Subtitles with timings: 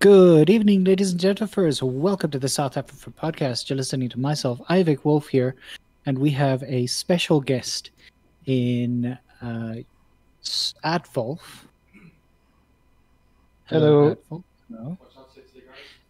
[0.00, 1.74] Good evening, ladies and gentlemen.
[1.82, 3.68] Welcome to the South Africa podcast.
[3.68, 5.56] You're listening to myself, Ivik Wolf here,
[6.06, 7.90] and we have a special guest
[8.46, 9.74] in uh,
[10.42, 11.40] Advolf.
[13.66, 14.14] Hello.
[14.14, 14.42] Advolf.
[14.70, 14.98] Hello.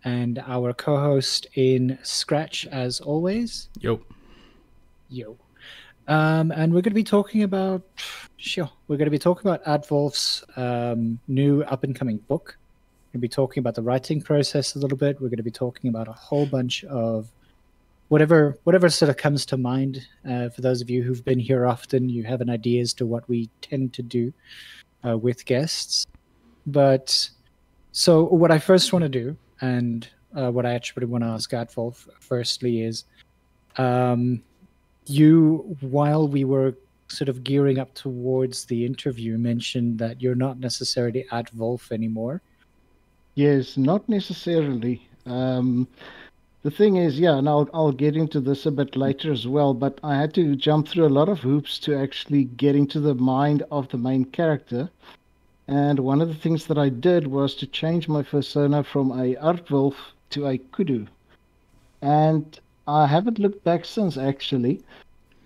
[0.05, 3.71] And our co-host in Scratch, as always.
[3.81, 4.01] Yo.
[5.09, 5.37] Yo.
[6.07, 7.83] Um, and we're going to be talking about,
[8.37, 12.57] sure, we're going to be talking about Advolf's um, new up-and-coming book.
[13.13, 15.21] Going to be talking about the writing process a little bit.
[15.21, 17.29] We're going to be talking about a whole bunch of
[18.07, 20.07] whatever whatever sort of comes to mind.
[20.29, 23.07] Uh, for those of you who've been here often, you have an idea as to
[23.07, 24.33] what we tend to do
[25.05, 26.07] uh, with guests.
[26.69, 27.29] But
[27.91, 31.51] so what I first want to do, and uh, what I actually want to ask
[31.51, 33.07] Advolf firstly is,
[33.77, 34.41] um,
[35.07, 36.77] you while we were
[37.09, 42.41] sort of gearing up towards the interview, mentioned that you're not necessarily at Wolf anymore.
[43.35, 45.09] Yes, not necessarily.
[45.27, 45.89] Um,
[46.63, 49.75] the thing is, yeah, and I'll I'll get into this a bit later as well.
[49.75, 53.15] But I had to jump through a lot of hoops to actually get into the
[53.15, 54.91] mind of the main character.
[55.67, 59.37] And one of the things that I did was to change my persona from a
[59.37, 59.95] Aardwolf
[60.31, 61.07] to a Kudu.
[62.03, 64.83] And I haven't looked back since actually.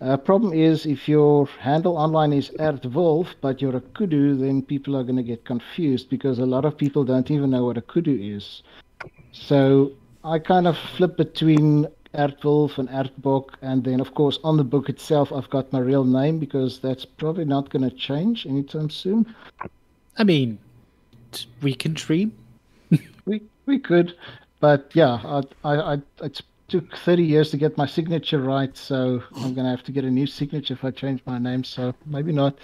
[0.04, 4.94] Uh, problem is, if your handle online is Erdwolf, but you're a kudu, then people
[4.94, 7.80] are going to get confused because a lot of people don't even know what a
[7.80, 8.62] kudu is.
[9.32, 14.64] So I kind of flip between Erdwolf and Erdbok, and then, of course, on the
[14.64, 18.90] book itself, I've got my real name because that's probably not going to change anytime
[18.90, 19.34] soon.
[20.18, 20.58] I mean,
[21.62, 22.30] we can dream.
[23.24, 24.14] we we could,
[24.60, 29.22] but yeah, I, I, I it's took 30 years to get my signature right, so
[29.36, 31.64] I'm gonna have to get a new signature if I change my name.
[31.64, 32.56] So maybe not.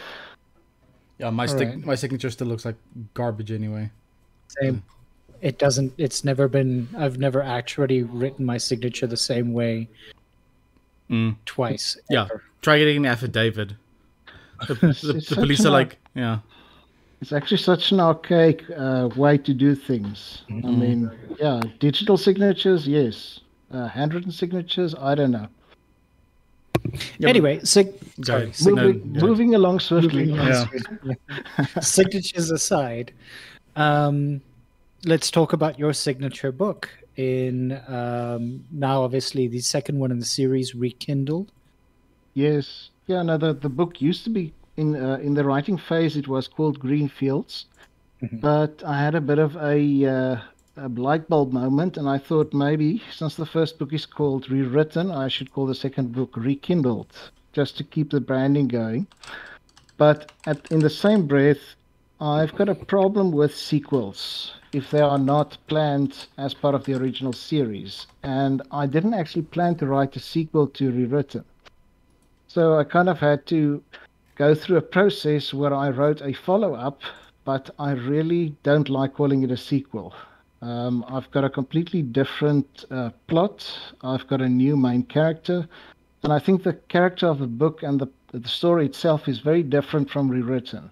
[1.18, 1.84] Yeah, my stick, right.
[1.84, 2.76] my signature still looks like
[3.14, 3.90] garbage anyway.
[4.48, 4.82] Same.
[5.42, 5.92] It doesn't.
[5.98, 6.88] It's never been.
[6.96, 9.88] I've never actually written my signature the same way.
[11.10, 11.36] Mm.
[11.44, 11.98] Twice.
[12.08, 12.24] Yeah.
[12.24, 12.42] Ever.
[12.62, 13.72] Try getting an affidavit.
[14.68, 16.40] The, the, the police are like, yeah.
[17.22, 20.42] It's actually such an archaic uh, way to do things.
[20.50, 20.66] Mm-hmm.
[20.66, 24.94] I mean, yeah, digital signatures, yes uh, handwritten signatures.
[24.94, 25.48] I don't know.
[27.18, 30.26] Yeah, anyway, sig- sorry, sig- moving, no, moving along swiftly.
[30.26, 30.68] Moving along
[31.58, 31.66] yeah.
[31.80, 33.12] signatures aside,
[33.76, 34.40] um,
[35.04, 36.88] let's talk about your signature book.
[37.16, 41.52] In um, now, obviously, the second one in the series, Rekindled.
[42.34, 43.22] Yes, yeah.
[43.22, 46.16] No, the the book used to be in uh, in the writing phase.
[46.16, 47.66] It was called Green Fields,
[48.22, 48.38] mm-hmm.
[48.38, 50.40] but I had a bit of a uh,
[50.76, 55.10] a light bulb moment, and I thought maybe since the first book is called Rewritten,
[55.10, 59.06] I should call the second book Rekindled, just to keep the branding going.
[59.96, 61.74] But at, in the same breath,
[62.20, 66.94] I've got a problem with sequels if they are not planned as part of the
[66.94, 68.06] original series.
[68.22, 71.44] And I didn't actually plan to write a sequel to Rewritten.
[72.46, 73.82] So I kind of had to
[74.36, 77.00] go through a process where I wrote a follow up,
[77.44, 80.14] but I really don't like calling it a sequel.
[80.62, 83.66] Um, I've got a completely different uh, plot.
[84.02, 85.66] I've got a new main character,
[86.22, 89.62] and I think the character of the book and the the story itself is very
[89.62, 90.90] different from rewritten.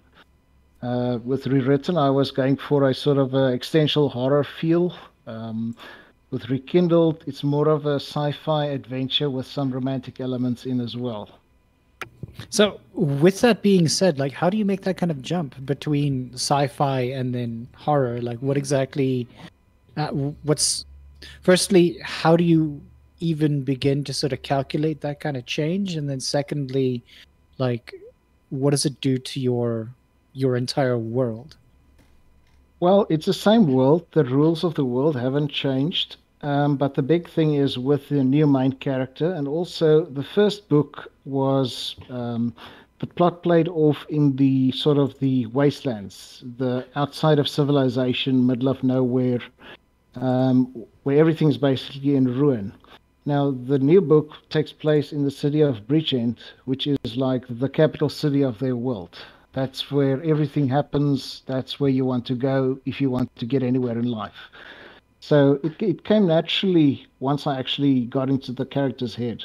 [0.81, 4.95] Uh, with rewritten, I was going for a sort of a existential horror feel.
[5.27, 5.75] Um,
[6.31, 11.29] with rekindled, it's more of a sci-fi adventure with some romantic elements in as well.
[12.49, 16.31] So, with that being said, like, how do you make that kind of jump between
[16.33, 18.21] sci-fi and then horror?
[18.21, 19.27] Like, what exactly
[19.97, 20.09] uh,
[20.43, 20.85] what's
[21.41, 22.81] firstly how do you
[23.19, 25.95] even begin to sort of calculate that kind of change?
[25.95, 27.03] And then secondly
[27.57, 27.93] like
[28.49, 29.89] what does it do to your
[30.33, 31.57] your entire world?
[32.79, 34.05] Well it's the same world.
[34.11, 36.17] The rules of the world haven't changed.
[36.41, 39.33] Um, but the big thing is with the new mind character.
[39.33, 42.53] And also the first book was um,
[42.99, 48.67] the plot played off in the sort of the wastelands the outside of civilization middle
[48.67, 49.39] of nowhere
[50.15, 52.73] um, where everything's basically in ruin.
[53.25, 57.69] Now, the new book takes place in the city of Bridgend, which is like the
[57.69, 59.17] capital city of their world.
[59.53, 61.43] That's where everything happens.
[61.45, 64.49] That's where you want to go if you want to get anywhere in life.
[65.19, 69.43] So it, it came naturally once I actually got into the character's head.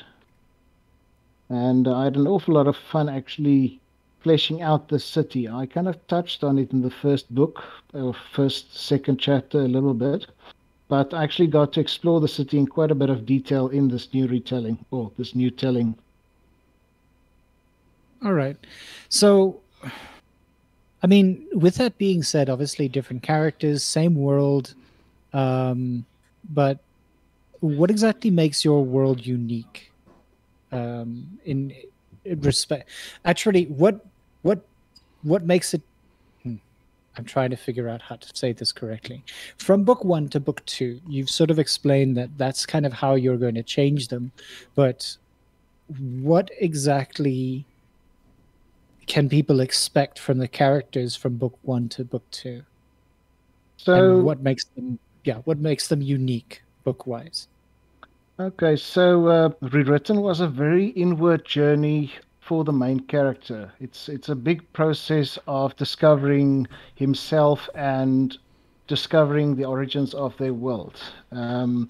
[1.55, 3.81] And I had an awful lot of fun actually
[4.21, 5.49] fleshing out the city.
[5.49, 7.63] I kind of touched on it in the first book,
[7.93, 10.27] or first, second chapter a little bit
[10.89, 13.89] but I actually got to explore the city in quite a bit of detail in
[13.89, 15.97] this new retelling or this new telling.
[18.25, 18.57] All right.
[19.09, 19.61] So,
[21.03, 24.75] I mean, with that being said, obviously different characters, same world.
[25.33, 26.05] Um,
[26.51, 26.79] but
[27.61, 29.91] what exactly makes your world unique?
[30.75, 31.73] Um, in,
[32.25, 32.89] in respect,
[33.25, 34.05] actually, what
[34.43, 34.61] what
[35.23, 35.83] what makes it?
[36.43, 36.57] Hmm,
[37.17, 39.23] I'm trying to figure out how to say this correctly.
[39.59, 43.15] From book one to book two, you've sort of explained that that's kind of how
[43.15, 44.33] you're going to change them,
[44.75, 45.17] but
[46.21, 47.65] what exactly
[49.07, 52.63] can people expect from the characters from book one to book two?
[53.77, 57.49] So, and what makes them, yeah, what makes them unique book wise?
[58.41, 63.73] Okay, so uh, rewritten was a very inward journey for the main character.
[63.79, 66.67] It's it's a big process of discovering
[66.97, 68.37] himself and
[68.89, 71.01] discovering the origins of their world.
[71.31, 71.89] Um,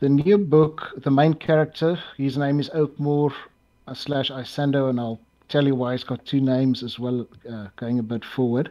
[0.00, 3.32] the new book, the main character, his name is Oakmore
[3.86, 7.68] uh, slash Isando, and I'll tell you why it's got two names as well, uh,
[7.76, 8.70] going a bit forward.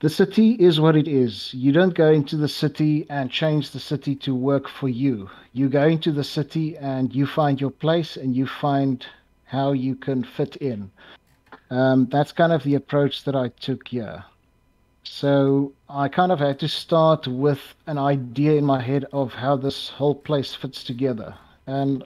[0.00, 1.54] The city is what it is.
[1.54, 5.30] You don't go into the city and change the city to work for you.
[5.54, 9.06] You go into the city and you find your place and you find
[9.44, 10.90] how you can fit in.
[11.70, 14.22] Um, that's kind of the approach that I took here.
[15.02, 19.56] So I kind of had to start with an idea in my head of how
[19.56, 21.34] this whole place fits together.
[21.66, 22.04] And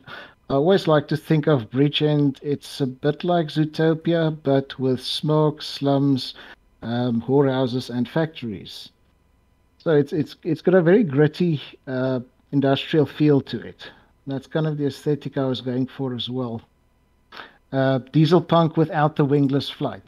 [0.48, 2.38] I always like to think of Bridgend.
[2.40, 6.34] It's a bit like Zootopia, but with smoke, slums,
[6.82, 8.90] um, whorehouses, and factories.
[9.78, 12.20] So it's it's it's got a very gritty uh,
[12.52, 13.90] industrial feel to it.
[14.26, 16.62] That's kind of the aesthetic I was going for as well.
[17.72, 20.02] Uh, diesel punk without the wingless flight.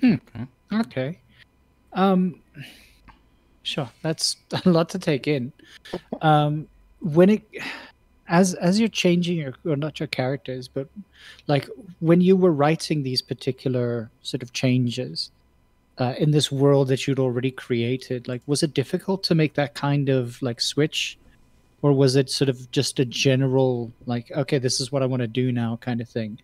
[0.00, 0.14] Hmm.
[0.14, 0.46] Okay.
[0.72, 1.18] okay.
[1.92, 2.40] Um.
[3.62, 5.52] Sure, that's a lot to take in.
[6.22, 6.66] Um,
[7.00, 7.42] when it
[8.30, 10.88] as as you're changing your or not your characters but
[11.46, 11.68] like
[11.98, 15.30] when you were writing these particular sort of changes
[16.00, 19.74] uh, in this world that you'd already created like was it difficult to make that
[19.74, 21.18] kind of like switch?
[21.82, 25.20] Or was it sort of just a general like okay this is what i want
[25.20, 26.38] to do now kind of thing?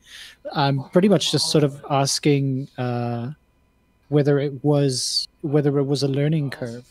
[0.52, 3.32] I'm pretty much just sort of asking uh,
[4.08, 6.86] whether it was whether it was a learning curve.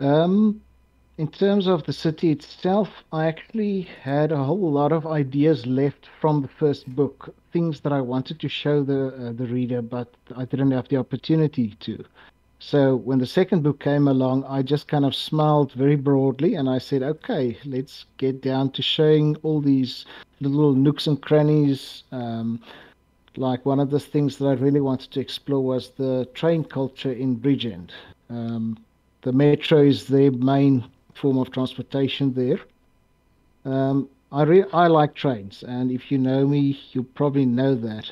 [0.00, 0.60] Um
[1.18, 6.08] in terms of the city itself, I actually had a whole lot of ideas left
[6.20, 10.08] from the first book, things that I wanted to show the uh, the reader, but
[10.36, 12.04] I didn't have the opportunity to.
[12.58, 16.70] So when the second book came along, I just kind of smiled very broadly and
[16.70, 20.06] I said, okay, let's get down to showing all these
[20.40, 22.04] little nooks and crannies.
[22.12, 22.60] Um,
[23.36, 27.12] like one of the things that I really wanted to explore was the train culture
[27.12, 27.90] in Bridgend.
[28.30, 28.78] Um,
[29.22, 32.60] the metro is their main form of transportation there.
[33.64, 38.10] Um, I re- I like trains, and if you know me, you probably know that.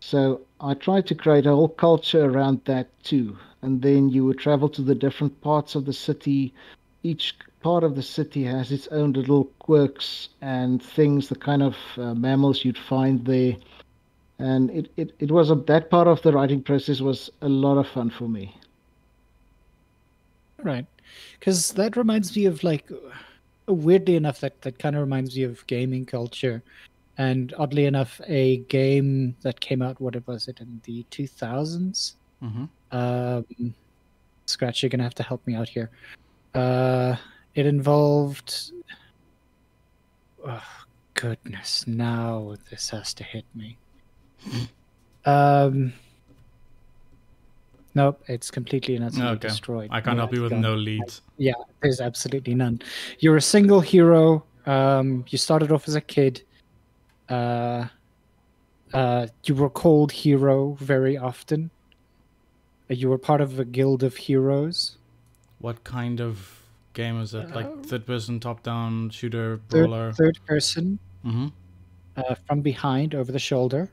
[0.00, 3.38] So I tried to create a whole culture around that too.
[3.62, 6.52] And then you would travel to the different parts of the city.
[7.04, 11.76] Each part of the city has its own little quirks and things, the kind of
[11.96, 13.56] uh, mammals you'd find there.
[14.40, 17.78] And it, it, it was a, that part of the writing process was a lot
[17.78, 18.54] of fun for me.
[20.62, 20.86] Right
[21.38, 22.90] because that reminds me of like
[23.66, 26.62] weirdly enough that that kind of reminds me of gaming culture.
[27.18, 32.64] And oddly enough a game that came out what was it in the 2000s mm-hmm.
[32.90, 33.74] um,
[34.46, 35.90] scratch you're gonna have to help me out here.
[36.54, 37.16] Uh,
[37.54, 38.72] it involved
[40.46, 40.62] oh
[41.14, 43.76] goodness now this has to hit me.
[45.24, 45.92] Um
[47.94, 49.48] Nope, it's completely and utterly okay.
[49.48, 49.90] destroyed.
[49.92, 50.62] I can't yeah, help you with gone.
[50.62, 51.20] no leads.
[51.36, 52.80] Yeah, there's absolutely none.
[53.18, 54.44] You're a single hero.
[54.64, 56.42] Um, you started off as a kid.
[57.28, 57.86] Uh,
[58.94, 61.70] uh, you were called hero very often.
[62.90, 64.96] Uh, you were part of a guild of heroes.
[65.58, 66.62] What kind of
[66.94, 67.54] game is it?
[67.54, 70.12] Like uh, third person, top down, shooter, brawler?
[70.12, 70.98] Third, third person.
[71.24, 71.48] Mm-hmm.
[72.16, 73.90] Uh, from behind, over the shoulder.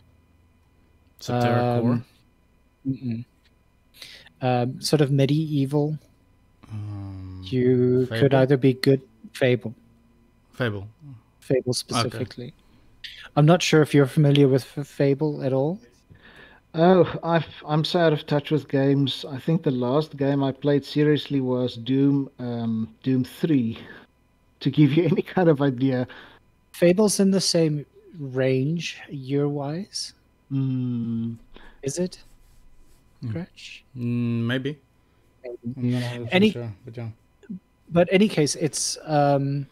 [1.20, 3.26] Septerra um, Core?
[4.42, 5.98] Um, sort of medieval.
[6.72, 8.20] Um, you Fable?
[8.20, 9.02] could either be good
[9.34, 9.74] Fable.
[10.54, 10.88] Fable.
[11.40, 12.48] Fable specifically.
[12.48, 12.54] Okay.
[13.36, 15.80] I'm not sure if you're familiar with Fable at all.
[16.76, 19.26] Oh, i am so out of touch with games.
[19.28, 23.80] I think the last game I played seriously was Doom, um, Doom Three.
[24.60, 26.06] To give you any kind of idea,
[26.74, 27.86] Fable's in the same
[28.20, 30.14] range year-wise.
[30.52, 31.38] Mm.
[31.82, 32.20] Is it?
[33.28, 33.84] Scratch?
[33.98, 34.80] Mm, maybe.
[36.32, 37.10] Any, sure, but yeah.
[37.90, 39.68] But any case, it's um.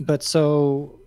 [0.00, 0.98] But so,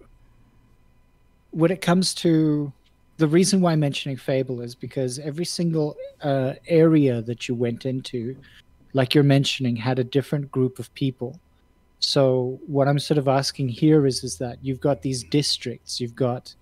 [1.52, 2.74] when it comes to
[3.18, 7.86] the reason why I'm mentioning Fable is because every single uh, area that you went
[7.86, 8.36] into
[8.94, 11.40] like you're mentioning, had a different group of people.
[12.00, 16.16] So what I'm sort of asking here is is that you've got these districts, you've
[16.16, 16.54] got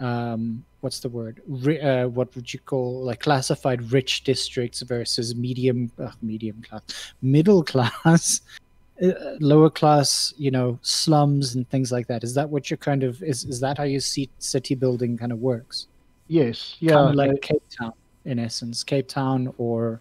[0.00, 1.40] um, what's the word?
[1.82, 6.82] uh, what would you call like classified rich districts versus medium, uh, medium class,
[7.22, 8.40] middle class,
[9.02, 12.24] uh, lower class, you know, slums and things like that.
[12.24, 13.44] Is that what you're kind of is?
[13.44, 15.86] Is that how you see city building kind of works?
[16.28, 16.76] Yes.
[16.80, 16.92] Yeah.
[16.92, 17.92] Kind of like Cape Town,
[18.24, 20.00] in essence, Cape Town or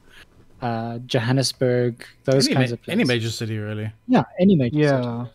[0.62, 3.00] uh, Johannesburg, those any kinds of places.
[3.00, 3.92] any major city, really.
[4.08, 4.77] Yeah, any major.
[4.77, 5.01] Yeah.
[5.01, 5.34] city.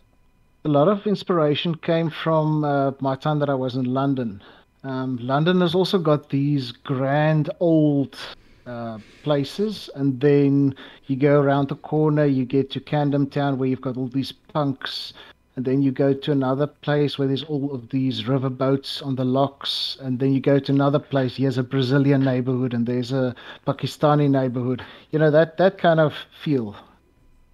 [0.65, 4.41] A lot of inspiration came from uh, my time that I was in London.
[4.85, 8.17] Um, London has also got these grand old
[8.65, 10.73] uh, places, and then
[11.07, 14.31] you go around the corner, you get to Camden Town where you've got all these
[14.31, 15.11] punks,
[15.57, 19.17] and then you go to another place where there's all of these river boats on
[19.17, 21.35] the locks, and then you go to another place.
[21.35, 23.35] Here's a Brazilian neighborhood, and there's a
[23.67, 24.81] Pakistani neighborhood.
[25.11, 26.73] You know that that kind of feel,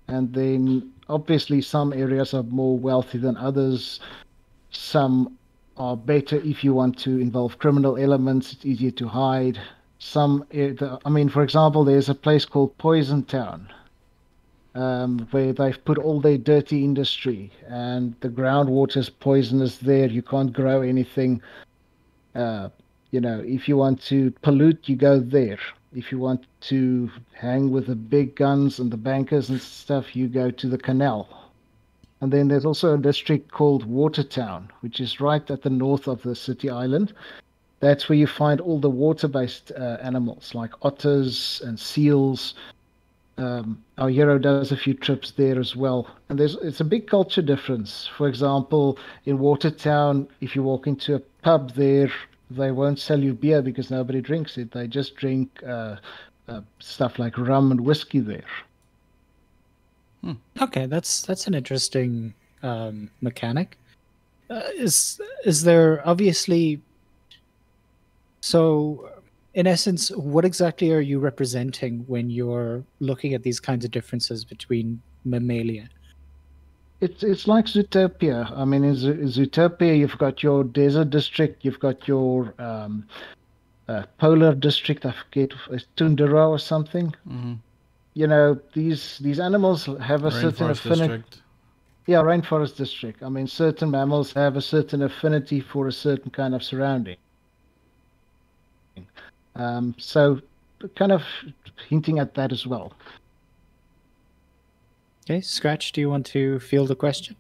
[0.08, 4.00] and then obviously some areas are more wealthy than others.
[4.72, 5.38] Some
[5.78, 8.54] are better if you want to involve criminal elements.
[8.54, 9.60] It's easier to hide.
[9.98, 10.74] Some, eh,
[11.06, 13.68] I mean, for example, there's a place called Poison Town,
[14.76, 20.08] um, where they've put all their dirty industry, and the groundwater is poisonous there.
[20.08, 21.42] You can't grow anything.
[22.36, 22.70] Uh,
[23.12, 25.60] you know, if you want to pollute, you go there.
[25.94, 30.28] If you want to hang with the big guns and the bankers and stuff, you
[30.28, 31.28] go to the canal.
[32.22, 36.22] And then there's also a district called Watertown, which is right at the north of
[36.22, 37.14] the city island.
[37.80, 42.56] That's where you find all the water-based uh, animals like otters and seals.
[43.38, 47.08] Um, our hero does a few trips there as well, and there's it's a big
[47.08, 48.10] culture difference.
[48.18, 52.12] For example, in Watertown, if you walk into a pub there,
[52.50, 54.72] they won't sell you beer because nobody drinks it.
[54.72, 55.98] They just drink uh,
[56.48, 58.44] uh, stuff like rum and whiskey there.
[60.24, 60.34] Hmm.
[60.62, 63.78] Okay, that's that's an interesting um, mechanic.
[64.50, 66.82] Uh, is is there obviously?
[68.42, 69.10] So,
[69.54, 74.46] in essence, what exactly are you representing when you're looking at these kinds of differences
[74.46, 75.90] between Mammalia?
[77.02, 78.52] It's it's like Zootopia.
[78.58, 83.08] I mean, in, Zootopia, you've got your desert district, you've got your um,
[83.88, 85.06] uh, polar district.
[85.06, 85.54] I forget,
[85.96, 87.14] Tundra or something.
[87.28, 87.54] Mm-hmm.
[88.16, 91.24] You know, these these animals have a certain affinity.
[92.06, 93.22] Yeah, rainforest district.
[93.22, 97.18] I mean, certain mammals have a certain affinity for a certain kind of surrounding.
[99.56, 100.42] Um, so,
[100.96, 101.22] kind of
[101.88, 102.94] hinting at that as well.
[105.30, 107.36] Okay, Scratch, do you want to field a question?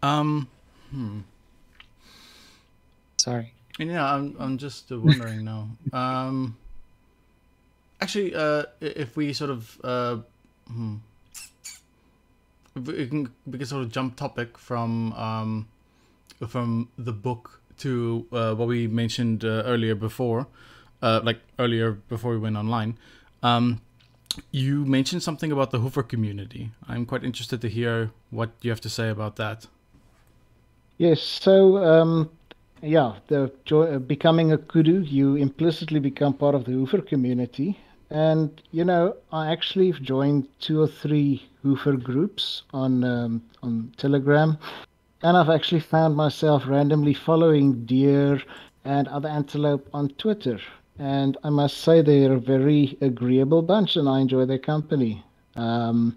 [0.00, 0.46] Um,
[0.92, 1.22] hmm.
[3.16, 3.52] Sorry.
[3.80, 5.70] Yeah, I'm I'm just wondering now.
[5.92, 6.56] Um,
[8.00, 10.18] actually, uh, if we sort of uh,
[10.68, 10.98] hmm,
[12.76, 15.66] we can we can sort of jump topic from um,
[16.46, 20.46] from the book to uh, what we mentioned uh, earlier before,
[21.02, 22.96] uh, like earlier before we went online.
[23.42, 23.80] Um,
[24.50, 26.70] you mentioned something about the hoofer community.
[26.88, 29.66] I'm quite interested to hear what you have to say about that.
[30.98, 32.30] Yes, so um,
[32.82, 37.78] yeah, the jo- becoming a kudu, you implicitly become part of the hoofer community.
[38.10, 44.58] And you know, I actually joined two or three hoofer groups on um, on Telegram,
[45.22, 48.42] and I've actually found myself randomly following deer
[48.84, 50.58] and other antelope on Twitter.
[50.98, 55.24] And I must say they're a very agreeable bunch, and I enjoy their company.
[55.56, 56.16] Um,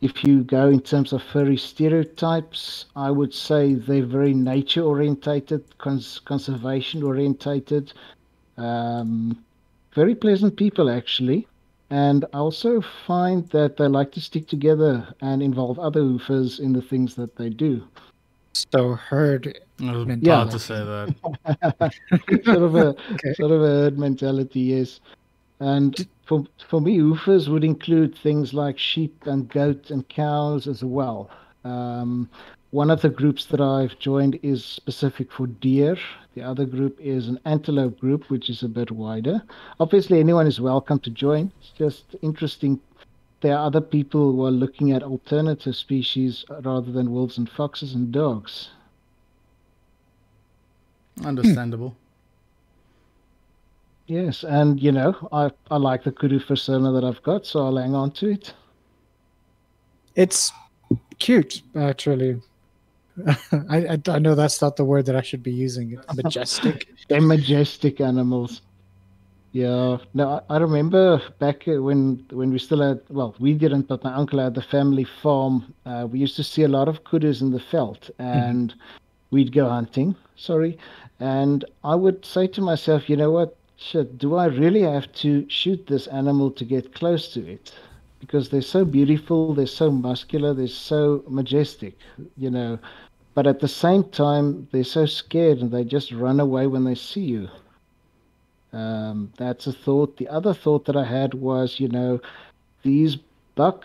[0.00, 5.78] if you go in terms of furry stereotypes, I would say they're very nature orientated,
[5.78, 7.92] cons- conservation orientated.
[8.56, 9.44] Um,
[9.94, 11.46] very pleasant people actually
[11.92, 16.72] and I also find that they like to stick together and involve other hoofers in
[16.72, 17.86] the things that they do.
[18.52, 19.58] So herd.
[19.80, 20.30] I was mentality.
[20.30, 22.44] about to say that.
[22.44, 23.34] sort of a okay.
[23.34, 25.00] sort of a herd mentality, yes.
[25.60, 30.84] And for for me, hoofers would include things like sheep and goat and cows as
[30.84, 31.30] well.
[31.64, 32.28] Um,
[32.72, 35.96] one of the groups that I've joined is specific for deer.
[36.34, 39.42] The other group is an antelope group, which is a bit wider.
[39.78, 41.52] Obviously, anyone is welcome to join.
[41.60, 42.80] It's just interesting.
[43.42, 47.92] There are other people who are looking at alternative species rather than wolves and foxes
[47.92, 48.70] and dogs.
[51.24, 51.90] Understandable.
[51.90, 51.96] Hmm.
[54.06, 57.76] Yes, and you know, I, I like the kudu persona that I've got, so I'll
[57.76, 58.54] hang on to it.
[60.14, 60.52] It's
[61.18, 62.40] cute, actually.
[63.26, 65.98] I, I, I know that's not the word that I should be using.
[66.14, 66.88] Majestic.
[67.08, 68.62] They're majestic animals.
[69.52, 74.02] Yeah, no, I, I remember back when when we still had well, we didn't, but
[74.02, 75.74] my uncle had the family farm.
[75.84, 78.80] Uh, we used to see a lot of kudus in the veld, and mm-hmm.
[79.30, 80.16] we'd go hunting.
[80.36, 80.78] Sorry,
[81.20, 83.54] and I would say to myself, you know what?
[83.76, 87.74] Shit, do I really have to shoot this animal to get close to it?
[88.20, 91.98] Because they're so beautiful, they're so muscular, they're so majestic,
[92.38, 92.78] you know.
[93.34, 96.94] But at the same time, they're so scared and they just run away when they
[96.94, 97.48] see you.
[98.72, 100.16] Um, that's a thought.
[100.16, 102.20] The other thought that I had was, you know,
[102.82, 103.16] these
[103.54, 103.84] buck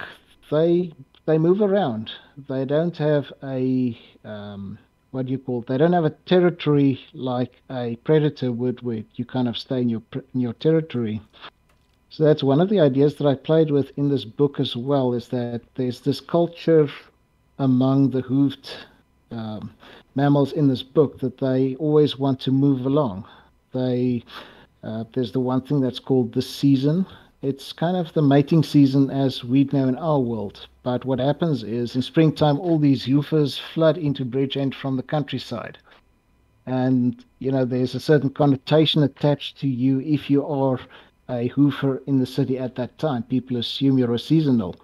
[0.50, 0.94] they
[1.26, 2.12] they move around.
[2.48, 4.78] They don't have a um,
[5.12, 5.62] what do you call?
[5.62, 5.68] It?
[5.68, 9.90] They don't have a territory like a predator would, where you kind of stay in
[9.90, 10.02] your
[10.34, 11.22] in your territory.
[12.10, 15.14] So that's one of the ideas that I played with in this book as well.
[15.14, 16.90] Is that there's this culture
[17.60, 18.78] among the hoofed
[19.32, 19.74] um,
[20.16, 23.26] mammals in this book that they always want to move along.
[23.74, 24.24] They
[24.84, 27.06] uh, there's the one thing that's called the season.
[27.42, 30.68] It's kind of the mating season as we'd know in our world.
[30.84, 35.78] But what happens is in springtime, all these heifers flood into Bridgend from the countryside.
[36.66, 40.80] And, you know, there's a certain connotation attached to you if you are
[41.30, 43.24] a heifer in the city at that time.
[43.24, 44.76] People assume you're a seasonal.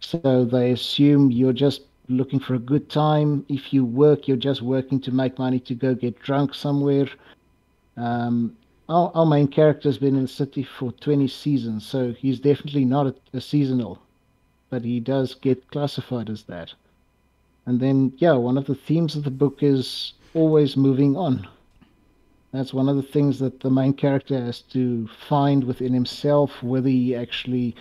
[0.00, 3.44] So they assume you're just looking for a good time.
[3.48, 7.08] If you work, you're just working to make money to go get drunk somewhere.
[7.96, 8.56] Um,
[8.88, 12.86] our, our main character has been in the city for 20 seasons, so he's definitely
[12.86, 13.98] not a, a seasonal,
[14.70, 16.72] but he does get classified as that.
[17.66, 21.46] And then, yeah, one of the themes of the book is always moving on.
[22.52, 26.88] That's one of the things that the main character has to find within himself, whether
[26.88, 27.76] he actually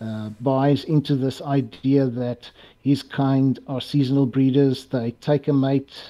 [0.00, 2.50] uh, buys into this idea that
[2.82, 4.86] his kind are seasonal breeders.
[4.86, 6.02] They take a mate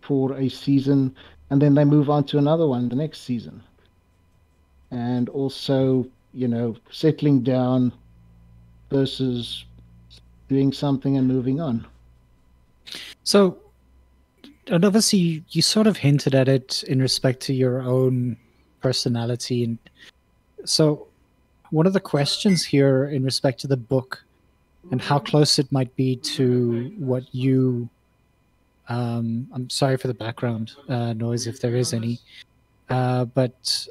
[0.00, 1.16] for a season
[1.50, 3.62] and then they move on to another one the next season
[4.96, 7.92] and also, you know, settling down
[8.90, 9.64] versus
[10.48, 11.86] doing something and moving on.
[13.24, 13.58] So,
[14.68, 18.36] and obviously, you, sort of hinted at it in respect to your own
[18.80, 19.64] personality.
[19.64, 19.78] And
[20.64, 21.06] so,
[21.70, 24.24] one of the questions here in respect to the book
[24.90, 27.88] and how close it might be to what you
[28.88, 32.20] um, I'm sorry for the background uh, noise if there is any.
[32.88, 33.86] Uh, but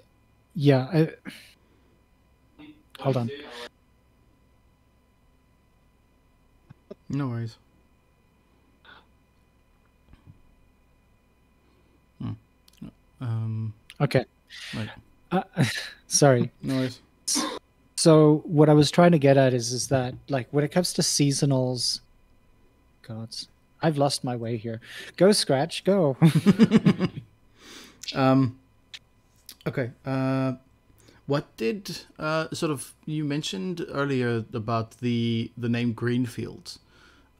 [0.55, 0.87] yeah.
[0.93, 1.09] I...
[2.99, 3.29] Hold on.
[7.09, 7.57] No worries.
[12.21, 12.31] Hmm.
[13.21, 13.73] Um.
[14.01, 14.25] Okay.
[15.31, 15.43] Uh,
[16.07, 16.51] sorry.
[16.61, 17.01] No worries.
[17.95, 20.93] So what I was trying to get at is is that like when it comes
[20.93, 22.01] to seasonals,
[23.01, 23.47] gods,
[23.81, 24.81] I've lost my way here.
[25.17, 26.17] Go scratch, go.
[28.15, 28.57] um
[29.67, 29.91] Okay.
[30.05, 30.53] Uh,
[31.27, 36.79] what did uh, sort of you mentioned earlier about the the name Greenfields?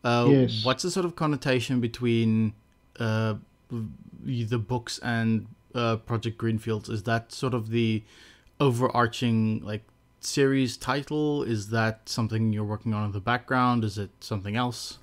[0.04, 0.66] Uh, yes.
[0.66, 2.54] What's the sort of connotation between
[3.00, 3.36] uh,
[3.70, 6.90] the books and uh, Project Greenfields?
[6.90, 8.04] Is that sort of the
[8.60, 9.84] overarching like
[10.20, 11.44] series title?
[11.44, 13.84] Is that something you're working on in the background?
[13.84, 14.98] Is it something else?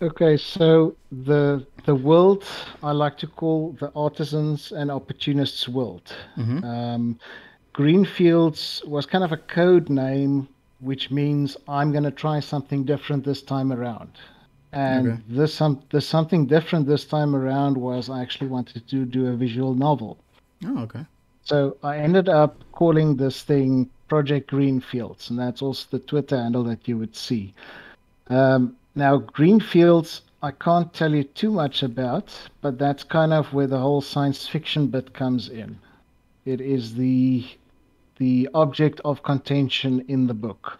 [0.00, 2.44] Okay, so the the world
[2.82, 6.14] I like to call the artisans and opportunists world.
[6.36, 6.64] Mm-hmm.
[6.64, 7.18] Um,
[7.72, 10.48] Greenfields was kind of a code name,
[10.80, 14.10] which means I'm going to try something different this time around.
[14.72, 15.22] And okay.
[15.28, 19.32] this some the something different this time around was I actually wanted to do a
[19.34, 20.18] visual novel.
[20.64, 21.04] Oh, okay.
[21.42, 26.62] So I ended up calling this thing Project Greenfields, and that's also the Twitter handle
[26.64, 27.54] that you would see.
[28.28, 33.66] Um, now, Greenfields, I can't tell you too much about, but that's kind of where
[33.66, 35.78] the whole science fiction bit comes in.
[36.44, 37.46] It is the
[38.16, 40.78] the object of contention in the book.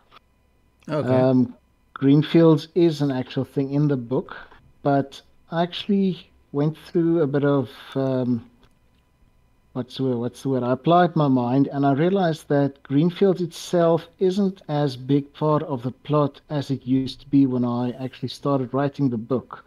[0.88, 1.08] Okay.
[1.08, 1.54] Um,
[1.94, 4.36] Greenfields is an actual thing in the book,
[4.82, 5.20] but
[5.52, 8.50] I actually went through a bit of um,
[9.72, 10.16] what's the word?
[10.16, 10.62] What's the word?
[10.62, 15.82] I applied my mind and I realized that Greenfield itself isn't as big part of
[15.82, 19.64] the plot as it used to be when I actually started writing the book.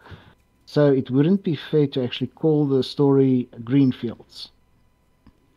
[0.66, 4.50] So it wouldn't be fair to actually call the story Greenfields.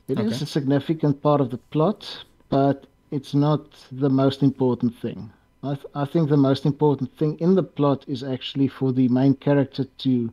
[0.09, 0.28] It okay.
[0.28, 5.30] is a significant part of the plot, but it's not the most important thing.
[5.62, 9.09] I, th- I think the most important thing in the plot is actually for the
[9.09, 10.33] main character to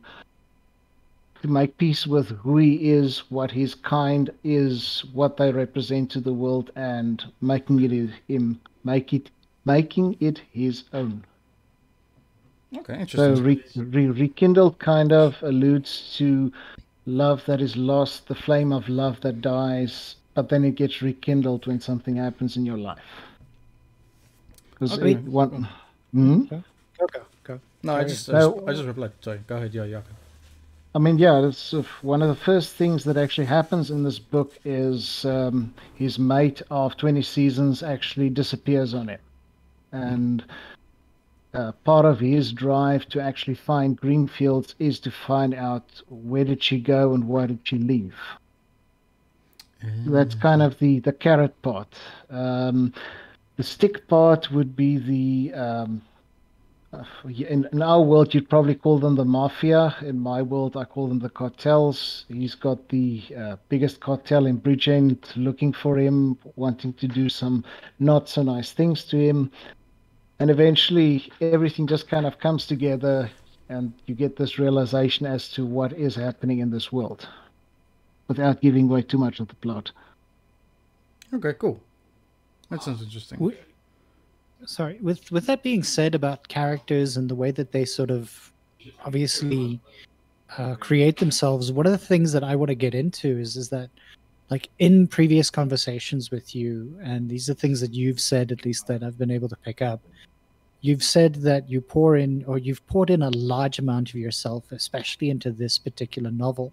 [1.42, 6.20] to make peace with who he is, what his kind is, what they represent to
[6.20, 9.30] the world, and making it him, make it,
[9.64, 11.24] making it his own.
[12.78, 13.36] Okay, interesting.
[13.36, 16.52] So re, re, rekindle kind of alludes to
[17.06, 21.66] love that is lost, the flame of love that dies, but then it gets rekindled
[21.66, 22.98] when something happens in your life.
[24.70, 25.14] Because Okay.
[25.14, 25.68] one.
[26.12, 26.44] Hmm?
[26.44, 26.62] Go,
[26.98, 27.60] go, go.
[27.82, 29.12] No, I just, I just, I just replied.
[29.20, 29.74] Sorry, go ahead.
[29.74, 30.00] Yeah, yeah.
[30.94, 34.18] I mean, yeah, that's uh, one of the first things that actually happens in this
[34.18, 39.20] book is um, his mate of 20 seasons actually disappears on him.
[39.92, 40.44] And
[41.54, 46.62] uh, part of his drive to actually find Greenfields is to find out where did
[46.62, 48.16] she go and why did she leave.
[50.06, 51.88] That's kind of the, the carrot part.
[52.30, 52.92] Um,
[53.56, 56.02] the stick part would be the um,
[57.24, 59.94] in, in our world, you'd probably call them the mafia.
[60.02, 62.24] In my world, I call them the cartels.
[62.28, 67.64] He's got the uh, biggest cartel in Bridgend looking for him, wanting to do some
[67.98, 69.50] not so nice things to him.
[70.38, 73.30] And eventually, everything just kind of comes together,
[73.68, 77.28] and you get this realization as to what is happening in this world
[78.28, 79.90] without giving away too much of the plot.
[81.32, 81.80] Okay, cool.
[82.70, 83.38] That sounds interesting.
[83.38, 83.56] We-
[84.66, 88.52] sorry with with that being said about characters and the way that they sort of
[89.04, 89.80] obviously
[90.58, 93.68] uh, create themselves one of the things that i want to get into is is
[93.68, 93.88] that
[94.50, 98.86] like in previous conversations with you and these are things that you've said at least
[98.86, 100.00] that i've been able to pick up
[100.82, 104.70] you've said that you pour in or you've poured in a large amount of yourself
[104.72, 106.72] especially into this particular novel.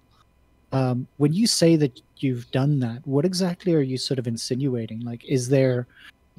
[0.71, 4.99] Um, when you say that you've done that what exactly are you sort of insinuating?
[5.01, 5.87] Like is there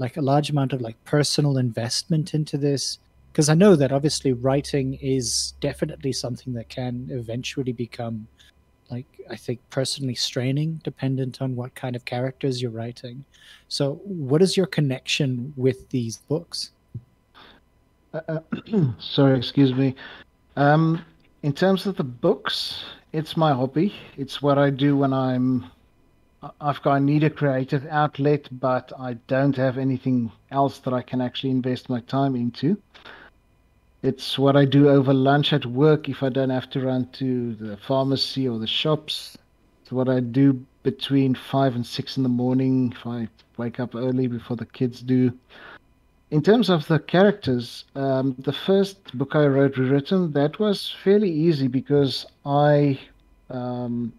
[0.00, 2.98] like a large amount of like personal investment into this
[3.30, 8.26] because i know that obviously writing is definitely something that can eventually become
[8.90, 13.24] like i think personally straining dependent on what kind of characters you're writing
[13.68, 16.72] so what is your connection with these books
[18.12, 18.40] Uh, uh,
[18.98, 19.94] sorry, excuse me.
[20.56, 21.04] Um,
[21.42, 22.82] in terms of the books,
[23.12, 23.94] it's my hobby.
[24.16, 25.70] It's what I do when I'm.
[26.60, 31.02] I've got I need a creative outlet, but I don't have anything else that I
[31.02, 32.80] can actually invest my time into.
[34.02, 37.54] It's what I do over lunch at work if I don't have to run to
[37.56, 39.36] the pharmacy or the shops.
[39.82, 43.94] It's what I do between five and six in the morning if I wake up
[43.94, 45.36] early before the kids do.
[46.30, 51.30] In terms of the characters, um, the first book I wrote rewritten that was fairly
[51.30, 52.98] easy because I
[53.50, 54.14] um,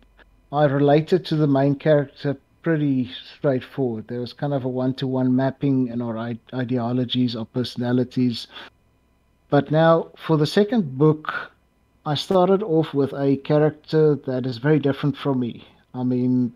[0.51, 4.07] I related to the main character pretty straightforward.
[4.07, 6.17] There was kind of a one-to-one mapping in our
[6.53, 8.47] ideologies, our personalities.
[9.49, 11.51] But now for the second book,
[12.05, 15.65] I started off with a character that is very different from me.
[15.93, 16.53] I mean,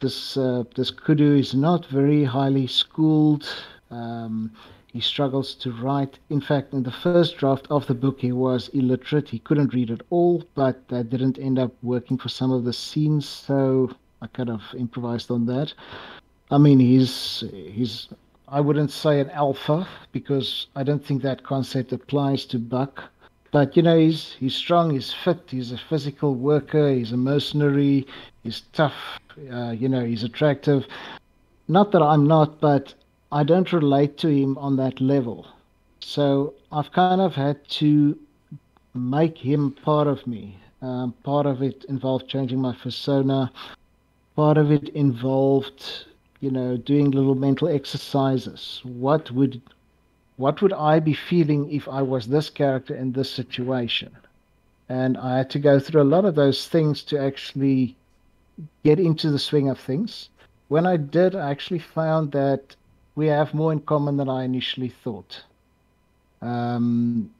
[0.00, 3.48] this uh, this Kudu is not very highly schooled.
[3.90, 4.52] Um,
[4.92, 6.18] he struggles to write.
[6.28, 9.28] In fact, in the first draft of the book, he was illiterate.
[9.28, 12.72] He couldn't read at all, but that didn't end up working for some of the
[12.72, 15.72] scenes, so I kind of improvised on that.
[16.50, 18.08] I mean, he's he's
[18.46, 23.04] I wouldn't say an alpha because I don't think that concept applies to Buck.
[23.50, 28.06] But you know, he's he's strong, he's fit, he's a physical worker, he's a mercenary,
[28.42, 29.18] he's tough,
[29.50, 30.86] uh, you know, he's attractive.
[31.68, 32.94] Not that I'm not, but
[33.32, 35.46] I don't relate to him on that level.
[36.00, 38.18] So I've kind of had to
[38.92, 40.58] make him part of me.
[40.82, 43.50] Um, part of it involved changing my persona.
[44.36, 46.04] Part of it involved,
[46.40, 48.82] you know, doing little mental exercises.
[48.84, 49.62] What would,
[50.36, 54.14] what would I be feeling if I was this character in this situation?
[54.90, 57.96] And I had to go through a lot of those things to actually
[58.84, 60.28] get into the swing of things.
[60.68, 62.76] When I did, I actually found that
[63.14, 65.42] we have more in common than I initially thought.
[66.40, 67.30] Um,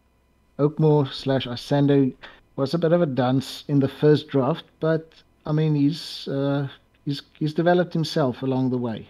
[0.59, 2.13] Oakmore slash Isando
[2.57, 5.11] was a bit of a dunce in the first draft, but
[5.47, 6.69] I mean he's uh,
[7.05, 9.09] he's he's developed himself along the way.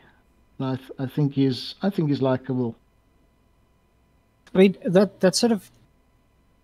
[0.59, 2.77] And I th- I think he's I think he's likable.
[4.55, 5.71] I mean that that sort of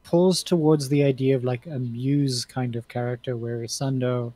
[0.05, 4.33] pulls towards the idea of like a muse kind of character where Isando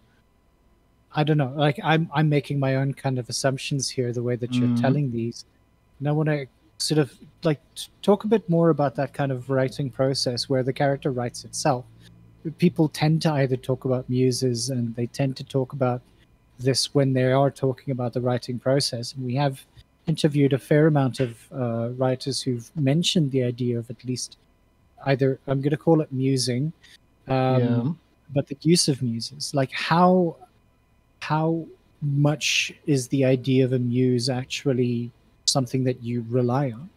[1.15, 4.35] I don't know, like I'm I'm making my own kind of assumptions here the way
[4.37, 4.81] that you're Mhm.
[4.81, 5.45] telling these.
[6.03, 6.47] And I want to
[6.79, 7.61] sort of like
[8.03, 11.85] talk a bit more about that kind of writing process where the character writes itself.
[12.59, 16.03] People tend to either talk about muses and they tend to talk about
[16.59, 19.13] this when they are talking about the writing process.
[19.13, 19.65] And we have
[20.09, 24.39] interviewed a fair amount of uh, writers who've mentioned the idea of at least
[25.07, 26.73] either I'm going to call it musing,
[27.29, 27.93] um, yeah.
[28.35, 29.55] but the use of muses.
[29.55, 30.35] Like how
[31.21, 31.65] how
[32.01, 35.13] much is the idea of a muse actually
[35.53, 36.91] something that you rely on?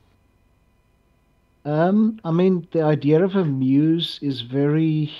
[1.65, 5.11] Um, I mean, the idea of a muse is very,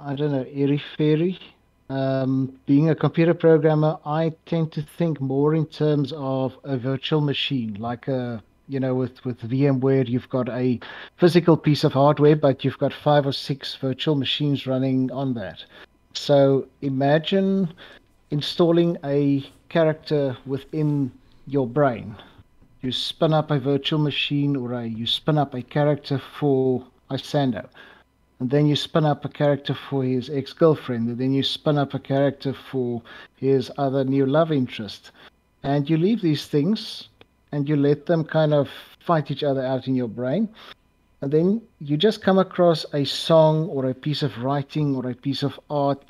[0.00, 1.38] I don't know, airy fairy.
[1.88, 7.20] um, being a computer programmer, I tend to think more in terms of a virtual
[7.20, 10.80] machine, like a you know, with with VMware, you've got a
[11.18, 15.64] physical piece of hardware, but you've got five or six virtual machines running on that.
[16.14, 17.72] So imagine
[18.32, 21.12] installing a character within
[21.46, 22.16] your brain.
[22.86, 27.66] You spin up a virtual machine, or a, you spin up a character for Isando
[28.38, 31.94] and then you spin up a character for his ex-girlfriend, and then you spin up
[31.94, 33.02] a character for
[33.38, 35.10] his other new love interest,
[35.64, 37.08] and you leave these things
[37.50, 38.68] and you let them kind of
[39.00, 40.48] fight each other out in your brain,
[41.22, 45.14] and then you just come across a song or a piece of writing or a
[45.14, 46.04] piece of art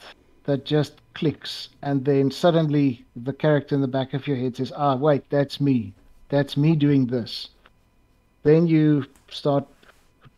[0.44, 4.74] that just clicks, and then suddenly the character in the back of your head says,
[4.76, 5.94] "Ah, wait, that's me.
[6.28, 7.48] That's me doing this."
[8.42, 9.66] Then you start.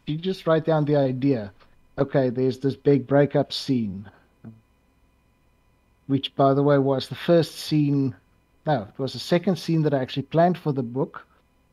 [0.07, 1.53] You just write down the idea
[1.99, 4.09] okay, there's this big breakup scene,
[6.07, 8.15] which, by the way, was the first scene.
[8.67, 11.27] No, it was the second scene that I actually planned for the book,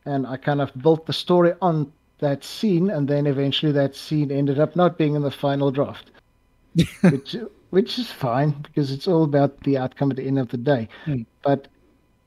[0.06, 4.32] and I kind of built the story on that scene, and then eventually that scene
[4.32, 6.12] ended up not being in the final draft,
[7.02, 7.36] which
[7.70, 10.88] which is fine because it's all about the outcome at the end of the day.
[11.04, 11.24] Hmm.
[11.44, 11.68] But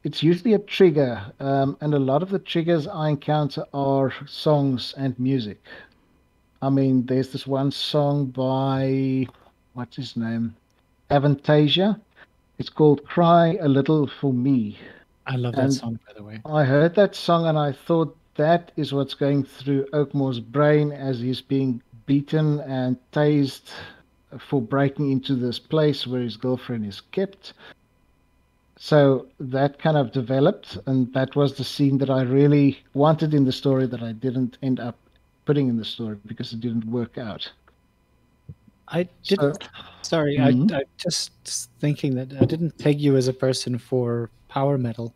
[0.08, 4.94] it's usually a trigger, um, and a lot of the triggers I encounter are songs
[4.96, 5.62] and music.
[6.62, 9.26] I mean, there's this one song by
[9.74, 10.56] what's his name,
[11.10, 12.00] Avantasia.
[12.56, 14.78] It's called "Cry a Little for Me."
[15.26, 16.40] I love that and song, by the way.
[16.46, 21.20] I heard that song and I thought that is what's going through Oakmore's brain as
[21.20, 23.68] he's being beaten and tased
[24.38, 27.52] for breaking into this place where his girlfriend is kept.
[28.78, 33.44] So that kind of developed, and that was the scene that I really wanted in
[33.44, 34.96] the story that I didn't end up
[35.44, 37.50] putting in the story because it didn't work out.
[38.86, 39.62] I didn't.
[39.62, 39.68] So,
[40.02, 40.72] sorry, mm-hmm.
[40.72, 41.32] I, I just
[41.80, 45.12] thinking that I didn't peg you as a person for power metal.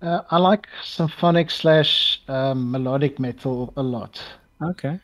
[0.00, 4.20] Uh, I like symphonic slash um, melodic metal a lot.
[4.62, 4.98] Okay.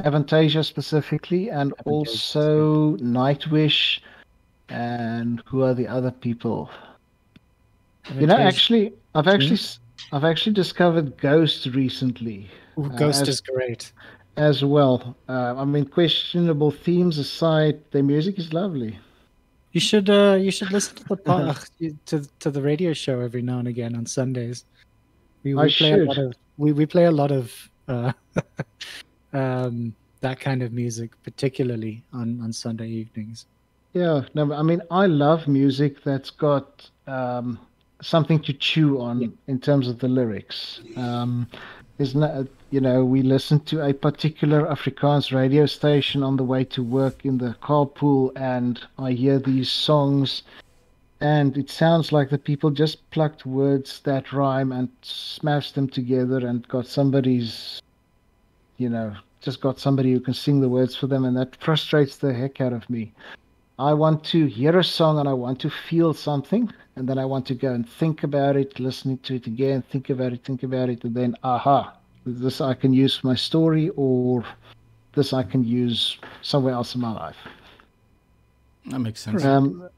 [0.00, 4.00] Avantasia specifically, and Avantasia also Nightwish,
[4.68, 6.70] and who are the other people?
[8.14, 9.58] You know, actually, I've actually,
[10.12, 12.50] I've actually discovered Ghost recently.
[12.78, 13.92] Ooh, uh, Ghost uh, as, is great.
[14.36, 15.16] As well.
[15.28, 18.98] Uh, I mean, questionable themes aside, the music is lovely.
[19.72, 23.58] You should uh, you should listen to the to to the radio show every now
[23.58, 24.64] and again on Sundays.
[25.42, 26.00] We, we I play should.
[26.00, 28.12] a lot of we, we play a lot of uh,
[29.32, 33.46] um, that kind of music, particularly on on Sunday evenings.
[33.94, 37.60] Yeah, no, I mean, I love music that's got um,
[38.02, 39.28] something to chew on yeah.
[39.46, 40.80] in terms of the lyrics.
[40.96, 41.46] Um,
[41.96, 46.64] there's no, you know, we listen to a particular Afrikaans radio station on the way
[46.64, 50.42] to work in the carpool, and I hear these songs,
[51.20, 56.44] and it sounds like the people just plucked words that rhyme and smashed them together
[56.44, 57.80] and got somebody's,
[58.76, 62.16] you know, just got somebody who can sing the words for them, and that frustrates
[62.16, 63.12] the heck out of me.
[63.78, 67.24] I want to hear a song and I want to feel something, and then I
[67.24, 70.62] want to go and think about it, listening to it again, think about it, think
[70.62, 74.44] about it, and then aha, this I can use for my story, or
[75.14, 77.36] this I can use somewhere else in my life.
[78.86, 79.44] That makes sense.
[79.44, 79.88] Um,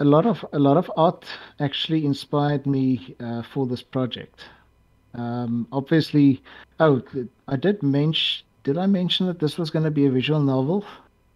[0.00, 1.24] a lot of a lot of art
[1.60, 4.44] actually inspired me uh, for this project.
[5.14, 6.42] Um, obviously,
[6.80, 7.02] oh,
[7.48, 8.44] I did mention.
[8.64, 10.84] Did I mention that this was going to be a visual novel?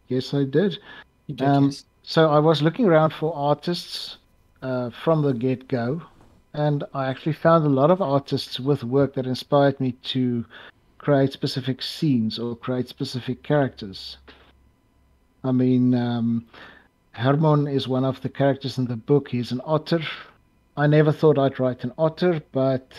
[0.09, 0.79] Yes, I did.
[1.41, 4.19] Um, so I was looking around for artists
[4.61, 6.03] uh, from the get go,
[6.53, 10.45] and I actually found a lot of artists with work that inspired me to
[10.99, 14.19] create specific scenes or create specific characters.
[15.45, 16.47] I mean, um,
[17.13, 19.29] Hermon is one of the characters in the book.
[19.29, 20.01] He's an otter.
[20.77, 22.93] I never thought I'd write an otter, but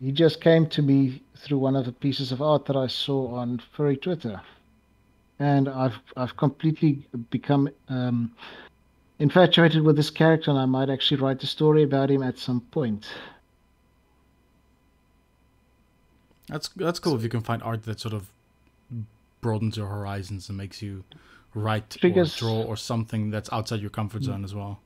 [0.00, 3.34] he just came to me through one of the pieces of art that I saw
[3.36, 4.40] on furry Twitter
[5.38, 8.32] and I've I've completely become um,
[9.18, 12.60] infatuated with this character, and I might actually write a story about him at some
[12.60, 13.06] point.
[16.48, 18.28] That's that's cool if you can find art that sort of
[19.40, 21.04] broadens your horizons and makes you
[21.54, 22.36] write Triggers.
[22.36, 24.26] or draw or something that's outside your comfort mm.
[24.26, 24.80] zone as well.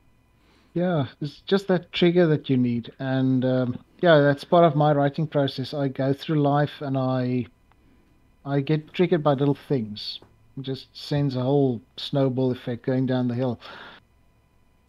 [0.74, 4.92] Yeah, it's just that trigger that you need, and um, yeah, that's part of my
[4.92, 5.74] writing process.
[5.74, 7.46] I go through life and I
[8.44, 10.20] I get triggered by little things
[10.62, 13.60] just sends a whole snowball effect going down the hill.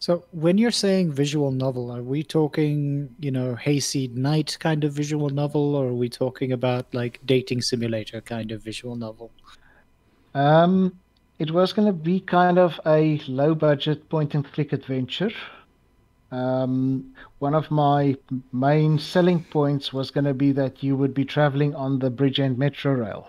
[0.00, 4.94] So when you're saying visual novel, are we talking, you know, Hayseed Night kind of
[4.94, 9.30] visual novel, or are we talking about like dating simulator kind of visual novel?
[10.34, 10.98] Um,
[11.38, 15.32] it was going to be kind of a low budget point and click adventure.
[16.30, 18.16] Um, one of my
[18.52, 22.56] main selling points was going to be that you would be traveling on the Bridgend
[22.56, 23.28] Metro Rail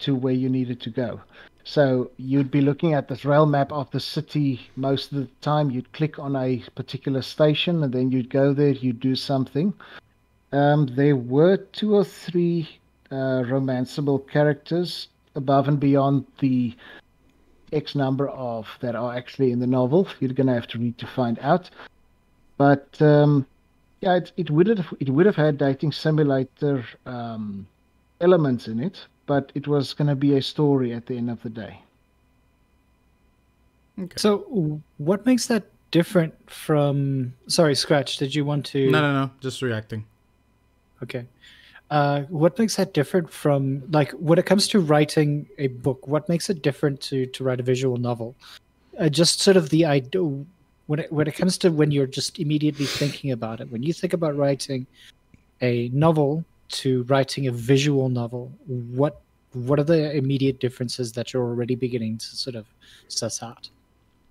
[0.00, 1.20] to where you needed to go.
[1.64, 5.70] So you'd be looking at this rail map of the city most of the time.
[5.70, 9.72] You'd click on a particular station and then you'd go there, you'd do something.
[10.52, 12.68] Um, there were two or three
[13.10, 16.74] uh, romanceable characters above and beyond the
[17.72, 20.06] X number of that are actually in the novel.
[20.20, 21.70] You're going to have to read to find out.
[22.58, 23.46] But um,
[24.00, 27.66] yeah, it, it would have it would have had dating simulator um,
[28.20, 31.42] elements in it, but it was going to be a story at the end of
[31.42, 31.80] the day.
[33.98, 34.18] Okay.
[34.24, 37.32] So, what makes that different from?
[37.46, 38.18] Sorry, Scratch.
[38.18, 38.90] Did you want to?
[38.90, 39.30] No, no, no.
[39.40, 40.04] Just reacting.
[41.02, 41.24] Okay.
[41.90, 46.06] Uh, what makes that different from like when it comes to writing a book?
[46.06, 48.34] What makes it different to to write a visual novel?
[48.98, 50.22] Uh, just sort of the idea
[50.88, 53.72] when it when it comes to when you're just immediately thinking about it.
[53.72, 54.86] When you think about writing
[55.62, 59.20] a novel to writing a visual novel, what
[59.52, 62.66] what are the immediate differences that you're already beginning to sort of
[63.08, 63.68] suss out?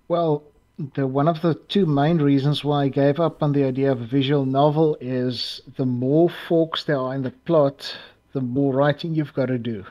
[0.08, 0.42] Well,
[0.94, 4.00] the one of the two main reasons why I gave up on the idea of
[4.00, 7.94] a visual novel is the more forks there are in the plot,
[8.32, 9.84] the more writing you've got to do.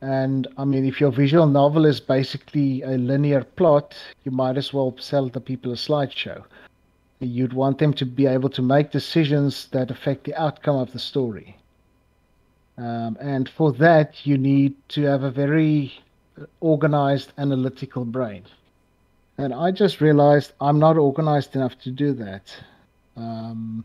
[0.00, 4.72] And I mean, if your visual novel is basically a linear plot, you might as
[4.72, 6.42] well sell the people a slideshow.
[7.20, 10.98] You'd want them to be able to make decisions that affect the outcome of the
[10.98, 11.56] story.
[12.82, 15.92] Um, and for that, you need to have a very
[16.58, 18.42] organized analytical brain.
[19.38, 22.52] And I just realized I'm not organized enough to do that.
[23.16, 23.84] Um,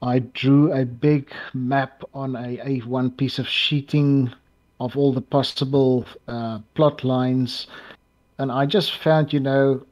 [0.00, 4.32] I drew a big map on a A1 piece of sheeting
[4.80, 7.66] of all the possible uh, plot lines.
[8.38, 9.84] And I just found, you know,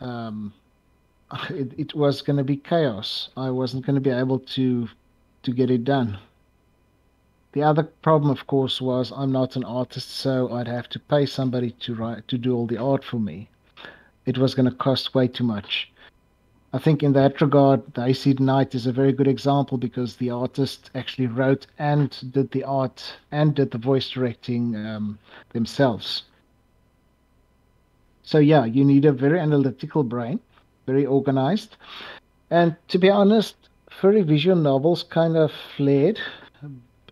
[0.00, 0.52] um,
[1.50, 3.28] it, it was going to be chaos.
[3.36, 4.88] I wasn't going to be able to
[5.44, 6.18] to get it done.
[7.52, 11.26] The other problem, of course, was I'm not an artist, so I'd have to pay
[11.26, 13.48] somebody to write to do all the art for me
[14.26, 15.90] it was going to cost way too much.
[16.72, 20.30] I think in that regard, the AC Knight is a very good example because the
[20.30, 25.18] artist actually wrote and did the art and did the voice directing um,
[25.50, 26.22] themselves.
[28.22, 30.40] So yeah, you need a very analytical brain,
[30.86, 31.76] very organized.
[32.50, 33.56] And to be honest,
[33.90, 36.18] furry visual novels kind of flared,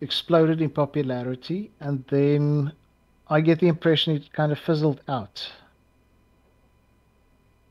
[0.01, 2.73] exploded in popularity, and then
[3.29, 5.51] I get the impression it kind of fizzled out.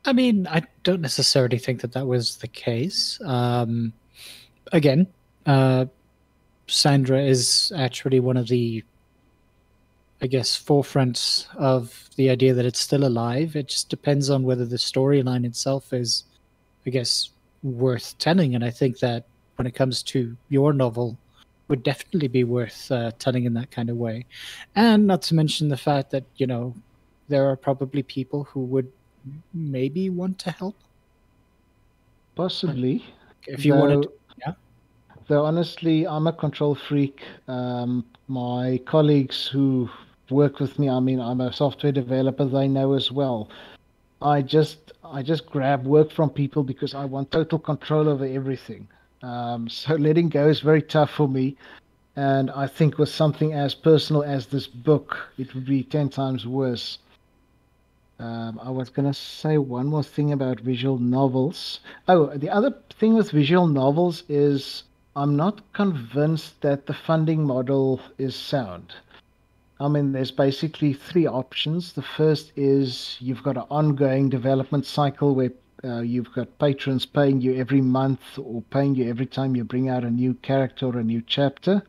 [0.04, 3.20] I mean, I don't necessarily think that that was the case.
[3.24, 3.92] Um,
[4.72, 5.06] again,
[5.44, 5.86] uh,
[6.66, 8.82] Sandra is actually one of the,
[10.22, 13.56] I guess, forefronts of the idea that it's still alive.
[13.56, 16.24] It just depends on whether the storyline itself is,
[16.86, 17.30] I guess,
[17.62, 18.54] worth telling.
[18.54, 19.24] And I think that
[19.56, 21.18] when it comes to your novel,
[21.70, 24.26] would definitely be worth uh, telling in that kind of way.
[24.74, 26.74] And not to mention the fact that, you know,
[27.28, 28.90] there are probably people who would
[29.54, 30.76] maybe want to help?
[32.34, 33.04] Possibly.
[33.46, 34.52] If you though, wanted, to, yeah.
[35.28, 37.22] Though honestly, I'm a control freak.
[37.48, 39.88] Um, my colleagues who
[40.28, 42.44] work with me, I mean, I'm a software developer.
[42.44, 43.48] They know as well.
[44.22, 48.86] I just I just grab work from people because I want total control over everything.
[49.22, 51.56] Um, so letting go is very tough for me.
[52.16, 56.46] And I think with something as personal as this book, it would be 10 times
[56.46, 56.98] worse.
[58.18, 61.80] Um, I was going to say one more thing about visual novels.
[62.06, 64.82] Oh, the other thing with visual novels is
[65.16, 68.92] I'm not convinced that the funding model is sound.
[69.80, 71.94] I mean, there's basically three options.
[71.94, 75.52] The first is you've got an ongoing development cycle where
[75.84, 79.88] uh, you've got patrons paying you every month or paying you every time you bring
[79.88, 81.82] out a new character or a new chapter.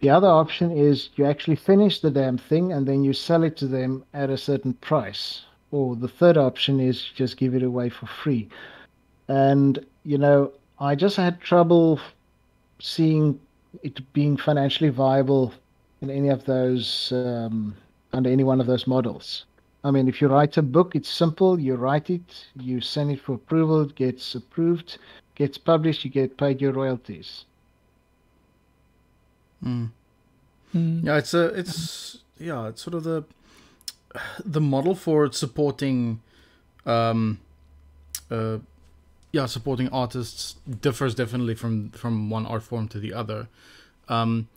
[0.00, 3.56] The other option is you actually finish the damn thing and then you sell it
[3.58, 5.42] to them at a certain price.
[5.70, 8.48] Or the third option is just give it away for free.
[9.28, 12.00] And, you know, I just had trouble
[12.80, 13.38] seeing
[13.82, 15.54] it being financially viable
[16.00, 17.76] in any of those, um,
[18.12, 19.44] under any one of those models.
[19.82, 21.58] I mean, if you write a book, it's simple.
[21.58, 24.98] You write it, you send it for approval, it gets approved,
[25.34, 27.44] gets published, you get paid your royalties.
[29.64, 29.90] Mm.
[30.74, 31.04] Mm.
[31.04, 33.24] Yeah, it's a it's yeah, it's sort of the
[34.44, 36.20] the model for supporting
[36.86, 37.40] um
[38.30, 38.58] uh
[39.32, 43.48] yeah, supporting artists differs definitely from from one art form to the other.
[44.08, 44.48] Um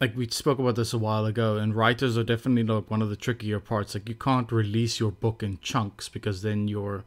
[0.00, 3.08] like we spoke about this a while ago, and writers are definitely like one of
[3.08, 3.94] the trickier parts.
[3.94, 7.04] Like you can't release your book in chunks because then you're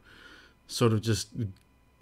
[0.66, 1.28] sort of just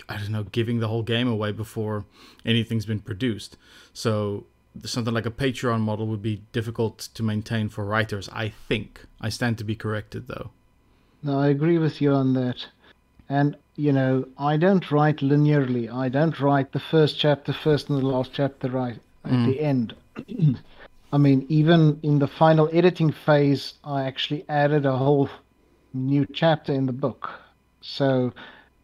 [0.09, 2.05] I don't know giving the whole game away before
[2.45, 3.57] anything's been produced.
[3.93, 4.47] So
[4.84, 8.28] something like a Patreon model would be difficult to maintain for writers.
[8.32, 10.51] I think I stand to be corrected though.
[11.22, 12.66] No, I agree with you on that.
[13.28, 15.93] And you know, I don't write linearly.
[15.93, 19.47] I don't write the first chapter first and the last chapter right at mm.
[19.47, 19.95] the end.
[21.12, 25.30] I mean, even in the final editing phase, I actually added a whole
[25.94, 27.30] new chapter in the book.
[27.80, 28.32] So,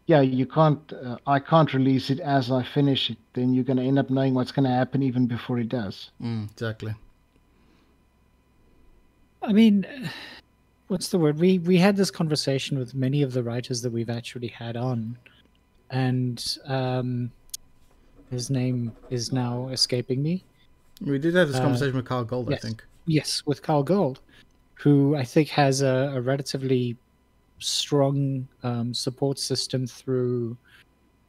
[0.06, 0.92] yeah, you can't.
[0.92, 3.18] Uh, I can't release it as I finish it.
[3.34, 6.10] Then you're going to end up knowing what's going to happen even before it does.
[6.22, 6.94] Mm, exactly.
[9.42, 9.86] I mean,
[10.88, 11.38] what's the word?
[11.38, 15.18] We we had this conversation with many of the writers that we've actually had on,
[15.90, 17.30] and um,
[18.30, 20.44] his name is now escaping me.
[21.00, 22.84] We did have this uh, conversation uh, with Carl Gold, yes, I think.
[23.06, 24.20] Yes, with Carl Gold,
[24.74, 26.96] who I think has a, a relatively
[27.58, 30.56] strong um, support system through.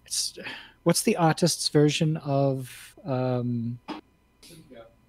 [0.06, 0.38] It's
[0.84, 3.80] what's the artist's version of um,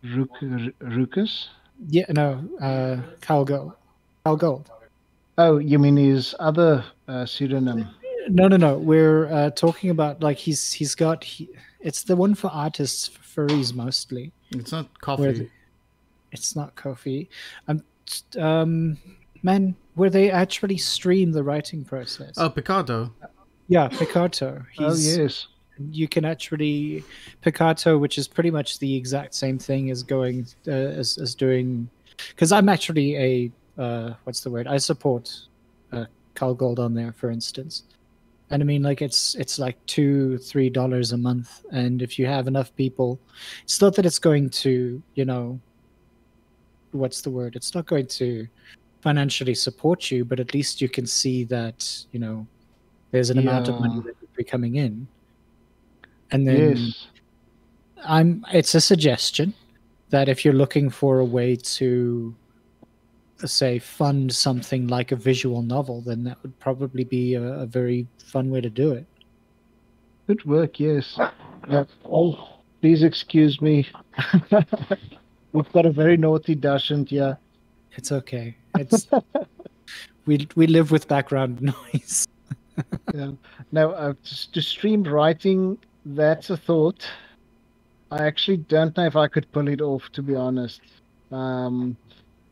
[0.02, 1.48] Ruckus?
[1.88, 3.72] Yeah, no, uh, Carl Gold.
[4.24, 4.70] Carl Gold.
[5.38, 7.88] Oh, you mean his other uh, pseudonym?
[8.28, 8.78] No, no, no.
[8.78, 11.22] We're uh, talking about like he's he's got.
[11.22, 11.50] He,
[11.80, 14.32] it's the one for artists, furries mostly.
[14.50, 15.32] It's not Ko-fi.
[15.32, 15.48] The,
[16.32, 17.28] it's not Ko-fi.
[17.68, 17.82] Um,
[18.38, 18.98] um,
[19.42, 22.34] man, where they actually stream the writing process.
[22.36, 23.12] Oh, Picarto.
[23.68, 24.64] Yeah, Picarto.
[24.78, 25.48] oh yes.
[25.90, 27.04] You can actually
[27.42, 31.90] Picarto, which is pretty much the exact same thing as going uh, as as doing.
[32.28, 34.66] Because I'm actually a uh, what's the word?
[34.66, 35.30] I support
[35.92, 37.82] uh, Carl Gold on there, for instance
[38.50, 42.26] and I mean, like it's it's like two, three dollars a month, and if you
[42.26, 43.18] have enough people,
[43.64, 45.60] it's not that it's going to, you know,
[46.92, 47.56] what's the word?
[47.56, 48.46] It's not going to
[49.00, 52.46] financially support you, but at least you can see that you know
[53.10, 53.42] there's an yeah.
[53.42, 55.08] amount of money that will be coming in,
[56.30, 57.06] and then yes.
[58.04, 58.46] I'm.
[58.52, 59.54] It's a suggestion
[60.10, 62.32] that if you're looking for a way to
[63.44, 68.06] say fund something like a visual novel, then that would probably be a, a very
[68.18, 69.06] fun way to do it.
[70.26, 71.18] Good work, yes.
[71.68, 72.48] Uh, oh,
[72.80, 73.86] please excuse me.
[75.52, 77.34] We've got a very naughty Dashant yeah.
[77.92, 78.54] It's okay.
[78.76, 79.08] It's
[80.26, 81.62] we we live with background
[81.92, 82.28] noise.
[83.14, 83.30] yeah.
[83.72, 84.14] Now, uh,
[84.52, 87.08] to stream writing, that's a thought.
[88.10, 90.80] I actually don't know if I could pull it off, to be honest.
[91.32, 91.96] Um,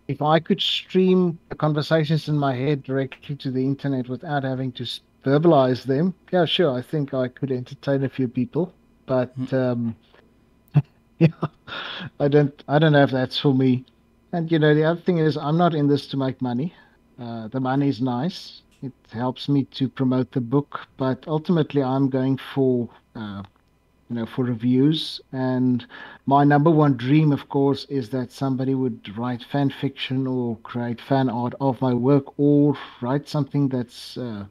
[0.09, 4.73] if I could stream the conversations in my head directly to the internet without having
[4.73, 4.85] to
[5.25, 8.73] verbalize them, yeah, sure, I think I could entertain a few people.
[9.07, 9.53] But mm.
[9.53, 9.97] um,
[11.19, 11.29] yeah,
[12.21, 13.85] I don't, I don't know if that's for me.
[14.33, 16.75] And you know, the other thing is, I'm not in this to make money.
[17.21, 20.89] Uh, the money is nice; it helps me to promote the book.
[20.97, 23.45] But ultimately, I'm going for uh,
[24.09, 25.21] you know, for reviews.
[25.33, 25.87] And
[26.27, 31.01] my number one dream, of course, is that somebody would write fan fiction or create
[31.01, 34.45] fan art of my work or write something that's uh,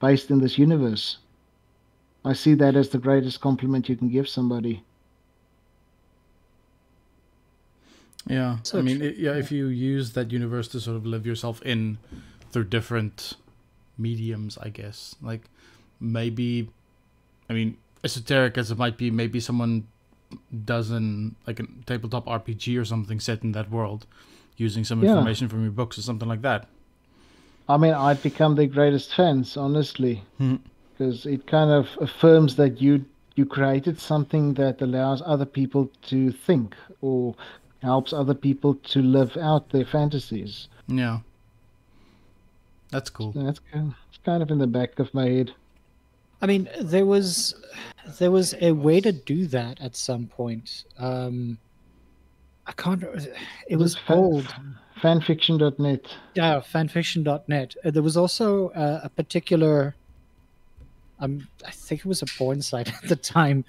[0.00, 1.18] based in this universe.
[2.24, 4.84] I see that as the greatest compliment you can give somebody.
[8.26, 11.26] Yeah, so I mean, it, yeah, if you use that universe to sort of live
[11.26, 11.98] yourself in
[12.52, 13.34] through different
[13.96, 15.16] mediums, I guess.
[15.22, 15.42] Like
[15.98, 16.68] maybe,
[17.48, 19.86] I mean, esoteric as it might be, maybe someone
[20.64, 24.06] does an like a tabletop RPG or something set in that world,
[24.56, 25.10] using some yeah.
[25.10, 26.66] information from your books or something like that.
[27.68, 31.28] I mean, I'd become the greatest fans, honestly, because hmm.
[31.30, 33.04] it kind of affirms that you
[33.36, 37.34] you created something that allows other people to think or
[37.82, 40.68] helps other people to live out their fantasies.
[40.88, 41.20] Yeah,
[42.90, 43.32] that's cool.
[43.32, 45.52] So that's kind of, it's kind of in the back of my head.
[46.42, 47.54] I mean, there was
[48.18, 50.84] there was a way to do that at some point.
[50.98, 51.58] Um,
[52.66, 53.04] I can't.
[53.68, 54.54] It was fan, old.
[55.00, 56.16] Fanfiction.net.
[56.34, 57.74] Yeah, fanfiction.net.
[57.84, 59.96] Uh, there was also uh, a particular.
[61.18, 63.64] Um, I think it was a porn site at the time,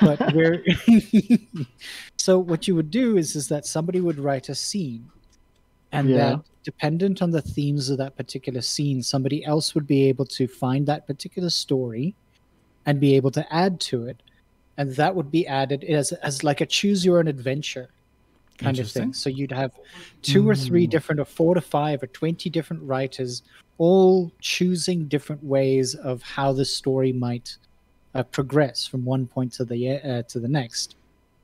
[0.00, 0.64] but where.
[2.16, 5.10] so what you would do is is that somebody would write a scene,
[5.94, 6.16] and yeah.
[6.16, 10.46] that dependent on the themes of that particular scene, somebody else would be able to
[10.46, 12.14] find that particular story
[12.86, 14.22] and be able to add to it.
[14.76, 17.88] And that would be added as, as like a choose your own adventure
[18.58, 19.12] kind of thing.
[19.12, 19.72] So you'd have
[20.22, 20.50] two mm.
[20.50, 20.90] or three mm.
[20.90, 23.42] different, or four to five, or 20 different writers
[23.78, 27.56] all choosing different ways of how the story might
[28.14, 30.96] uh, progress from one point to the uh, to the next.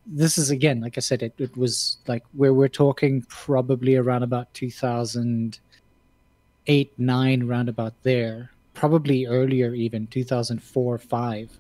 [0.07, 4.22] This is again, like I said, it, it was like where we're talking probably around
[4.22, 11.51] about 2008, nine, round about there, probably earlier, even 2004, five,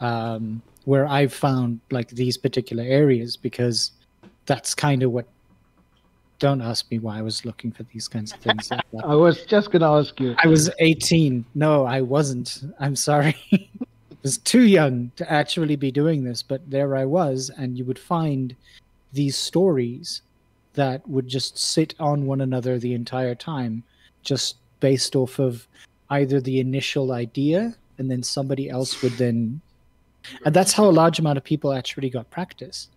[0.00, 3.92] um, where I found like these particular areas because
[4.46, 5.26] that's kind of what.
[6.40, 8.70] Don't ask me why I was looking for these kinds of things.
[9.04, 10.36] I was just going to ask you.
[10.38, 11.44] I was 18.
[11.56, 12.62] No, I wasn't.
[12.78, 13.34] I'm sorry.
[14.22, 17.98] was too young to actually be doing this, but there I was, and you would
[17.98, 18.54] find
[19.12, 20.22] these stories
[20.74, 23.82] that would just sit on one another the entire time,
[24.22, 25.66] just based off of
[26.10, 29.60] either the initial idea and then somebody else would then
[30.44, 32.88] and that's how a large amount of people actually got practice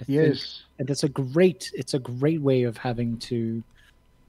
[0.00, 0.24] I yes.
[0.24, 0.40] Think.
[0.78, 3.62] and it's a great it's a great way of having to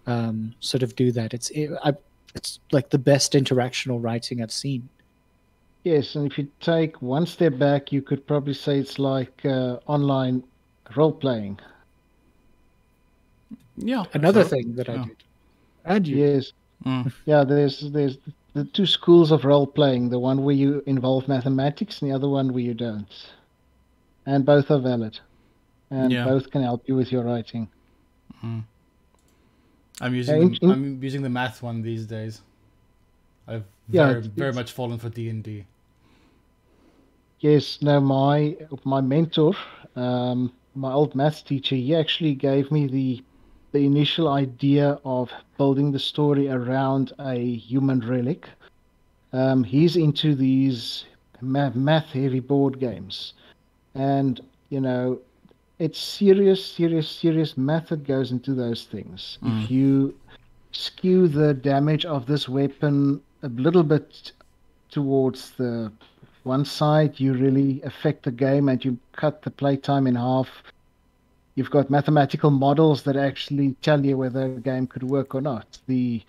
[0.05, 1.33] um, sort of do that.
[1.33, 1.93] It's it, I,
[2.35, 4.87] it's like the best interactional writing i've seen
[5.83, 9.79] Yes, and if you take one step back, you could probably say it's like uh,
[9.85, 10.43] online
[10.95, 11.59] role playing.
[13.77, 14.05] Yeah.
[14.13, 14.93] Another so, thing that yeah.
[14.93, 15.17] I did.
[15.85, 16.17] And you.
[16.17, 16.53] Yes.
[16.85, 17.13] Mm.
[17.25, 18.17] Yeah, there's there's
[18.53, 20.09] the two schools of role playing.
[20.09, 23.07] The one where you involve mathematics, and the other one where you don't.
[24.25, 25.19] And both are valid,
[25.91, 26.25] and yeah.
[26.25, 27.69] both can help you with your writing.
[28.43, 28.63] Mm.
[30.01, 32.41] I'm using in, in, I'm using the math one these days.
[33.47, 35.65] I've very yeah, very much fallen for D and D.
[37.43, 39.53] Yes, no, my my mentor,
[39.97, 43.21] um, my old maths teacher, he actually gave me the
[43.73, 48.47] the initial idea of building the story around a human relic.
[49.33, 51.03] Um, he's into these
[51.41, 53.33] math heavy board games,
[53.93, 54.39] and
[54.69, 55.19] you know,
[55.79, 59.37] it's serious, serious, serious math that goes into those things.
[59.43, 59.63] Mm.
[59.65, 60.15] If you
[60.71, 64.31] skew the damage of this weapon a little bit
[64.89, 65.91] towards the
[66.43, 70.49] one side, you really affect the game and you cut the playtime in half.
[71.55, 75.77] You've got mathematical models that actually tell you whether a game could work or not.
[75.87, 76.21] The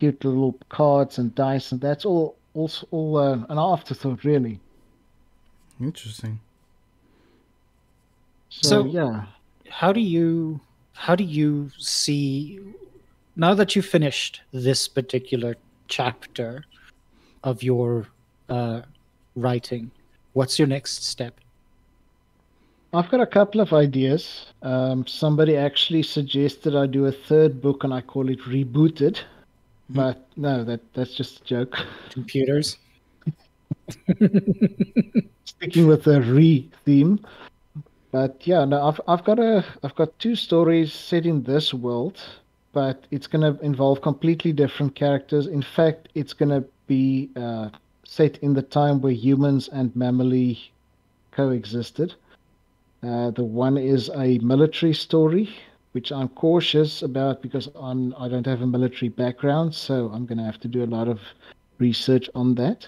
[0.00, 4.58] cute little cards and dice, and that's all, all, all uh, an afterthought, really.
[5.80, 6.40] Interesting.
[8.48, 9.24] So, so yeah,
[9.68, 10.60] how do you
[10.92, 12.60] how do you see
[13.34, 15.56] now that you've finished this particular
[15.88, 16.64] chapter
[17.42, 18.06] of your
[18.48, 18.82] uh,
[19.36, 19.90] writing?
[20.32, 21.40] What's your next step?
[22.94, 24.46] I've got a couple of ideas.
[24.62, 29.14] Um, somebody actually suggested I do a third book and I call it Rebooted.
[29.14, 29.94] Mm-hmm.
[29.94, 31.76] But no, that that's just a joke.
[32.10, 32.76] Computers.
[35.44, 37.24] Sticking with the re theme.
[38.10, 42.20] But yeah, no, I've I've got a I've got two stories set in this world,
[42.72, 45.46] but it's gonna involve completely different characters.
[45.46, 47.70] In fact, it's gonna be uh,
[48.12, 50.58] set in the time where humans and mammally
[51.30, 52.14] coexisted.
[53.02, 55.48] Uh, the one is a military story,
[55.92, 60.36] which I'm cautious about because I'm I don't have a military background, so I'm going
[60.36, 61.20] to have to do a lot of
[61.78, 62.86] research on that.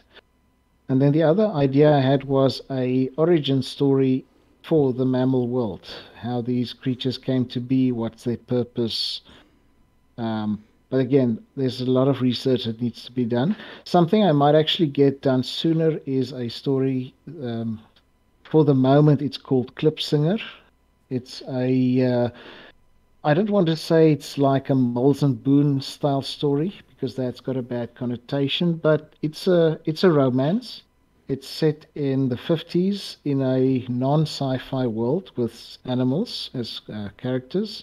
[0.90, 4.26] And then the other idea I had was a origin story
[4.62, 9.22] for the mammal world, how these creatures came to be, what's their purpose,
[10.18, 10.62] um,
[10.94, 13.56] but again, there's a lot of research that needs to be done.
[13.82, 17.12] Something I might actually get done sooner is a story.
[17.42, 17.80] Um,
[18.44, 20.40] for the moment, it's called Klipsinger.
[21.10, 22.00] It's a.
[22.00, 22.28] Uh,
[23.24, 27.40] I don't want to say it's like a Mills and Boon style story because that's
[27.40, 30.84] got a bad connotation, but it's a it's a romance.
[31.26, 37.82] It's set in the 50s in a non-sci-fi world with animals as uh, characters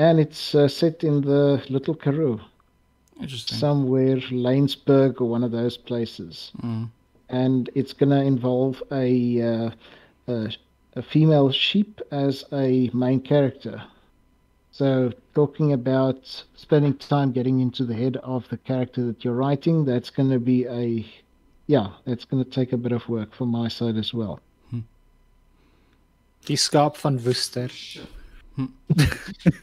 [0.00, 2.40] and it's uh, set in the Little Karoo.
[3.20, 3.58] Interesting.
[3.58, 6.52] Somewhere, Laingsburg or one of those places.
[6.62, 6.88] Mm.
[7.28, 9.70] And it's going to involve a, uh,
[10.26, 10.50] a,
[10.96, 13.82] a female sheep as a main character.
[14.72, 19.84] So, talking about spending time getting into the head of the character that you're writing,
[19.84, 21.04] that's going to be a,
[21.66, 24.40] yeah, that's going to take a bit of work from my side as well.
[24.70, 24.80] Hmm.
[26.46, 27.68] Die Schaap van Worcester.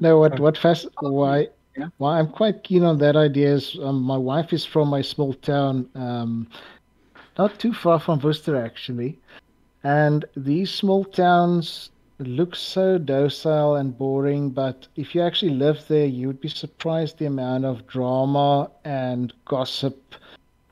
[0.00, 1.88] no, what what fast why yeah.
[1.98, 5.34] why I'm quite keen on that idea is um, my wife is from a small
[5.34, 6.48] town, um,
[7.38, 9.18] not too far from Worcester actually,
[9.84, 16.06] and these small towns look so docile and boring, but if you actually live there,
[16.06, 20.14] you would be surprised the amount of drama and gossip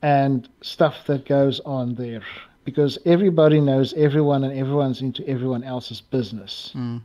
[0.01, 2.23] and stuff that goes on there
[2.69, 6.71] because everybody knows everyone and everyone's into everyone else's business.
[6.75, 7.01] Mm.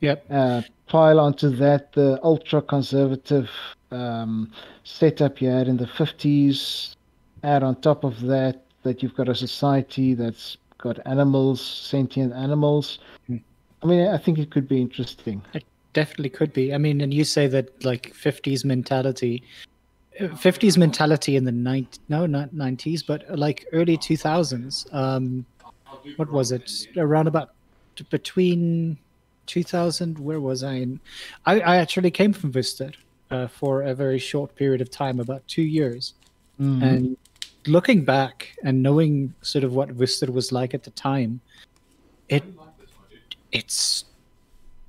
[0.00, 0.26] Yep.
[0.28, 3.48] Uh, pile onto that the ultra conservative
[3.92, 4.50] um,
[4.82, 6.96] setup you had in the 50s.
[7.44, 12.98] Add on top of that that you've got a society that's got animals, sentient animals.
[13.28, 13.36] Hmm.
[13.84, 15.42] I mean, I think it could be interesting.
[15.54, 16.74] It definitely could be.
[16.74, 19.44] I mean, and you say that like 50s mentality
[20.20, 25.46] 50s mentality in the 90s no not 90s but like early 2000s um
[26.16, 26.86] what was it?
[26.96, 27.50] Around about
[28.10, 28.98] between
[29.46, 31.00] 2000 where was i in?
[31.46, 32.92] I, I actually came from Worcester
[33.30, 36.14] uh, for a very short period of time about two years.
[36.60, 36.82] Mm-hmm.
[36.82, 37.16] and
[37.66, 41.40] looking back and knowing sort of what Worcester was like at the time
[42.28, 42.44] it
[43.52, 44.04] it's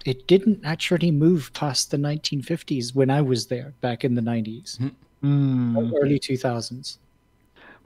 [0.05, 4.77] it didn't actually move past the 1950s when i was there back in the 90s
[4.77, 4.89] mm-hmm
[5.23, 5.93] mm.
[6.01, 6.97] early 2000s.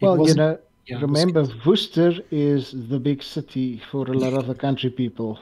[0.01, 4.55] Well, you know, yeah, remember, Worcester is the big city for a lot of the
[4.55, 5.39] country people.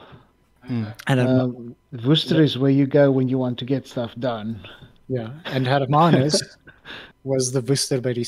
[0.68, 0.94] Mm.
[1.06, 2.42] And um, Worcester yeah.
[2.42, 4.60] is where you go when you want to get stuff done.
[5.08, 6.42] Yeah, and Hermanus
[7.24, 8.24] was the Worcester by the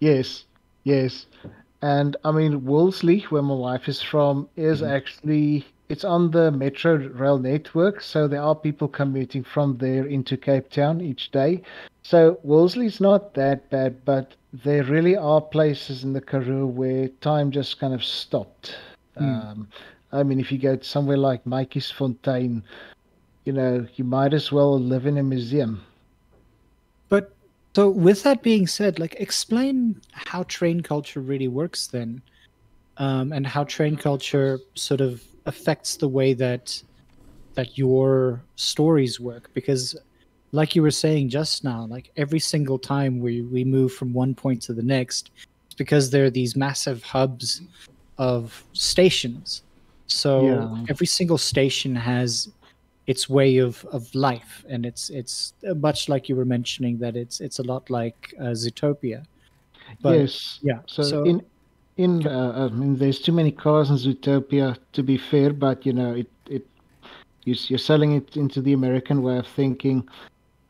[0.00, 0.44] Yes,
[0.84, 1.26] yes.
[1.80, 6.50] And I mean, Wolseley, where my wife is from, is mm actually it's on the
[6.50, 11.62] Metro Rail network, so there are people commuting from there into Cape Town each day.
[12.02, 17.50] So Wolseley's not that bad, but there really are places in the Karoo where time
[17.50, 18.76] just kind of stopped.
[19.18, 19.50] Mm.
[19.50, 19.68] Um,
[20.12, 22.62] I mean, if you go to somewhere like Matjiesfontein,
[23.44, 25.82] you know, you might as well live in a museum.
[27.08, 27.32] But
[27.74, 32.22] so, with that being said, like, explain how train culture really works then,
[32.98, 36.80] um, and how train culture sort of affects the way that
[37.54, 39.50] that your stories work.
[39.54, 39.96] Because
[40.52, 44.34] like you were saying just now like every single time we we move from one
[44.34, 45.30] point to the next
[45.66, 47.60] it's because there are these massive hubs
[48.16, 49.62] of stations.
[50.06, 50.84] So yeah.
[50.88, 52.50] every single station has
[53.06, 54.64] its way of of life.
[54.68, 58.54] And it's it's much like you were mentioning that it's it's a lot like uh,
[58.54, 59.24] zootopia.
[60.02, 60.58] But, yes.
[60.62, 61.42] yeah so, so in
[61.98, 65.92] in uh, I mean, there's too many cars in Zootopia to be fair, but you
[65.92, 66.66] know, it it
[67.44, 70.08] you're selling it into the American way of thinking.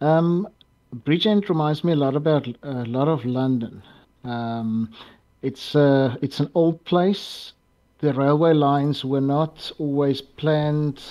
[0.00, 0.48] Um,
[1.04, 3.82] Bridgend reminds me a lot about a lot of London.
[4.24, 4.90] Um,
[5.42, 7.52] it's uh, it's an old place.
[8.00, 11.02] The railway lines were not always planned,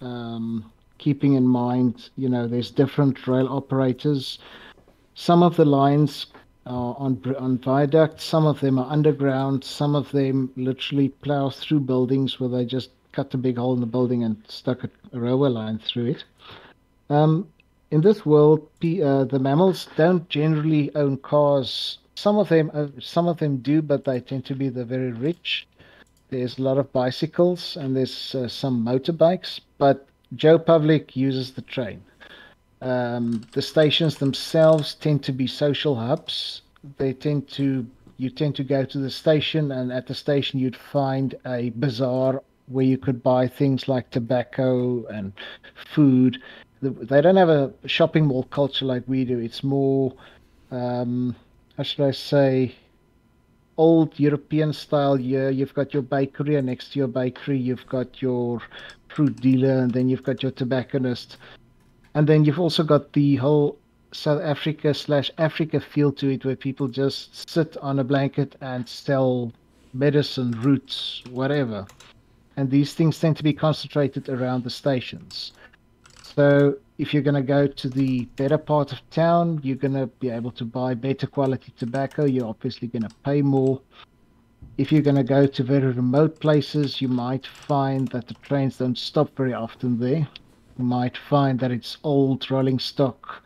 [0.00, 4.38] um, keeping in mind, you know, there's different rail operators.
[5.14, 6.33] Some of the lines uh,
[6.72, 8.24] on on viaducts.
[8.24, 9.64] Some of them are underground.
[9.64, 13.80] Some of them literally plow through buildings where they just cut a big hole in
[13.80, 16.24] the building and stuck a, a railway line through it.
[17.10, 17.48] Um,
[17.90, 21.98] in this world, uh, the mammals don't generally own cars.
[22.16, 25.12] Some of them, uh, some of them do, but they tend to be the very
[25.12, 25.66] rich.
[26.30, 31.62] There's a lot of bicycles and there's uh, some motorbikes, but Joe Public uses the
[31.62, 32.02] train.
[32.80, 36.62] Um, the stations themselves tend to be social hubs.
[36.98, 40.76] They tend to you tend to go to the station, and at the station you'd
[40.76, 45.32] find a bazaar where you could buy things like tobacco and
[45.94, 46.40] food.
[46.80, 49.38] They don't have a shopping mall culture like we do.
[49.38, 50.12] It's more,
[50.70, 51.34] um,
[51.76, 52.74] how should I say,
[53.76, 55.18] old European style.
[55.18, 58.60] Yeah, you've got your bakery, and next to your bakery, you've got your
[59.08, 61.38] fruit dealer, and then you've got your tobacconist.
[62.14, 63.76] And then you've also got the whole
[64.12, 68.88] South Africa slash Africa feel to it, where people just sit on a blanket and
[68.88, 69.52] sell
[69.92, 71.86] medicine, roots, whatever.
[72.56, 75.52] And these things tend to be concentrated around the stations.
[76.22, 80.06] So if you're going to go to the better part of town, you're going to
[80.06, 82.24] be able to buy better quality tobacco.
[82.24, 83.80] You're obviously going to pay more.
[84.78, 88.78] If you're going to go to very remote places, you might find that the trains
[88.78, 90.28] don't stop very often there
[90.78, 93.42] might find that it's old rolling stock.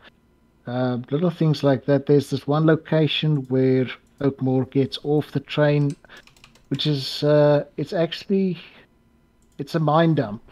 [0.67, 2.05] Uh, little things like that.
[2.05, 3.87] There's this one location where
[4.21, 5.95] Oakmore gets off the train,
[6.67, 8.59] which is uh, it's actually
[9.57, 10.43] it's a mine dump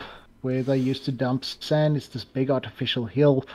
[0.41, 1.97] where they used to dump sand.
[1.97, 3.45] It's this big artificial hill,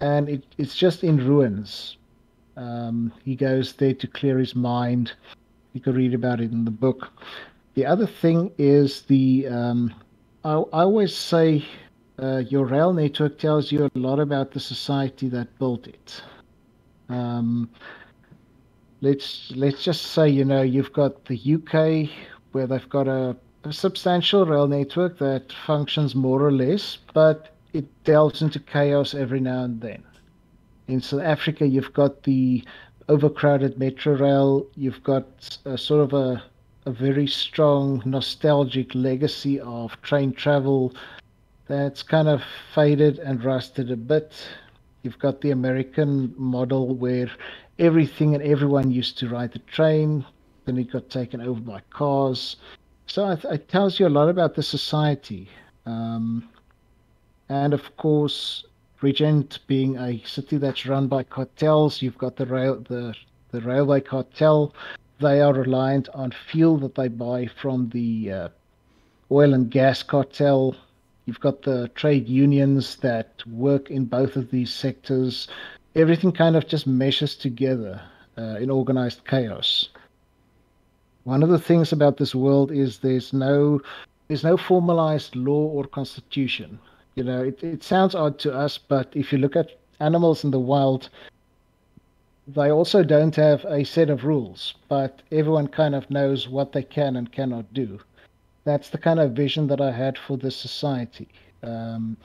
[0.00, 1.96] and it, it's just in ruins.
[2.56, 5.12] Um, he goes there to clear his mind.
[5.72, 7.10] You can read about it in the book.
[7.74, 9.94] The other thing is the um,
[10.44, 11.64] I, I always say
[12.20, 16.22] uh, your rail network tells you a lot about the society that built it.
[17.08, 17.70] Um,
[19.00, 22.10] let's let's just say you know you've got the UK
[22.52, 27.86] where they've got a, a substantial rail network that functions more or less, but it
[28.04, 30.02] delves into chaos every now and then.
[30.88, 32.62] In South Africa, you've got the
[33.08, 34.66] overcrowded metro rail.
[34.76, 36.42] You've got a, sort of a
[36.84, 40.92] a very strong nostalgic legacy of train travel
[41.66, 42.42] that's kind of
[42.74, 44.32] faded and rusted a bit.
[45.02, 47.30] You've got the American model where
[47.78, 50.24] everything and everyone used to ride the train.
[50.64, 52.56] then it got taken over by cars.
[53.06, 55.48] So it, it tells you a lot about the society.
[55.86, 56.48] Um,
[57.48, 58.64] and of course,
[59.02, 63.14] Regent being a city that's run by cartels, you've got the rail the
[63.50, 64.74] the railway cartel.
[65.20, 68.48] They are reliant on fuel that they buy from the uh,
[69.30, 70.76] oil and gas cartel.
[71.26, 75.48] You've got the trade unions that work in both of these sectors.
[75.94, 78.00] Everything kind of just meshes together
[78.36, 79.88] uh, in organized chaos.
[81.24, 83.80] One of the things about this world is there's no
[84.26, 86.78] there's no formalized law or constitution.
[87.14, 90.50] You know, it, it sounds odd to us, but if you look at animals in
[90.50, 91.10] the wild,
[92.48, 96.82] they also don't have a set of rules, but everyone kind of knows what they
[96.82, 98.00] can and cannot do.
[98.64, 101.28] That's the kind of vision that I had for this society.
[101.62, 102.16] Um,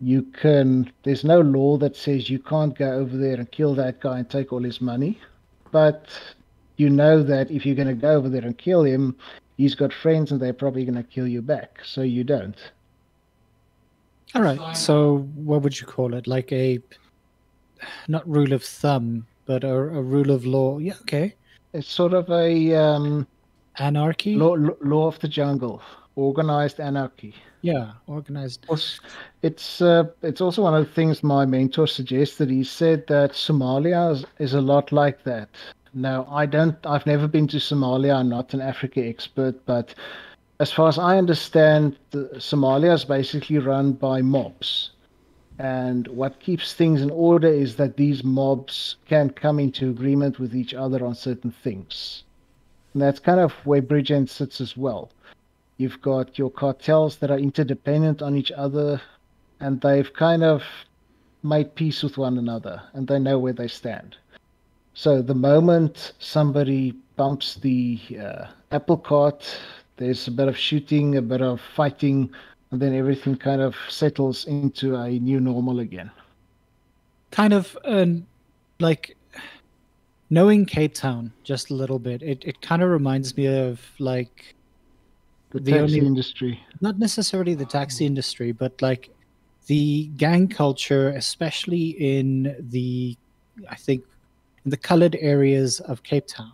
[0.00, 4.00] you can, there's no law that says you can't go over there and kill that
[4.00, 5.18] guy and take all his money,
[5.70, 6.08] but
[6.76, 9.14] you know that if you're going to go over there and kill him,
[9.58, 11.80] he's got friends and they're probably going to kill you back.
[11.84, 12.56] So you don't.
[14.34, 14.76] All right.
[14.76, 16.26] So what would you call it?
[16.26, 16.80] Like a
[18.08, 20.78] not rule of thumb, but a, a rule of law.
[20.78, 20.94] Yeah.
[21.02, 21.34] Okay.
[21.72, 23.26] It's sort of a um,
[23.78, 24.36] anarchy.
[24.36, 25.82] Law, law of the jungle,
[26.16, 27.34] organized anarchy.
[27.62, 28.66] Yeah, organized.
[29.42, 32.50] It's uh, it's also one of the things my mentor suggested.
[32.50, 35.50] He said that Somalia is, is a lot like that.
[35.92, 36.76] No, I don't.
[36.86, 38.16] I've never been to Somalia.
[38.16, 39.94] I'm not an Africa expert, but
[40.60, 44.90] as far as I understand, Somalia is basically run by mobs.
[45.58, 50.54] And what keeps things in order is that these mobs can come into agreement with
[50.54, 52.24] each other on certain things.
[52.92, 55.10] And that's kind of where Bridgend sits as well.
[55.76, 59.00] You've got your cartels that are interdependent on each other,
[59.60, 60.62] and they've kind of
[61.42, 64.16] made peace with one another, and they know where they stand.
[64.94, 69.58] So the moment somebody bumps the uh, apple cart,
[69.96, 72.30] there's a bit of shooting, a bit of fighting,
[72.70, 76.10] and then everything kind of settles into a new normal again.
[77.30, 78.26] Kind of um,
[78.80, 79.16] like
[80.30, 84.54] knowing Cape Town just a little bit, it, it kind of reminds me of like
[85.50, 86.60] the, the taxi only, industry.
[86.80, 89.10] Not necessarily the taxi industry, but like
[89.66, 93.16] the gang culture, especially in the,
[93.68, 94.04] I think,
[94.64, 96.52] in the colored areas of Cape Town.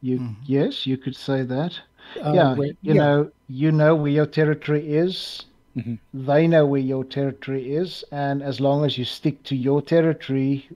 [0.00, 0.36] You mm.
[0.46, 1.78] yes, you could say that.
[2.22, 2.92] Uh, yeah, where, you yeah.
[2.94, 5.46] know, you know where your territory is.
[5.76, 6.26] Mm-hmm.
[6.26, 10.68] They know where your territory is, and as long as you stick to your territory,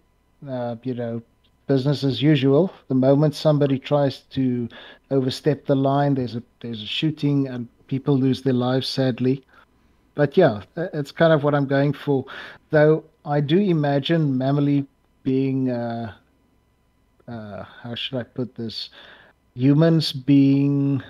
[0.49, 1.23] uh, you know,
[1.69, 2.73] business as usual.
[2.89, 4.69] The moment somebody tries to
[5.11, 9.45] overstep the line, there's a there's a shooting, and people lose their lives sadly.
[10.15, 12.25] But yeah, it's kind of what I'm going for.
[12.71, 14.87] Though I do imagine Mamili
[15.23, 16.13] being uh,
[17.29, 18.91] uh, how should I put this?
[19.55, 21.03] Humans being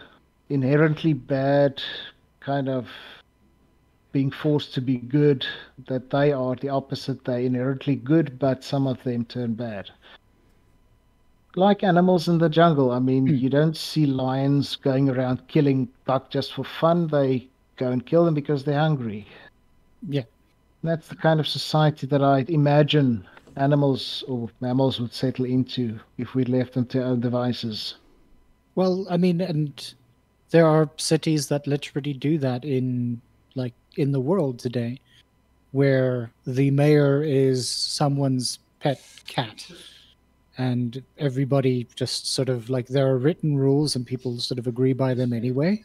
[0.48, 1.82] inherently bad,
[2.40, 2.88] kind of
[4.10, 5.46] being forced to be good.
[5.86, 7.24] That they are the opposite.
[7.24, 9.90] They're inherently good, but some of them turn bad.
[11.56, 12.90] Like animals in the jungle.
[12.92, 13.40] I mean, mm.
[13.40, 17.08] you don't see lions going around killing buck just for fun.
[17.08, 19.26] They go and kill them because they're hungry.
[20.08, 20.24] Yeah.
[20.84, 23.26] That's the kind of society that I imagine
[23.56, 27.96] animals or mammals would settle into if we left them to their own devices.
[28.74, 29.94] Well, I mean, and
[30.50, 33.20] there are cities that literally do that in
[33.54, 35.00] like in the world today,
[35.72, 39.66] where the mayor is someone's pet cat,
[40.58, 44.92] and everybody just sort of like there are written rules and people sort of agree
[44.92, 45.82] by them anyway,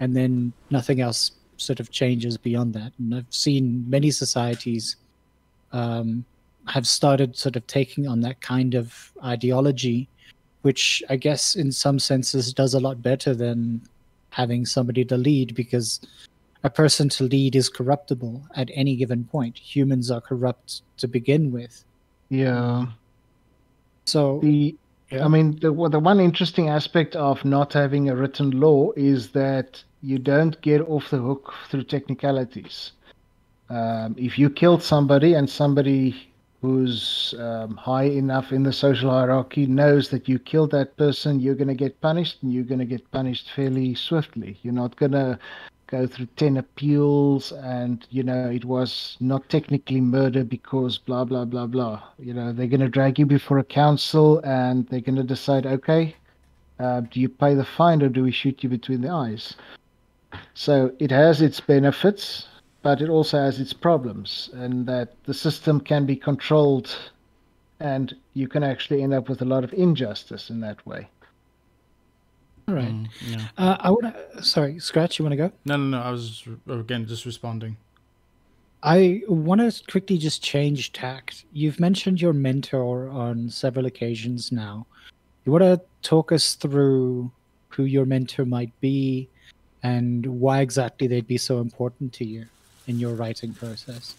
[0.00, 2.92] and then nothing else sort of changes beyond that.
[2.98, 4.96] And I've seen many societies
[5.72, 6.24] um,
[6.68, 10.08] have started sort of taking on that kind of ideology,
[10.62, 13.82] which I guess in some senses does a lot better than
[14.30, 16.00] having somebody to lead because
[16.62, 19.58] a person to lead is corruptible at any given point.
[19.58, 21.84] Humans are corrupt to begin with.
[22.28, 22.86] Yeah.
[24.06, 24.74] So the
[25.10, 25.24] yeah.
[25.24, 29.82] I mean the the one interesting aspect of not having a written law is that
[30.02, 32.92] you don't get off the hook through technicalities.
[33.68, 36.30] Um, if you killed somebody and somebody
[36.62, 41.54] who's um, high enough in the social hierarchy knows that you killed that person, you're
[41.54, 44.58] going to get punished, and you're going to get punished fairly swiftly.
[44.62, 45.38] You're not going to
[45.86, 51.44] go through 10 appeals and, you know, it was not technically murder because blah, blah,
[51.44, 52.02] blah, blah.
[52.18, 55.66] You know, they're going to drag you before a council and they're going to decide,
[55.66, 56.16] okay,
[56.78, 59.54] uh, do you pay the fine or do we shoot you between the eyes?
[60.54, 62.48] So it has its benefits
[62.86, 66.96] but it also has its problems, and that the system can be controlled,
[67.80, 71.08] and you can actually end up with a lot of injustice in that way.
[72.68, 72.88] All right.
[72.88, 73.48] Mm, yeah.
[73.58, 74.42] uh, I want to.
[74.42, 75.18] Sorry, Scratch.
[75.18, 75.52] You want to go?
[75.64, 76.02] No, no, no.
[76.02, 77.76] I was again just responding.
[78.82, 81.44] I want to quickly just change tact.
[81.52, 84.86] You've mentioned your mentor on several occasions now.
[85.44, 87.30] You want to talk us through
[87.68, 89.28] who your mentor might be
[89.82, 92.46] and why exactly they'd be so important to you
[92.86, 94.14] in your writing process?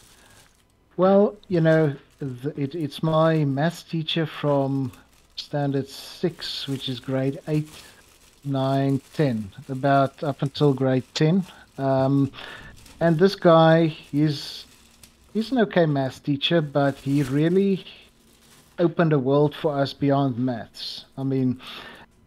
[0.95, 4.91] Well, you know, it, it's my math teacher from
[5.35, 7.67] standard six, which is grade eight,
[8.47, 11.43] nine, ten, about up until grade ten.
[11.77, 12.31] Um,
[12.99, 14.65] and this guy, he's
[15.33, 17.85] he's an okay math teacher, but he really
[18.79, 21.05] opened a world for us beyond maths.
[21.17, 21.59] I mean,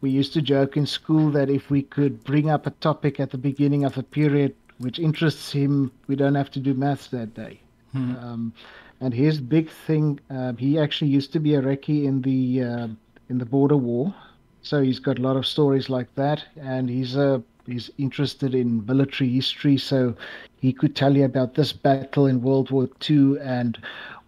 [0.00, 3.30] we used to joke in school that if we could bring up a topic at
[3.30, 7.34] the beginning of a period which interests him, we don't have to do maths that
[7.34, 7.60] day.
[7.92, 8.16] Hmm.
[8.16, 8.52] Um,
[9.00, 12.88] and his big thing, uh, he actually used to be a recce in the uh,
[13.28, 14.14] in the border war,
[14.62, 18.54] so he's got a lot of stories like that, and he's a uh, he's interested
[18.54, 20.14] in military history, so
[20.60, 23.78] he could tell you about this battle in World War II and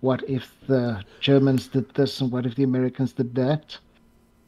[0.01, 3.77] what if the Germans did this and what if the Americans did that.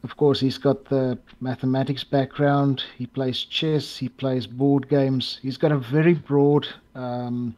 [0.03, 2.83] Of course, he's got the mathematics background.
[2.97, 3.97] He plays chess.
[3.97, 5.39] He plays board games.
[5.41, 7.55] He's got a very broad, um,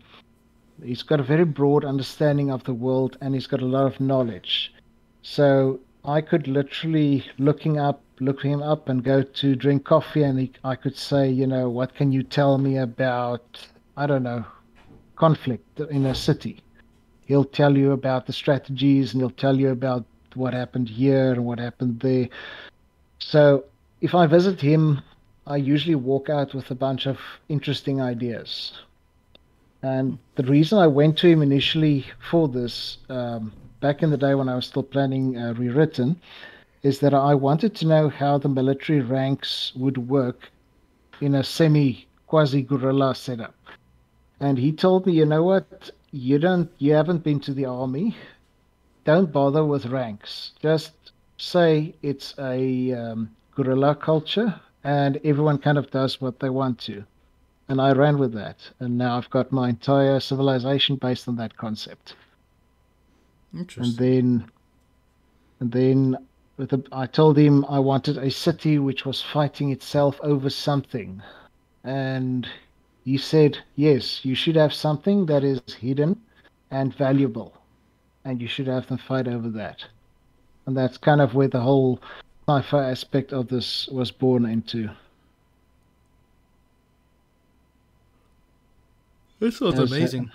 [0.82, 4.00] he's got a very broad understanding of the world, and he's got a lot of
[4.00, 4.74] knowledge.
[5.24, 10.40] So I could literally looking up, look him up, and go to drink coffee, and
[10.40, 14.46] he, I could say, you know, what can you tell me about, I don't know,
[15.16, 16.62] conflict in a city?
[17.26, 21.46] He'll tell you about the strategies, and he'll tell you about what happened here and
[21.46, 22.30] what happened there.
[23.20, 23.66] So
[24.02, 25.02] if I visit him,
[25.46, 27.18] I usually walk out with a bunch of
[27.50, 28.74] interesting ideas.
[29.82, 34.36] And the reason I went to him initially for this, um, back in the day
[34.36, 36.20] when I was still planning uh, rewritten,
[36.84, 40.50] is that I wanted to know how the military ranks would work
[41.22, 43.56] in a semi quasi guerrilla setup.
[44.40, 48.16] And he told me, you know what, you don't, you haven't been to the army
[49.08, 50.52] don't bother with ranks.
[50.62, 50.92] Just
[51.38, 57.06] say it's a um, guerrilla culture and everyone kind of does what they want to.
[57.70, 58.70] And I ran with that.
[58.80, 62.16] And now I've got my entire civilization based on that concept.
[63.58, 63.86] Interesting.
[63.86, 64.52] And then,
[65.62, 66.27] and then
[66.58, 71.22] with the, I told him I wanted a city which was fighting itself over something.
[71.84, 72.48] And
[73.06, 76.20] he said, yes, you should have something that is hidden
[76.72, 77.54] and valuable
[78.26, 79.86] and you should have them fight over that.
[80.66, 82.02] And that's kind of where the whole
[82.48, 84.90] sci-fi aspect of this was born into.
[89.40, 90.32] This was as, amazing.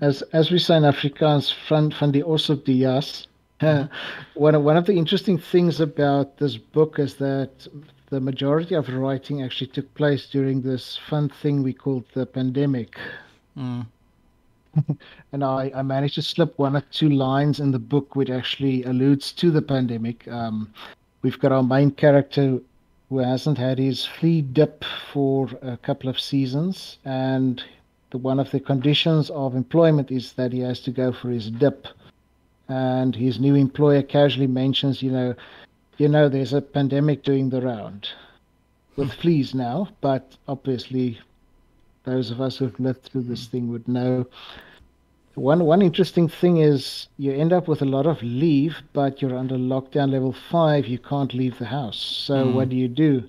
[0.00, 3.27] As as we say in Afrikaans, van van die os op die jas.
[4.34, 7.66] One one of the interesting things about this book is that
[8.10, 12.96] the majority of writing actually took place during this fun thing we called the pandemic.
[13.56, 13.86] Mm.
[15.32, 18.84] and I, I managed to slip one or two lines in the book which actually
[18.84, 20.26] alludes to the pandemic.
[20.28, 20.72] Um,
[21.22, 22.60] we've got our main character
[23.08, 27.62] who hasn't had his flea dip for a couple of seasons, and
[28.10, 31.50] the, one of the conditions of employment is that he has to go for his
[31.50, 31.88] dip.
[32.68, 35.34] And his new employer casually mentions, you know,
[35.96, 38.08] you know, there's a pandemic doing the round
[38.96, 41.18] with fleas now, but obviously
[42.04, 44.26] those of us who've lived through this thing would know
[45.38, 49.36] one one interesting thing is you end up with a lot of leave, but you're
[49.36, 50.86] under lockdown level five.
[50.86, 51.98] You can't leave the house.
[51.98, 52.54] So mm.
[52.54, 53.22] what do you do?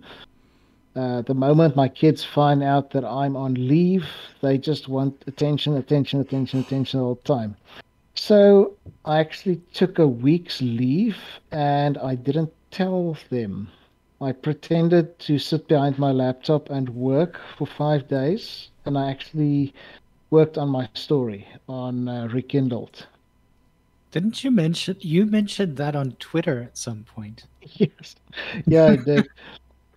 [0.96, 4.08] Uh, the moment my kids find out that I'm on leave,
[4.42, 7.56] they just want attention, attention, attention, attention all the time.
[8.16, 11.18] So I actually took a week's leave
[11.52, 13.70] and I didn't tell them.
[14.22, 19.74] I pretended to sit behind my laptop and work for five days, and I actually
[20.30, 23.08] worked on my story on uh, Rekindled.
[24.12, 27.46] Didn't you mention you mentioned that on Twitter at some point?
[27.78, 28.16] Yes,
[28.68, 29.30] yeah, I did,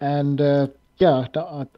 [0.00, 1.26] and uh, yeah,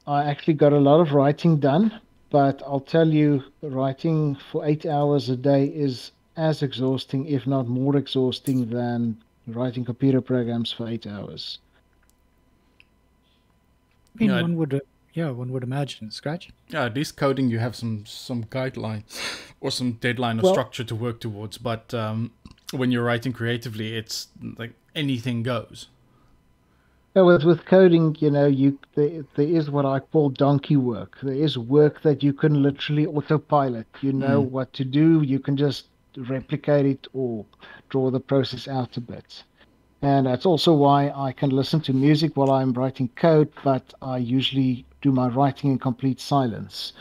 [0.07, 2.01] I actually got a lot of writing done.
[2.30, 7.66] But I'll tell you, writing for eight hours a day is as exhausting, if not
[7.66, 9.16] more exhausting, than
[9.47, 11.59] writing computer programs for eight hours.
[14.16, 14.80] I mean, one would
[15.14, 16.11] yeah, one would imagine.
[16.11, 16.51] Scratch.
[16.68, 19.05] Yeah, at least coding you have some some guideline
[19.61, 21.59] or some deadline or well, structure to work towards.
[21.59, 22.32] But um,
[22.72, 25.89] when you're writing creatively, it's like anything goes.
[27.14, 31.16] Yeah, with with coding, you know, you there, there is what I call donkey work.
[31.22, 33.87] There is work that you can literally autopilot.
[34.01, 34.51] You know mm.
[34.51, 35.22] what to do.
[35.22, 37.44] You can just replicate it or
[37.88, 39.42] draw the process out a bit.
[40.02, 44.18] And that's also why I can listen to music while I'm writing code, but I
[44.18, 46.92] usually do my writing in complete silence.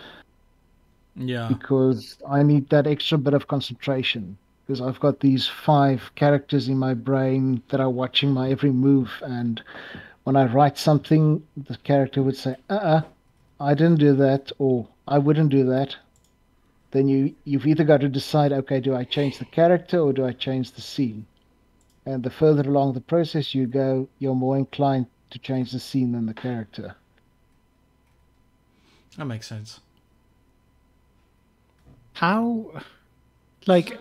[1.15, 1.47] Yeah.
[1.49, 4.37] Because I need that extra bit of concentration.
[4.65, 9.11] Because I've got these five characters in my brain that are watching my every move.
[9.21, 9.61] And
[10.23, 13.01] when I write something, the character would say, uh uh
[13.59, 15.95] I didn't do that, or I wouldn't do that.
[16.93, 20.27] Then you, you've either got to decide, okay, do I change the character or do
[20.27, 21.25] I change the scene?
[22.05, 26.11] And the further along the process you go, you're more inclined to change the scene
[26.11, 26.95] than the character.
[29.17, 29.79] That makes sense.
[32.13, 32.71] How,
[33.65, 33.99] like,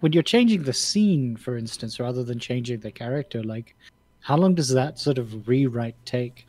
[0.00, 3.76] when you're changing the scene, for instance, rather than changing the character, like,
[4.22, 6.48] how long does that sort of rewrite take?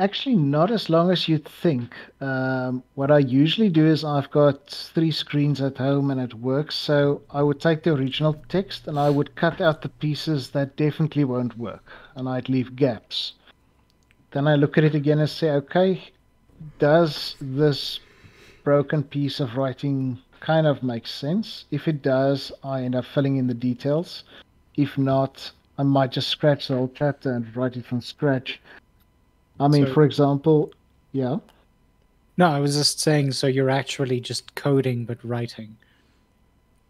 [0.00, 1.92] Actually, not as long as you'd think.
[2.20, 6.70] Um, what I usually do is I've got three screens at home and at work,
[6.70, 10.76] so I would take the original text and I would cut out the pieces that
[10.76, 13.32] definitely won't work, and I'd leave gaps.
[14.30, 16.12] Then I look at it again and say, okay,
[16.78, 17.98] does this
[18.62, 21.64] broken piece of writing kind of make sense?
[21.72, 24.22] If it does, I end up filling in the details.
[24.76, 28.60] If not, I might just scratch the whole chapter and write it from scratch
[29.60, 30.72] I mean, so, for example,
[31.12, 31.38] yeah.
[32.36, 33.32] No, I was just saying.
[33.32, 35.76] So you're actually just coding but writing.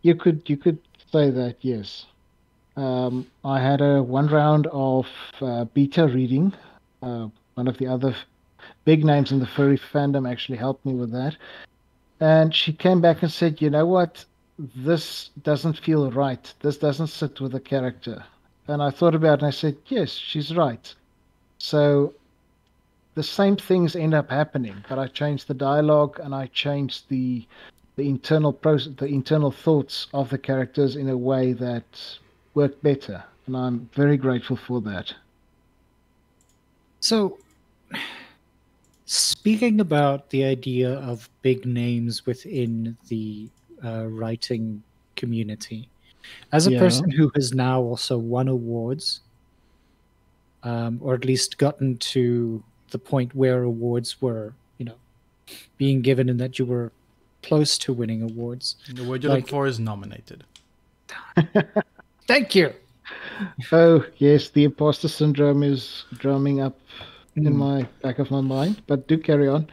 [0.03, 0.79] You could you could
[1.11, 2.07] say that yes.
[2.77, 5.07] Um, I had a one round of
[5.41, 6.53] uh, beta reading.
[7.03, 8.15] Uh, one of the other
[8.85, 11.37] big names in the furry fandom actually helped me with that,
[12.21, 14.25] and she came back and said, "You know what?
[14.59, 16.53] This doesn't feel right.
[16.61, 18.23] This doesn't sit with the character."
[18.69, 20.95] And I thought about it and I said, "Yes, she's right."
[21.59, 22.15] So
[23.19, 27.45] the same things end up happening, but I change the dialogue and I change the
[27.97, 31.85] the internal process, the internal thoughts of the characters in a way that
[32.55, 35.13] worked better, and I'm very grateful for that.
[37.01, 37.39] So,
[39.07, 43.49] speaking about the idea of big names within the
[43.85, 44.81] uh, writing
[45.17, 45.89] community,
[46.53, 46.79] as a yeah.
[46.79, 49.23] person who has now also won awards,
[50.63, 54.95] um, or at least gotten to the point where awards were, you know,
[55.77, 56.93] being given and that you were
[57.43, 58.77] close to winning awards.
[58.93, 60.45] The word you're like, looking for is nominated.
[62.27, 62.73] Thank you.
[63.73, 66.79] Oh yes, the imposter syndrome is drumming up
[67.37, 67.47] mm.
[67.47, 67.59] in hmm.
[67.59, 68.83] my back of my mind.
[68.87, 69.69] But do carry on.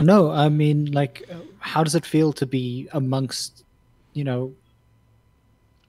[0.00, 1.28] No, I mean, like,
[1.58, 3.64] how does it feel to be amongst,
[4.14, 4.54] you know,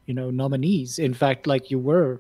[0.05, 0.99] you know, nominees?
[0.99, 2.19] In fact, like you were,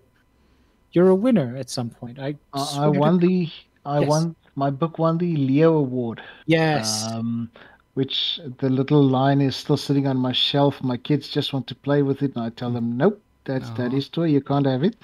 [0.93, 2.19] you're a winner at some point.
[2.19, 3.27] I uh, I won to...
[3.27, 3.49] the
[3.85, 4.09] I yes.
[4.09, 6.21] won my book won the Leo Award.
[6.45, 7.07] Yes.
[7.07, 7.49] Um,
[7.93, 10.81] which the little line is still sitting on my shelf.
[10.81, 13.75] My kids just want to play with it, and I tell them, "Nope, that's no.
[13.75, 14.25] daddy's toy.
[14.25, 14.95] You can't have it."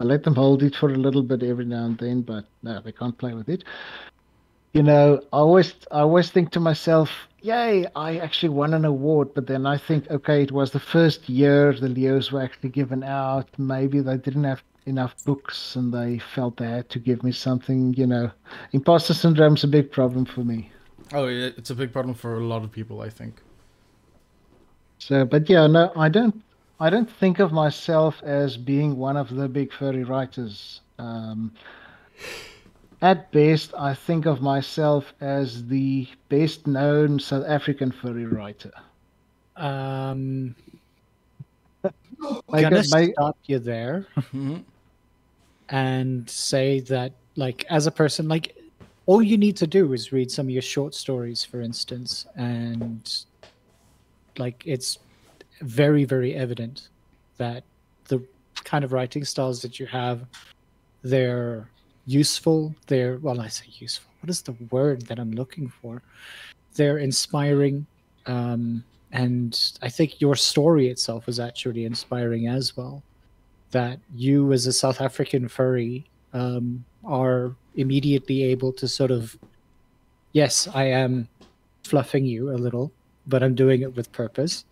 [0.00, 2.80] I let them hold it for a little bit every now and then, but no,
[2.80, 3.64] they can't play with it.
[4.72, 7.10] You know, I always, I always think to myself,
[7.42, 11.28] "Yay, I actually won an award." But then I think, okay, it was the first
[11.28, 13.48] year the Leos were actually given out.
[13.58, 17.94] Maybe they didn't have enough books and they felt they had to give me something,
[17.94, 18.30] you know.
[18.72, 20.70] Imposter syndrome's a big problem for me.
[21.12, 23.40] Oh, it's a big problem for a lot of people, I think.
[24.98, 26.42] So, but yeah, no, I don't.
[26.80, 30.80] I don't think of myself as being one of the big furry writers.
[30.98, 31.52] Um,
[33.02, 38.70] at best, I think of myself as the best known South African furry writer.
[39.56, 40.54] Um,
[41.84, 44.06] I'm gonna stop you there.
[45.70, 48.56] And say that like as a person like
[49.06, 53.24] all you need to do is read some of your short stories for instance and
[54.38, 54.98] like it's
[55.60, 56.88] very very evident
[57.36, 57.62] that
[58.08, 58.22] the
[58.64, 60.26] kind of writing styles that you have
[61.02, 61.68] they're
[62.06, 66.02] useful they're well i say useful what is the word that i'm looking for?
[66.74, 67.86] They're inspiring
[68.26, 73.02] um, and i think your story itself is actually inspiring as well
[73.70, 79.38] that you as a South African furry um, are immediately able to sort of,
[80.32, 81.28] yes, I am
[81.84, 82.92] fluffing you a little,
[83.26, 84.64] but I'm doing it with purpose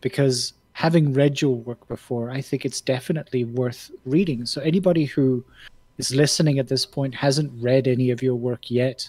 [0.00, 4.46] because having read your work before, I think it's definitely worth reading.
[4.46, 5.44] So anybody who
[5.98, 9.08] is listening at this point hasn't read any of your work yet.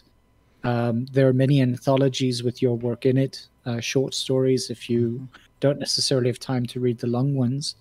[0.64, 5.10] Um, there are many anthologies with your work in it, uh, short stories if you
[5.10, 5.26] mm-hmm.
[5.60, 7.76] don't necessarily have time to read the long ones.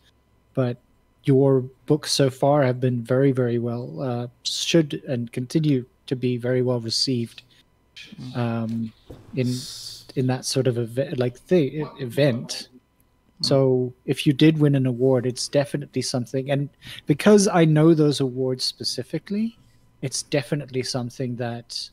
[0.54, 0.78] But
[1.26, 6.36] your books so far have been very, very well, uh, should and continue to be
[6.36, 7.42] very well received
[8.34, 8.92] um,
[9.34, 9.48] in
[10.14, 12.68] in that sort of event, like the event.
[13.42, 16.50] So if you did win an award, it's definitely something.
[16.50, 16.70] And
[17.04, 19.58] because I know those awards specifically,
[20.00, 21.90] it's definitely something that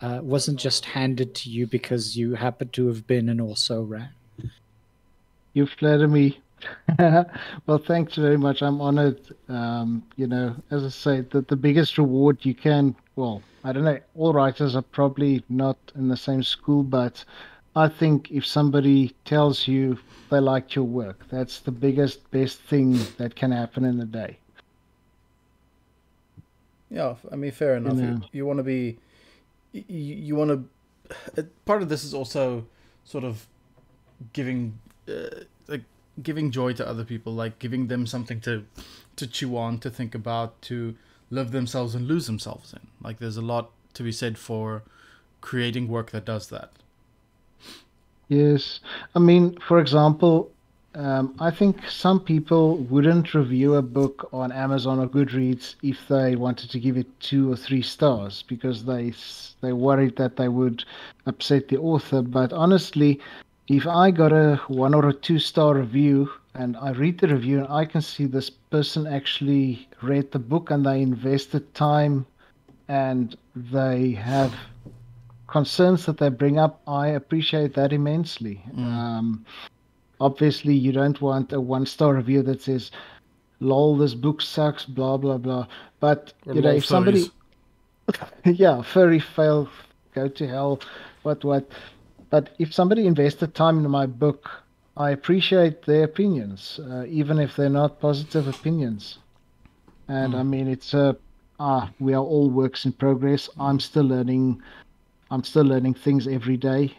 [0.00, 4.10] uh, wasn't just handed to you because you happen to have been an also ran.
[5.52, 6.40] You flatter me.
[7.66, 8.62] well, thanks very much.
[8.62, 9.20] I'm honored.
[9.48, 13.84] Um, you know, as I say, the, the biggest reward you can, well, I don't
[13.84, 17.24] know, all writers are probably not in the same school, but
[17.76, 19.98] I think if somebody tells you
[20.30, 24.38] they liked your work, that's the biggest, best thing that can happen in a day.
[26.90, 27.96] Yeah, I mean, fair enough.
[27.96, 28.98] You, you, you want to be,
[29.72, 30.68] you, you want
[31.36, 31.42] to.
[31.64, 32.66] Part of this is also
[33.04, 33.46] sort of
[34.32, 34.78] giving,
[35.08, 35.44] uh,
[36.22, 38.64] giving joy to other people, like giving them something to,
[39.16, 40.96] to chew on, to think about, to
[41.30, 42.80] live themselves and lose themselves in.
[43.02, 44.82] Like, there's a lot to be said for
[45.40, 46.72] creating work that does that.
[48.28, 48.80] Yes.
[49.14, 50.50] I mean, for example,
[50.94, 56.34] um, I think some people wouldn't review a book on Amazon or Goodreads if they
[56.34, 59.12] wanted to give it two or three stars because they
[59.60, 60.84] they worried that they would
[61.26, 62.22] upset the author.
[62.22, 63.20] But honestly,
[63.68, 67.58] if I got a one or a two star review and I read the review
[67.58, 72.26] and I can see this person actually read the book and they invested time
[72.88, 74.54] and they have
[75.46, 78.62] concerns that they bring up, I appreciate that immensely.
[78.74, 78.84] Mm.
[78.84, 79.46] Um,
[80.20, 82.90] obviously, you don't want a one star review that says,
[83.60, 85.66] lol, this book sucks, blah, blah, blah.
[86.00, 87.30] But, or you know, if somebody.
[88.44, 89.68] yeah, furry fail,
[90.14, 90.80] go to hell,
[91.22, 91.70] what, what.
[92.30, 94.50] But if somebody invested time in my book,
[94.96, 99.18] I appreciate their opinions, uh, even if they're not positive opinions.
[100.08, 100.38] And mm.
[100.38, 101.16] I mean, it's a.
[101.60, 103.48] Ah, we are all works in progress.
[103.58, 104.62] I'm still learning
[105.30, 106.96] I'm still learning things every day.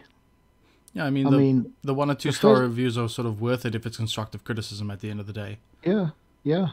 [0.92, 2.62] Yeah, I mean, I the, mean, the one or two star first...
[2.62, 5.32] reviews are sort of worth it if it's constructive criticism at the end of the
[5.32, 5.58] day.
[5.84, 6.10] Yeah,
[6.42, 6.68] yeah.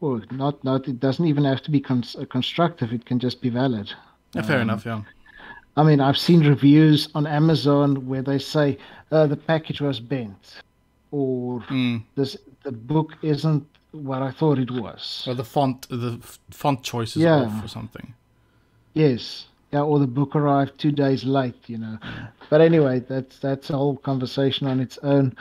[0.00, 2.92] Well, not not it doesn't even have to be con- constructive.
[2.92, 3.92] It can just be valid.
[4.34, 4.86] Yeah, fair um, enough.
[4.86, 5.02] Yeah.
[5.76, 8.76] I mean, I've seen reviews on Amazon where they say
[9.10, 10.62] uh, the package was bent,
[11.10, 12.02] or mm.
[12.16, 16.18] this the book isn't what I thought it was, or the font the
[16.50, 17.44] font choice is yeah.
[17.44, 18.14] off or something.
[18.94, 21.98] Yes, yeah, or the book arrived two days late, you know.
[22.50, 25.36] But anyway, that's that's a whole conversation on its own.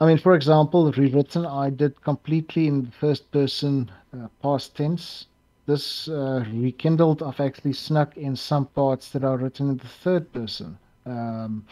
[0.00, 4.76] I mean, for example, the rewritten, I did completely in the first person uh, past
[4.76, 5.26] tense.
[5.68, 10.32] This uh, rekindled, I've actually snuck in some parts that are written in the third
[10.32, 11.66] person, um,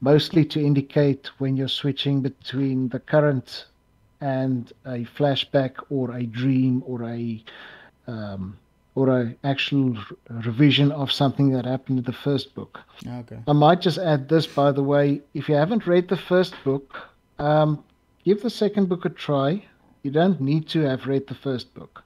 [0.00, 3.66] mostly to indicate when you're switching between the current
[4.22, 7.44] and a flashback or a dream or a
[8.06, 8.56] um,
[8.94, 9.98] or a actual
[10.30, 12.80] revision of something that happened in the first book.
[13.06, 13.38] Okay.
[13.46, 15.20] I might just add this, by the way.
[15.34, 16.96] If you haven't read the first book,
[17.38, 17.84] um,
[18.24, 19.62] give the second book a try.
[20.02, 22.02] You don't need to have read the first book.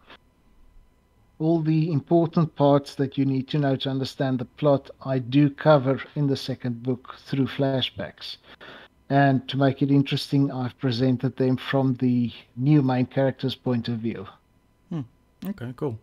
[1.38, 5.50] All the important parts that you need to know to understand the plot, I do
[5.50, 8.36] cover in the second book through flashbacks.
[9.10, 13.98] And to make it interesting, I've presented them from the new main character's point of
[13.98, 14.26] view.
[14.88, 15.02] Hmm.
[15.46, 15.98] Okay, cool.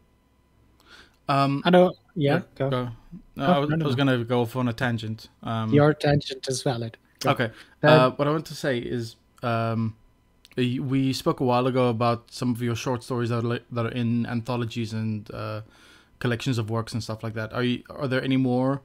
[1.28, 1.94] Um, I know.
[2.16, 2.70] Yeah, go.
[2.70, 2.90] go.
[3.36, 5.30] No, oh, I was, no, no, was going to go off on a tangent.
[5.42, 6.98] Um, Your tangent is valid.
[7.22, 7.32] Go.
[7.32, 7.52] Okay.
[7.82, 9.96] Uh, what I want to say is, um,
[10.56, 13.92] we spoke a while ago about some of your short stories that are that are
[13.92, 15.62] in anthologies and uh,
[16.20, 17.52] collections of works and stuff like that.
[17.54, 18.82] Are you, are there any more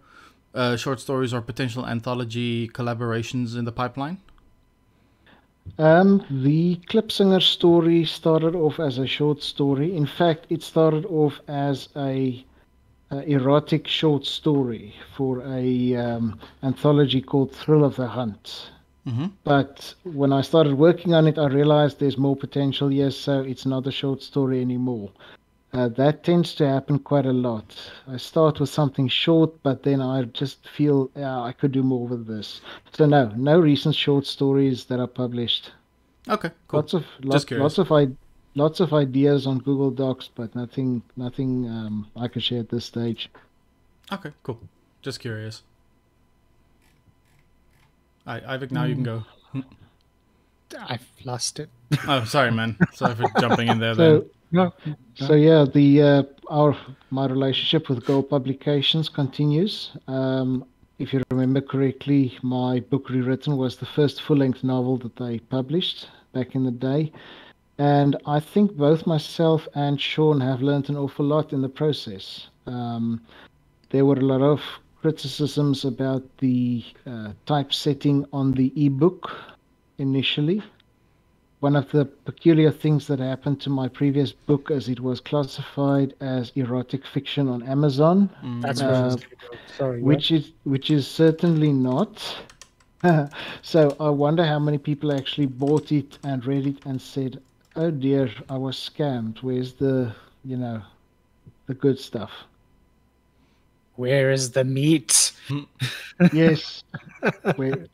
[0.55, 4.19] uh, short stories or potential anthology collaborations in the pipeline?
[5.79, 9.95] Um, the Klipspringer story started off as a short story.
[9.95, 12.45] In fact, it started off as a,
[13.11, 18.71] a erotic short story for a um, anthology called Thrill of the Hunt.
[19.09, 19.27] Mm-hmm.
[19.43, 22.93] But when I started working on it, I realized there's more potential.
[22.93, 25.11] Yes, so it's not a short story anymore.
[25.73, 27.75] Uh, that tends to happen quite a lot.
[28.07, 32.07] I start with something short, but then I just feel yeah, I could do more
[32.07, 32.61] with this.
[32.93, 35.73] So no, no recent short stories that are published.
[36.29, 36.81] Okay, cool.
[36.81, 38.09] Lots of lots, lots of I,
[38.55, 42.85] lots of ideas on Google Docs, but nothing nothing um, I can share at this
[42.85, 43.31] stage.
[44.11, 44.61] Okay, cool.
[45.03, 45.63] Just curious.
[48.29, 48.89] I Ivic, now mm.
[48.91, 49.25] you can go.
[50.79, 51.71] I've lost it.
[52.07, 52.77] oh, sorry, man.
[52.93, 53.95] Sorry for jumping in there.
[53.95, 54.31] So, then.
[54.51, 54.73] No,
[55.15, 56.77] So yeah, the uh, our
[57.11, 59.93] my relationship with Go Publications continues.
[60.07, 60.65] Um,
[60.99, 66.09] if you remember correctly, my book rewritten was the first full-length novel that they published
[66.33, 67.13] back in the day,
[67.79, 72.49] and I think both myself and Sean have learned an awful lot in the process.
[72.67, 73.23] Um,
[73.91, 74.61] there were a lot of
[75.13, 79.31] criticisms about the uh, typesetting on the ebook
[79.99, 80.63] initially
[81.61, 86.15] one of the peculiar things that happened to my previous book is it was classified
[86.21, 88.31] as erotic fiction on Amazon.
[88.61, 89.17] That's Uh,
[89.77, 90.01] sorry.
[90.03, 92.13] which is which is certainly not.
[93.63, 97.41] so I wonder how many people actually bought it and read it and said,
[97.75, 99.43] "Oh dear, I was scammed.
[99.43, 100.13] Where's the
[100.45, 100.83] you know
[101.67, 102.33] the good stuff?"
[103.99, 105.33] Where is the meat?
[106.33, 106.85] yes,
[107.57, 107.87] where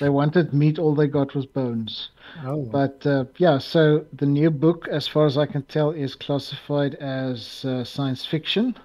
[0.00, 2.10] they wanted meat, all they got was bones.
[2.44, 6.14] Oh, But uh, yeah, so the new book, as far as I can tell, is
[6.14, 8.76] classified as uh, science fiction.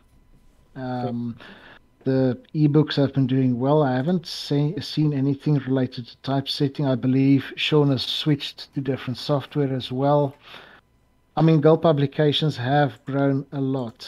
[0.76, 1.38] Um,
[2.04, 3.82] the ebooks have been doing well.
[3.82, 6.86] I haven't se- seen anything related to typesetting.
[6.86, 10.36] I believe Sean has switched to different software as well.
[11.36, 14.08] I mean, Gull Publications have grown a lot.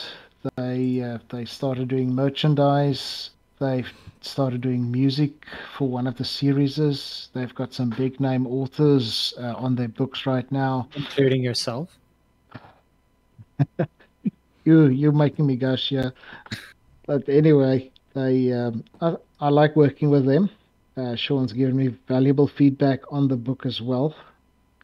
[0.56, 3.32] They uh, they started doing merchandise.
[3.60, 3.92] They've
[4.22, 5.32] started doing music
[5.78, 7.30] for one of the series.
[7.34, 10.90] They've got some big name authors uh, on their books right now.
[10.96, 11.98] including yourself.
[14.66, 16.10] You you're making me gush, yeah.
[17.06, 20.50] But anyway, they um, I, I like working with them.
[20.98, 24.14] Uh, Sean's given me valuable feedback on the book as well,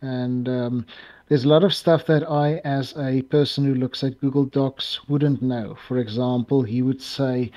[0.02, 0.86] and um,
[1.28, 5.08] there's a lot of stuff that I, as a person who looks at Google Docs,
[5.08, 5.76] wouldn't know.
[5.88, 7.52] For example, he would say,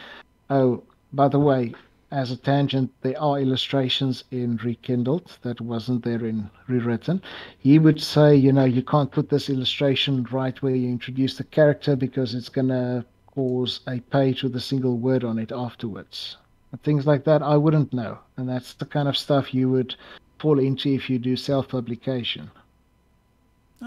[0.48, 0.82] "Oh,
[1.12, 1.74] by the way,
[2.12, 7.20] as a tangent, there are illustrations in Rekindled that wasn't there in rewritten.
[7.58, 11.44] He would say, you know, you can't put this illustration right where you introduce the
[11.44, 16.36] character because it's going to cause a page with a single word on it afterwards.
[16.70, 18.18] And things like that, I wouldn't know.
[18.36, 19.96] And that's the kind of stuff you would
[20.38, 22.50] fall into if you do self publication.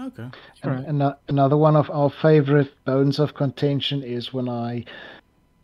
[0.00, 0.30] Okay.
[0.64, 0.78] Right.
[0.78, 4.84] And ano- another one of our favorite bones of contention is when I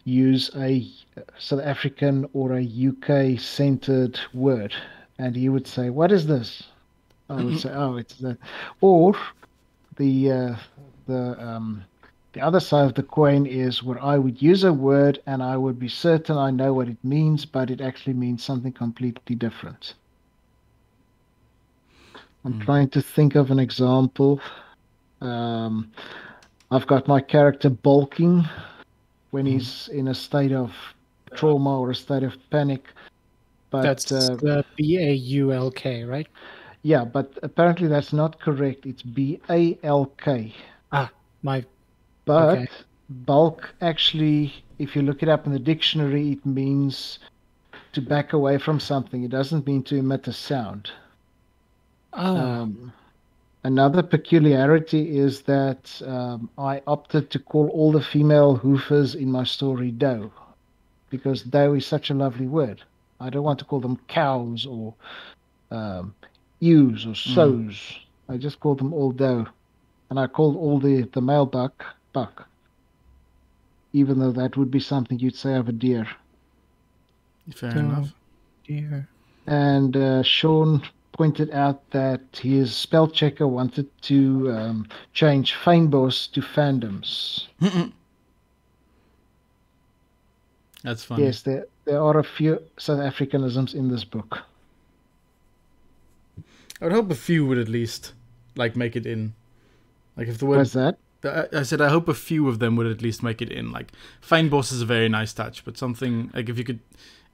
[0.05, 0.87] use a
[1.39, 4.75] South African or a UK centered word,
[5.19, 6.65] and he would say, "What is this?"
[7.31, 8.39] I would say, "Oh, it's that,"
[8.81, 9.15] or
[9.97, 10.57] the uh,
[11.07, 11.85] the um,
[12.35, 15.57] the other side of the coin is where I would use a word and I
[15.57, 19.95] would be certain I know what it means, but it actually means something completely different.
[22.47, 22.65] I'm Mm.
[22.65, 24.41] trying to think of an example.
[25.21, 25.91] Um,
[26.71, 28.45] I've got my character bulking
[29.33, 30.73] when he's in a state of
[31.35, 32.87] trauma or a state of panic.
[33.73, 36.29] But That's uh, the B A U L K, right?
[36.85, 38.87] yeah, but apparently that's not correct.
[38.87, 40.55] It's B A L K.
[40.93, 41.11] Ah,
[41.43, 41.65] my
[42.27, 42.67] But Okay.
[43.11, 47.19] bulk actually, if you look it up in the dictionary, it means
[47.93, 49.25] to back away from something.
[49.25, 50.93] It doesn't mean to emit a sound.
[52.17, 52.93] Oh, Um,
[53.65, 59.45] another peculiarity is that um, I opted to call all the female hoofers in my
[59.45, 60.33] story doe
[61.11, 62.83] because doe is such a lovely word.
[63.21, 64.95] I don't want to call them cows or
[65.71, 66.15] um,
[66.61, 67.99] ewes or sows.
[68.29, 69.47] I just call them all doe.
[70.11, 72.47] And I called all the, the male buck buck,
[73.93, 76.07] even though that would be something you'd say of a deer.
[77.55, 78.13] Fair So- enough.
[78.67, 79.09] dear.
[79.47, 80.83] and uh, Sean
[81.17, 87.47] pointed out that his spell checker wanted to um, change Fynbos to fandoms.
[90.85, 91.25] That's funny.
[91.25, 94.41] Yes, there there are a few South Africanisms in this book.
[96.81, 98.13] I would hope a few would at least
[98.55, 99.35] like make it in.
[100.17, 100.99] Like if the word What's that?
[101.25, 103.73] I, said I hope a few of them would at least make it in.
[103.73, 103.91] Like
[104.23, 106.81] Fynbos is a very nice touch, but something like if you could,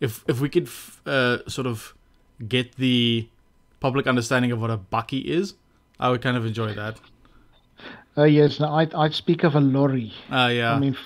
[0.01, 1.95] if if we could f- uh, sort of
[2.49, 3.29] get the
[3.83, 5.55] public understanding of what a bucky is,
[6.01, 7.01] I would kind of enjoy that.
[8.17, 10.13] Oh yes, no, I I speak of a lorry.
[10.31, 10.97] Uh, yeah, I mean,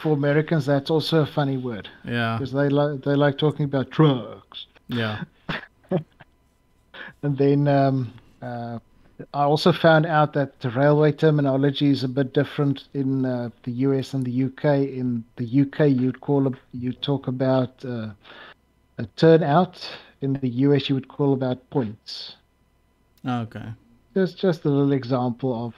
[0.00, 3.90] for Americans, that's also a funny word yeah, because they like they like talking about
[3.90, 4.66] trucks.
[4.88, 5.24] yeah.
[7.24, 8.78] And then um, uh,
[9.32, 13.72] I also found out that the railway terminology is a bit different in uh, the
[13.86, 14.64] US and the UK.
[15.00, 18.10] In the UK, you'd call a, you talk about uh,
[18.98, 19.88] a turnout.
[20.22, 22.36] In the US, you would call about points.
[23.26, 23.74] Okay.
[24.14, 25.74] Just just a little example of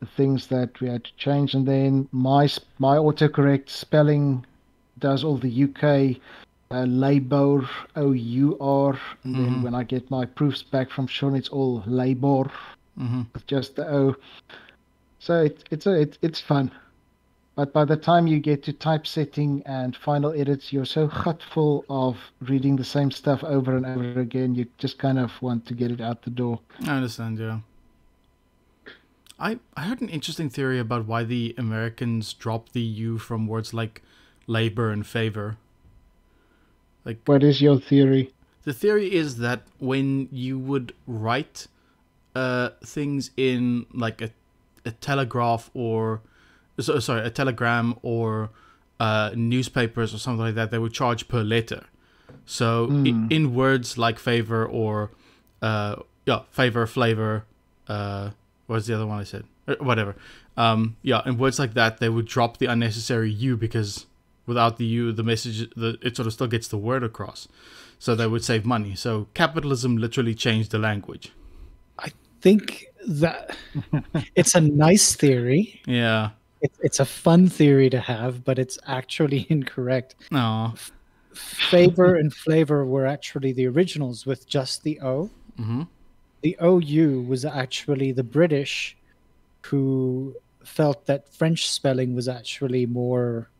[0.00, 1.54] the things that we had to change.
[1.54, 2.48] And then my
[2.78, 4.44] my autocorrect spelling
[4.98, 6.20] does all the UK
[6.70, 8.98] uh, labor O U R.
[9.24, 9.62] And then Mhm.
[9.62, 12.50] when I get my proofs back from Sean, it's all labor
[12.96, 14.16] hmm with just the O.
[15.20, 16.72] So it, it's a, it, it's fun.
[17.60, 21.10] But by the time you get to typesetting and final edits, you're so
[21.52, 24.54] full of reading the same stuff over and over again.
[24.54, 26.60] You just kind of want to get it out the door.
[26.86, 27.38] I understand.
[27.38, 27.58] Yeah.
[29.38, 33.74] I I heard an interesting theory about why the Americans dropped the U from words
[33.74, 34.00] like
[34.46, 35.58] labor and favor.
[37.04, 38.32] Like What is your theory?
[38.62, 41.66] The theory is that when you would write
[42.34, 44.30] uh, things in like a,
[44.86, 46.22] a telegraph or
[46.80, 48.50] so, sorry a telegram or
[48.98, 51.84] uh, newspapers or something like that, they would charge per letter.
[52.46, 53.06] So Hmm.
[53.06, 55.10] in, in words like favor or
[55.62, 55.96] uh,
[56.26, 57.44] yeah favor flavor,
[57.88, 58.30] uh,
[58.66, 59.44] what's the other one I said?
[59.68, 60.16] Uh, Whatever.
[60.56, 64.06] Um, yeah, in words like that, they would drop the unnecessary u because
[64.46, 67.48] without the u, the message the it sort of still gets the word across.
[67.98, 68.94] So they would save money.
[68.94, 71.32] So capitalism literally changed the language.
[71.98, 73.56] I think that
[74.34, 75.80] it's a nice theory.
[75.86, 76.30] Yeah.
[76.62, 80.14] It's, it's a fun theory to have, but it's actually incorrect.
[80.30, 80.74] No.
[81.32, 85.30] Favor and flavor were actually the originals with just the O.
[85.58, 85.82] Mm-hmm.
[86.42, 88.96] The OU was actually the British
[89.62, 90.34] who
[90.64, 93.50] felt that French spelling was actually more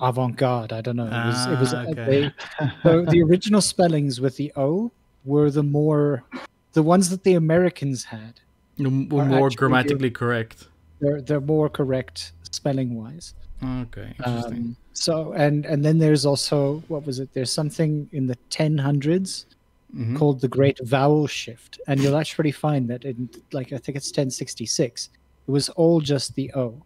[0.00, 0.72] avant-garde.
[0.72, 1.06] I don't know.
[1.06, 1.46] It was.
[1.46, 1.74] it was.
[1.74, 2.32] Ah, okay.
[2.58, 4.90] they, so the original spellings with the O
[5.24, 6.24] were the more,
[6.72, 8.40] the ones that the Americans had.
[8.78, 10.68] Were more grammatically correct.
[11.00, 13.34] They're they're more correct spelling wise.
[13.62, 14.58] Okay, interesting.
[14.58, 17.32] Um, so and and then there's also what was it?
[17.32, 19.46] There's something in the 1000s
[19.94, 20.16] Mhm.
[20.16, 24.10] called the Great Vowel Shift, and you'll actually find that in like I think it's
[24.12, 25.08] 1066.
[25.48, 26.80] It was all just the O.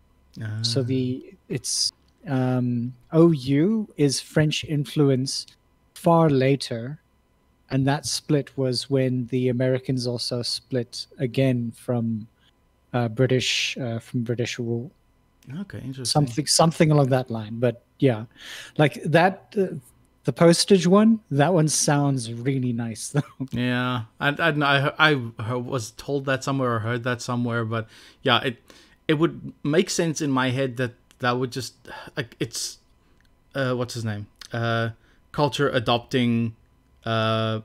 [0.62, 0.84] So Ah.
[0.84, 1.92] the it's
[2.26, 5.46] um, OU is French influence
[5.94, 6.98] far later,
[7.70, 12.26] and that split was when the Americans also split again from
[12.94, 14.90] uh, British uh, from British rule.
[15.60, 16.04] okay, interesting.
[16.06, 17.58] Something something along that line.
[17.58, 18.24] But yeah,
[18.78, 19.54] like that.
[19.58, 19.76] Uh,
[20.24, 23.20] the postage one, that one sounds really nice though.
[23.52, 27.88] Yeah, I I I I was told that somewhere or heard that somewhere, but
[28.22, 28.56] yeah, it
[29.06, 31.74] it would make sense in my head that that would just
[32.16, 32.78] like it's
[33.54, 34.90] uh what's his name uh
[35.30, 36.56] culture adopting
[37.04, 37.60] uh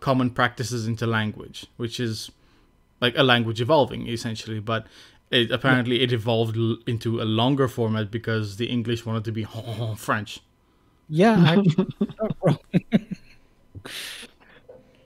[0.00, 2.30] common practices into language, which is
[3.00, 4.86] like a language evolving essentially, but.
[5.28, 9.44] It, apparently, it evolved l- into a longer format because the English wanted to be
[9.96, 10.38] French.
[11.08, 11.88] Yeah, actually,
[12.20, 12.58] not wrong.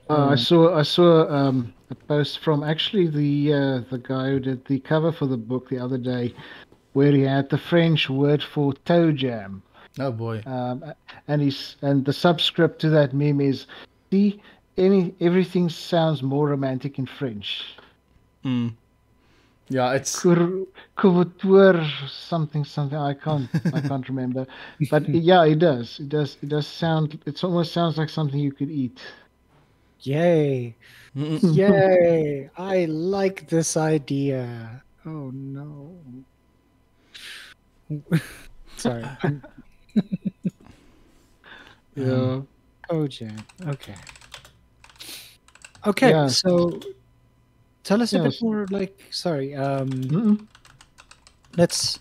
[0.09, 0.29] Uh.
[0.29, 4.65] I saw I saw um, a post from actually the uh, the guy who did
[4.65, 6.35] the cover for the book the other day,
[6.93, 9.63] where he had the French word for toe jam,
[9.99, 10.43] Oh boy!
[10.45, 10.83] um,
[11.27, 13.67] and he's and the subscript to that meme is,
[14.11, 14.41] see,
[14.77, 17.63] any everything sounds more romantic in French.
[18.45, 18.73] Mm.
[19.69, 20.65] Yeah, it's Cour-
[20.97, 24.45] Couverture, something something I can't I can't remember,
[24.89, 28.51] but yeah, it does it does it does sound it almost sounds like something you
[28.51, 28.99] could eat.
[30.01, 30.75] Yay.
[31.15, 32.49] Yay!
[32.57, 34.81] I like this idea.
[35.05, 35.95] Oh no.
[38.77, 39.03] Sorry.
[39.23, 39.43] I'm-
[41.95, 42.41] Yeah.
[42.89, 43.43] Kojak.
[43.67, 43.95] Okay.
[45.85, 46.27] Okay, Yeah.
[46.27, 46.79] so
[47.83, 48.33] tell us a Yes.
[48.33, 50.47] bit more like sorry, um Mm-mm.
[51.57, 51.99] let's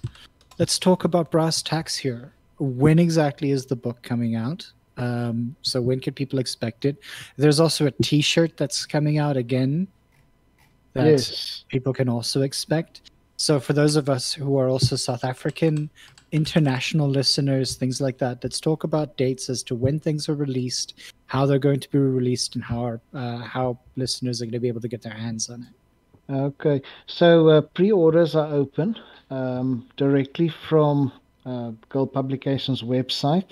[0.59, 2.35] let's talk about brass tacks here.
[2.59, 4.71] When exactly is the book coming out?
[4.97, 6.99] Um, so when can people expect it?
[7.39, 9.89] There's also a T-shirt that's coming out again.
[10.93, 11.65] That Yes.
[11.69, 13.11] people can also expect.
[13.39, 15.89] So for those of us who are also South African,
[16.33, 20.95] international listeners, things like that, let's talk about dates as to when things are released,
[21.27, 24.61] how they're going to be released, and how our, uh, how listeners are going to
[24.61, 26.33] be able to get their hands on it.
[26.33, 28.97] Okay, so uh, pre-orders are open
[29.31, 31.13] um, directly from
[31.45, 33.51] uh, Gold Publications website.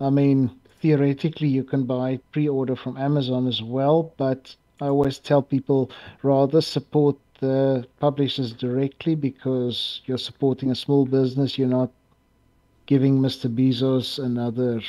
[0.00, 0.50] I mean,
[0.82, 5.90] theoretically, you can buy pre-order from Amazon as well, but I always tell people
[6.22, 11.58] rather support the publishers directly because you're supporting a small business.
[11.58, 11.90] You're not
[12.86, 13.52] giving Mr.
[13.52, 14.80] Bezos another,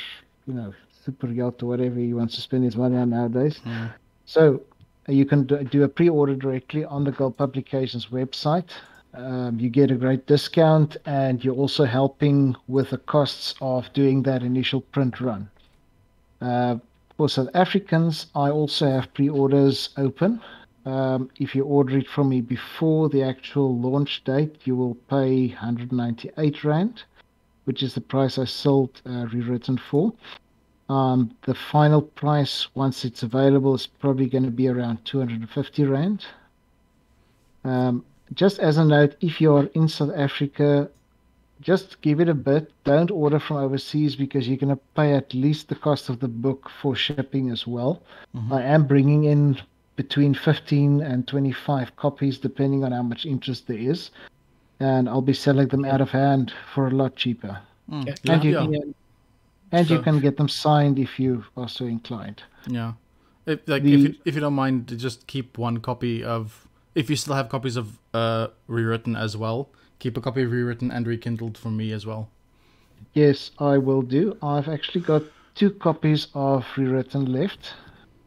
[0.46, 0.72] you know,
[1.04, 3.60] super yacht or whatever he wants to spend his money on nowadays.
[3.64, 3.92] Mm.
[4.26, 4.60] So
[5.08, 8.70] uh, you can do, do a pre-order directly on the Gold Publications website.
[9.14, 14.22] Um, you get a great discount, and you're also helping with the costs of doing
[14.24, 15.50] that initial print run.
[16.40, 16.76] Uh,
[17.16, 20.40] for South Africans, I also have pre-orders open.
[20.86, 25.48] Um, if you order it from me before the actual launch date, you will pay
[25.48, 27.02] 198 rand,
[27.68, 30.14] which is the price I sold uh, rewritten for.
[30.88, 36.24] Um, the final price, once it's available, is probably going to be around 250 Rand.
[37.64, 40.88] Um, just as a note, if you're in South Africa,
[41.60, 42.72] just give it a bit.
[42.84, 46.28] Don't order from overseas because you're going to pay at least the cost of the
[46.28, 48.00] book for shipping as well.
[48.34, 48.50] Mhm.
[48.50, 49.58] I am bringing in
[49.96, 54.10] between 15 and 25 copies, depending on how much interest there is.
[54.80, 57.60] And I'll be selling them out of hand for a lot cheaper.
[57.90, 58.06] Mm.
[58.06, 58.14] Yeah.
[58.22, 58.66] Yeah, And you yeah.
[58.66, 58.94] can,
[59.72, 62.42] and you can get them signed if you are so inclined.
[62.66, 62.92] Yeah.
[63.46, 66.68] If, like the, if you, if you don't mind, just keep one copy of.
[66.94, 69.68] If you still have copies of uh rewritten as well,
[69.98, 72.28] keep a copy of rewritten and rekindled for me as well.
[73.12, 74.36] Yes, I will do.
[74.42, 75.22] I've actually got
[75.54, 77.74] two copies of rewritten left,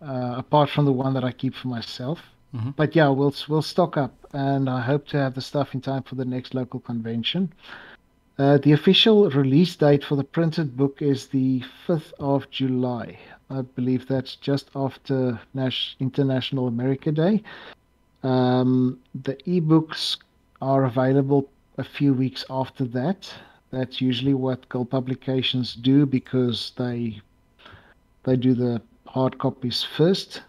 [0.01, 2.19] uh, apart from the one that I keep for myself.
[2.55, 2.71] Mm-hmm.
[2.71, 6.03] But yeah, we'll we'll stock up, and I hope to have the stuff in time
[6.03, 7.53] for the next local convention.
[8.37, 13.17] Uh, the official release date for the printed book is the 5th of July.
[13.51, 17.43] I believe that's just after Nash- International America Day.
[18.23, 20.17] Um, the ebooks
[20.61, 23.31] are available a few weeks after that.
[23.71, 27.21] That's usually what Gull Publications do because they
[28.23, 30.41] they do the hard copies first.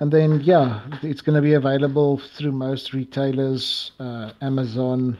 [0.00, 5.18] And then, yeah, it's going to be available through most retailers, uh, Amazon,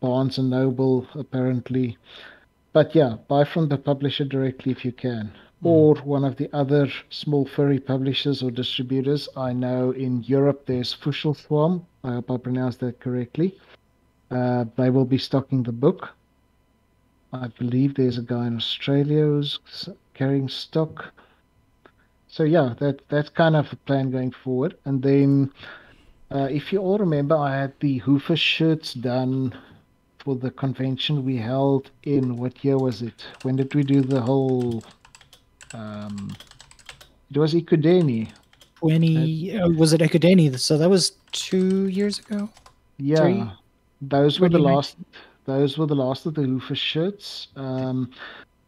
[0.00, 1.98] Barnes and Noble, apparently.
[2.72, 5.32] But yeah, buy from the publisher directly if you can,
[5.62, 5.66] mm.
[5.66, 9.28] or one of the other small furry publishers or distributors.
[9.36, 11.84] I know in Europe there's Fuschelswarm.
[12.02, 13.58] I hope I pronounced that correctly.
[14.30, 16.08] Uh, they will be stocking the book.
[17.32, 19.58] I believe there's a guy in Australia who's
[20.14, 21.12] carrying stock.
[22.34, 24.76] So yeah, that that's kind of the plan going forward.
[24.86, 25.52] And then,
[26.32, 29.56] uh, if you all remember, I had the Hoofer shirts done
[30.18, 33.24] for the convention we held in what year was it?
[33.42, 34.82] When did we do the whole?
[35.74, 36.36] Um,
[37.30, 38.32] it was Ekudeni.
[38.80, 40.58] Twenty uh, was it Ekudeni?
[40.58, 42.50] So that was two years ago.
[42.96, 43.44] Yeah, Three?
[44.02, 44.96] those were the last.
[45.44, 47.46] Those were the last of the Hoofer shirts.
[47.54, 48.10] Um,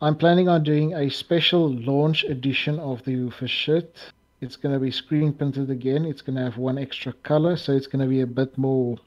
[0.01, 4.13] I'm planning on doing a special launch edition of the Hoofer shirt.
[4.41, 6.05] It's going to be screen printed again.
[6.05, 8.99] It's going to have one extra color, so it's going to be a bit more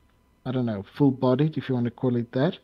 [0.45, 2.57] I don't know, full bodied, if you want to call it that.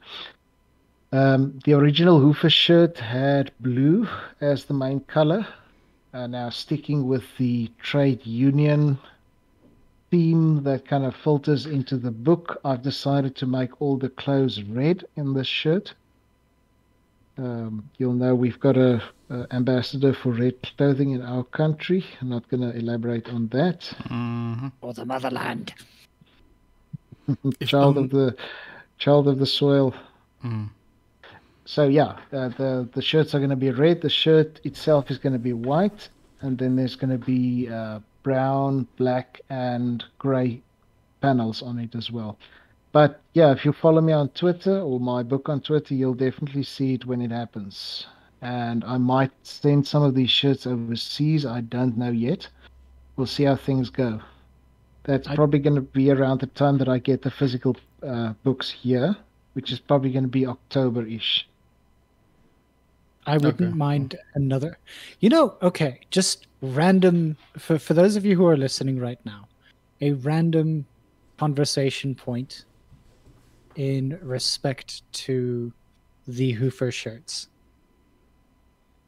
[1.11, 4.07] Um, the original Hoofer shirt had blue
[4.41, 5.45] as the main color.
[6.13, 8.97] Uh, now, sticking with the trade union
[10.09, 14.63] theme that kind of filters into the book, I've decided to make all the clothes
[14.63, 15.93] red in this shirt.
[17.37, 22.05] Um, you'll know we've got a, a, ambassador for red clothing in our country.
[22.21, 23.81] I'm not going to elaborate on that.
[24.05, 24.67] Mm-hmm.
[24.79, 25.73] For the motherland.
[27.65, 28.35] child of the
[28.97, 29.93] child of the soil.
[30.43, 30.69] Mm.
[31.65, 34.01] So yeah, uh, the the shirts are going to be red.
[34.01, 36.07] The shirt itself is going to be white,
[36.41, 40.61] and then there's going to be uh, brown, black, and gray
[41.21, 42.37] panels on it as well.
[42.95, 46.63] But yeah, if you follow me on Twitter or my book on Twitter, you'll definitely
[46.63, 48.07] see it when it happens.
[48.41, 51.45] And I might send some of these shirts overseas.
[51.45, 52.47] I don't know yet.
[53.17, 54.21] We'll see how things go.
[55.03, 58.31] That's I, probably going to be around the time that I get the physical uh,
[58.45, 59.13] books here,
[59.55, 61.45] which is probably going to be October ish.
[63.25, 63.77] I wouldn't okay.
[63.77, 64.77] mind another.
[65.19, 69.49] You know, okay, just random for for those of you who are listening right now,
[69.99, 70.85] a random
[71.37, 72.63] conversation point
[73.75, 75.71] in respect to
[76.27, 77.47] the Hoofer shirts.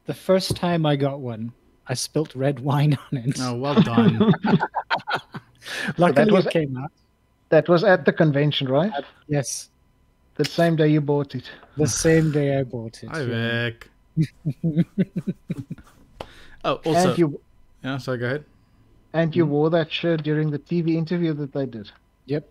[0.06, 1.52] The first time I got one,
[1.88, 3.38] I spilt red wine on it.
[3.40, 4.34] Oh, well done.
[5.98, 6.92] Luckily, that was, it came out.
[7.50, 8.92] That was at the convention, right?
[9.28, 9.70] Yes.
[10.36, 11.50] The same day you bought it.
[11.78, 13.10] The same day I bought it.
[13.10, 13.90] Hi, Vic.
[16.64, 17.10] oh, also.
[17.10, 17.42] And you,
[17.84, 18.46] yeah, sorry, go ahead.
[19.14, 19.50] And you mm.
[19.50, 21.92] wore that shirt during the TV interview that they did.
[22.26, 22.50] Yep.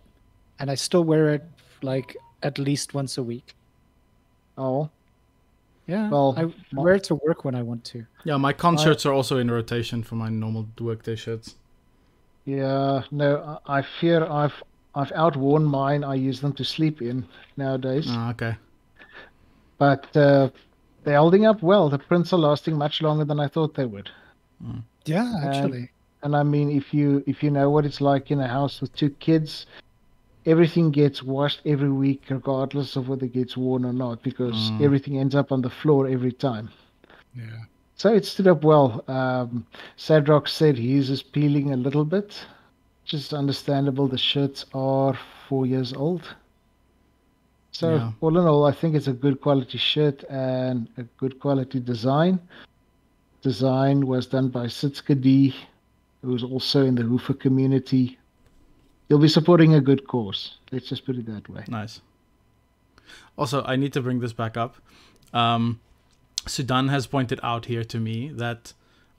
[0.59, 1.43] And I still wear it
[1.83, 3.55] like at least once a week.
[4.57, 4.89] Oh.
[5.87, 6.09] Yeah.
[6.09, 8.05] Well, I wear it to work when I want to.
[8.25, 11.55] Yeah, my concerts I, are also in rotation for my normal workday shirts.
[12.43, 14.53] Yeah, no, I fear I've
[14.95, 16.03] I've outworn mine.
[16.03, 17.25] I use them to sleep in
[17.55, 18.07] nowadays.
[18.09, 18.55] Oh, okay.
[19.77, 20.49] But uh,
[21.03, 21.89] they're holding up well.
[21.89, 24.09] The prints are lasting much longer than I thought they would.
[24.63, 24.83] Mm.
[25.05, 25.77] Yeah, actually.
[25.77, 25.89] And,
[26.23, 28.93] and I mean, if you if you know what it's like in a house with
[28.95, 29.67] two kids,
[30.47, 34.81] everything gets washed every week, regardless of whether it gets worn or not, because mm.
[34.81, 36.69] everything ends up on the floor every time.
[37.35, 37.65] Yeah.
[37.95, 39.03] So it stood up well.
[39.07, 39.67] Um,
[39.97, 42.39] Sadrock said his is peeling a little bit.
[43.05, 44.07] Just understandable.
[44.07, 45.17] The shirts are
[45.47, 46.23] four years old.
[47.71, 48.11] So yeah.
[48.21, 52.39] all in all, I think it's a good quality shirt and a good quality design.
[53.41, 55.55] Design was done by Sitska D,
[56.23, 58.16] who's also in the Hoofer community.
[59.09, 60.57] You'll be supporting a good cause.
[60.71, 61.63] Let's just put it that way.
[61.67, 62.01] Nice.
[63.37, 64.75] Also, I need to bring this back up.
[65.33, 65.79] Um,
[66.45, 68.73] Sudan has pointed out here to me that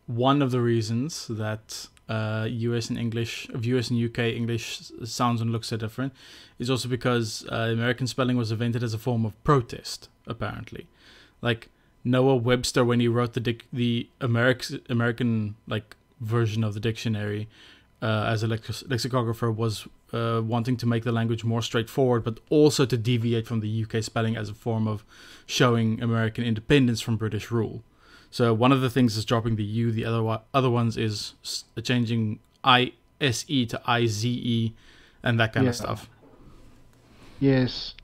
[0.06, 5.40] one of the reasons that uh, US and English, of US and UK English sounds
[5.40, 6.12] and looks are different,
[6.58, 10.08] is also because uh, American spelling was invented as a form of protest.
[10.26, 10.86] Apparently,
[11.40, 11.70] like
[12.04, 17.48] Noah Webster, when he wrote the the American American like version of the dictionary
[18.00, 22.38] uh, as a lex- lexicographer was uh, wanting to make the language more straightforward, but
[22.48, 25.04] also to deviate from the UK spelling as a form of
[25.46, 27.82] showing American independence from British rule.
[28.30, 29.90] So one of the things is dropping the U.
[29.90, 31.34] The other other ones is
[31.82, 34.74] changing I S E to I Z E,
[35.22, 35.70] and that kind yeah.
[35.70, 36.08] of stuff.
[37.40, 37.94] Yes,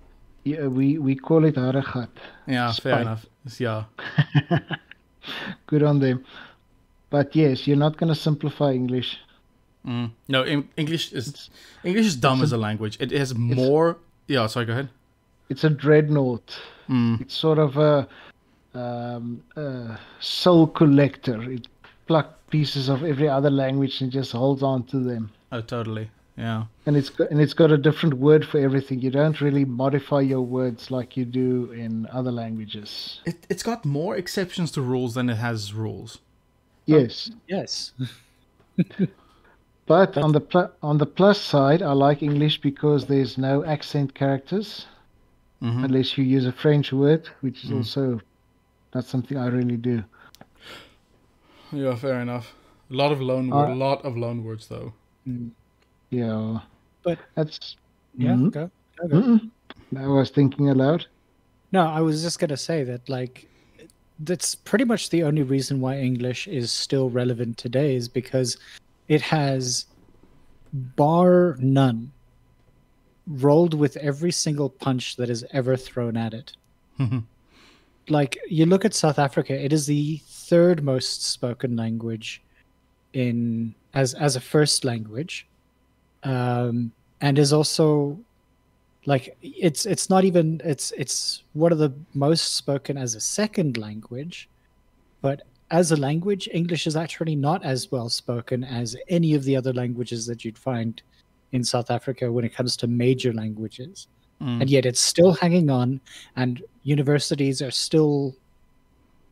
[0.44, 2.08] yeah, we we call it hardegat.
[2.46, 2.82] Yeah, Spite.
[2.82, 3.26] fair enough.
[3.58, 3.84] Yeah.
[5.66, 6.24] Good on them.
[7.10, 9.18] But yes, you're not going to simplify English.
[9.86, 10.10] Mm.
[10.28, 10.44] No,
[10.76, 11.50] English is it's,
[11.82, 12.96] English is dumb as a, a, language.
[13.00, 13.98] It has more.
[14.26, 14.66] Yeah, sorry.
[14.66, 14.88] Go ahead.
[15.50, 16.58] It's a dreadnought.
[16.88, 17.20] Mm.
[17.20, 18.08] It's sort of a,
[18.74, 21.42] um, a soul collector.
[21.50, 21.68] It
[22.06, 25.30] plucks pieces of every other language and just holds on to them.
[25.52, 26.10] Oh, totally.
[26.36, 26.64] Yeah.
[26.86, 29.00] And it's got, and it's got a different word for everything.
[29.00, 33.20] You don't really modify your words like you do in other languages.
[33.24, 36.18] It it's got more exceptions to rules than it has rules.
[36.86, 37.30] Yes.
[37.32, 37.92] Oh, yes.
[39.86, 44.14] but on the pl- on the plus side, I like English because there's no accent
[44.14, 44.86] characters,
[45.62, 45.84] mm-hmm.
[45.84, 47.76] unless you use a French word, which is mm.
[47.76, 48.20] also
[48.94, 50.02] not something I really do.
[51.72, 52.54] Yeah, fair enough.
[52.90, 54.92] A lot of loan uh, a lot of loan words though.
[55.28, 55.50] Mm.
[56.10, 56.60] Yeah.
[57.02, 57.76] But that's
[58.16, 58.32] yeah.
[58.32, 58.48] Mm-hmm.
[58.50, 59.16] Go, go, go.
[59.20, 59.98] Mm-hmm.
[59.98, 61.06] I was thinking aloud.
[61.72, 63.48] No, I was just gonna say that like
[64.20, 68.58] that's pretty much the only reason why English is still relevant today is because
[69.08, 69.86] it has
[70.72, 72.12] bar none
[73.26, 76.56] rolled with every single punch that is ever thrown at it.
[78.08, 82.42] like you look at South Africa, it is the third most spoken language
[83.12, 85.46] in as as a first language
[86.24, 88.18] um, and is also
[89.06, 93.76] like it's it's not even it's it's one of the most spoken as a second
[93.76, 94.48] language
[95.20, 95.42] but
[95.74, 99.72] as a language english is actually not as well spoken as any of the other
[99.72, 101.02] languages that you'd find
[101.50, 104.06] in south africa when it comes to major languages
[104.40, 104.60] mm.
[104.60, 106.00] and yet it's still hanging on
[106.36, 108.36] and universities are still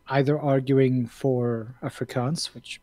[0.09, 2.81] either arguing for afrikaans which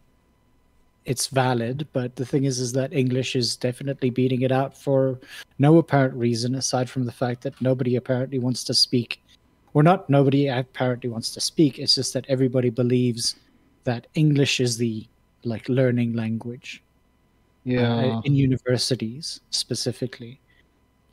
[1.03, 5.19] it's valid but the thing is is that english is definitely beating it out for
[5.57, 9.22] no apparent reason aside from the fact that nobody apparently wants to speak
[9.73, 13.36] or not nobody apparently wants to speak it's just that everybody believes
[13.89, 14.93] that english is the
[15.43, 16.83] like learning language.
[17.63, 17.93] Yeah.
[17.93, 20.39] Uh, in universities specifically.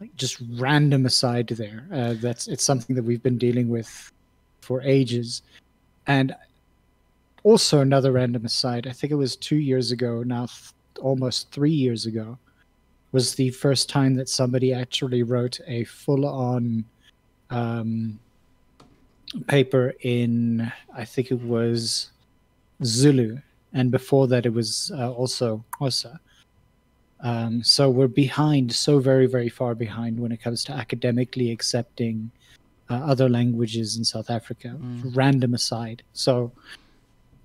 [0.00, 4.12] Like just random aside there uh, that's it's something that we've been dealing with
[4.60, 5.42] for ages.
[6.06, 6.34] And
[7.46, 11.70] also another random aside i think it was two years ago now th- almost three
[11.70, 12.36] years ago
[13.12, 16.84] was the first time that somebody actually wrote a full-on
[17.50, 18.18] um,
[19.46, 22.10] paper in i think it was
[22.84, 23.38] zulu
[23.72, 26.18] and before that it was uh, also Xhosa.
[27.20, 32.30] Um, so we're behind, so very, very far behind when it comes to academically accepting
[32.90, 35.16] uh, other languages in South Africa, mm.
[35.16, 36.02] random aside.
[36.12, 36.52] So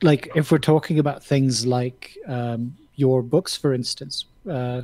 [0.01, 4.81] like if we're talking about things like um, your books, for instance, uh,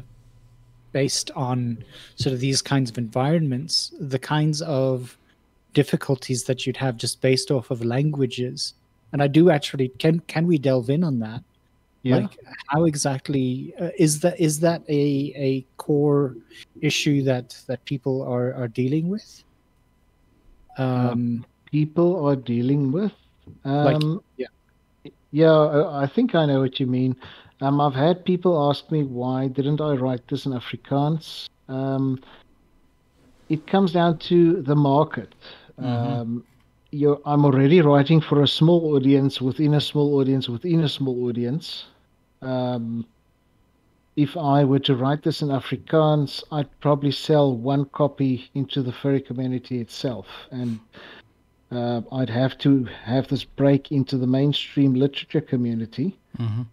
[0.91, 1.83] based on
[2.15, 5.17] sort of these kinds of environments, the kinds of
[5.73, 8.73] difficulties that you'd have just based off of languages.
[9.13, 11.43] And I do actually can can we delve in on that?
[12.03, 12.17] Yeah.
[12.17, 16.35] Like how exactly uh, is that is that a a core
[16.81, 19.43] issue that that people are are dealing with?
[20.77, 23.13] Um, uh, people are dealing with.
[23.63, 24.47] Um, like, yeah
[25.31, 27.15] yeah, I think I know what you mean.
[27.61, 31.47] Um, I've had people ask me why didn't I write this in Afrikaans.
[31.67, 32.19] Um,
[33.49, 35.33] it comes down to the market.
[35.79, 35.85] Mm-hmm.
[35.85, 36.43] Um,
[37.25, 41.85] I'm already writing for a small audience within a small audience within a small audience.
[42.41, 43.05] Um,
[44.15, 48.91] if I were to write this in Afrikaans, I'd probably sell one copy into the
[48.91, 50.79] furry community itself, and
[51.71, 56.17] uh, I'd have to have this break into the mainstream literature community.
[56.39, 56.63] Mm-hmm.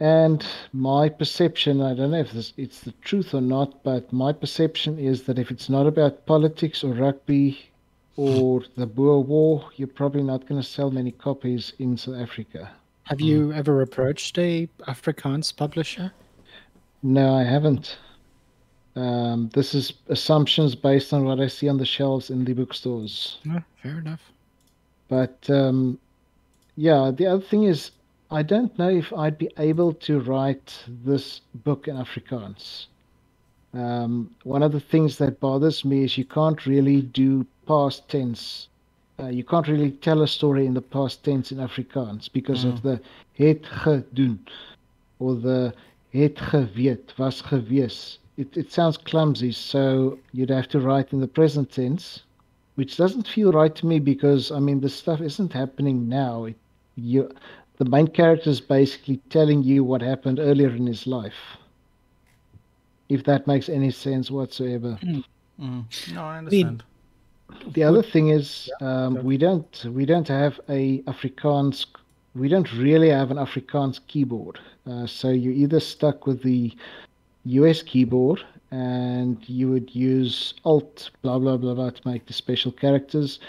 [0.00, 4.32] And my perception, I don't know if this, it's the truth or not, but my
[4.32, 7.68] perception is that if it's not about politics or rugby
[8.18, 12.68] or the Boer War, you're probably not going to sell many copies in South Africa.
[13.04, 16.10] Have you ever approached a Afrikaans publisher?
[17.04, 17.96] No, I haven't.
[18.96, 23.38] Um, this is assumptions based on what I see on the shelves in the bookstores.
[23.48, 24.22] Oh, fair enough.
[25.06, 25.96] But um,
[26.74, 27.92] yeah, the other thing is,
[28.32, 32.86] I don't know if I'd be able to write this book in Afrikaans.
[33.74, 38.68] Um, one of the things that bothers me is you can't really do past tense.
[39.20, 42.72] Uh, you can't really tell a story in the past tense in Afrikaans because mm.
[42.72, 43.00] of the
[43.36, 44.38] het gedoen.
[45.18, 45.72] or the
[46.10, 48.18] het geweet, was gewees.
[48.36, 52.22] It, it sounds clumsy, so you'd have to write in the present tense,
[52.76, 56.44] which doesn't feel right to me because, I mean, the stuff isn't happening now.
[56.44, 56.56] It,
[56.94, 57.30] you,
[57.78, 61.58] the main character is basically telling you what happened earlier in his life.
[63.08, 64.98] If that makes any sense whatsoever.
[65.02, 65.24] Mm.
[65.60, 66.14] Mm.
[66.14, 66.84] No, I understand.
[67.68, 71.86] The other thing is, um, we don't we don't have a Afrikaans
[72.34, 74.58] we don't really have an Afrikaans keyboard.
[74.86, 76.74] Uh, so you're either stuck with the
[77.44, 82.72] US keyboard and you would use Alt blah blah blah blah to make the special
[82.72, 83.40] characters.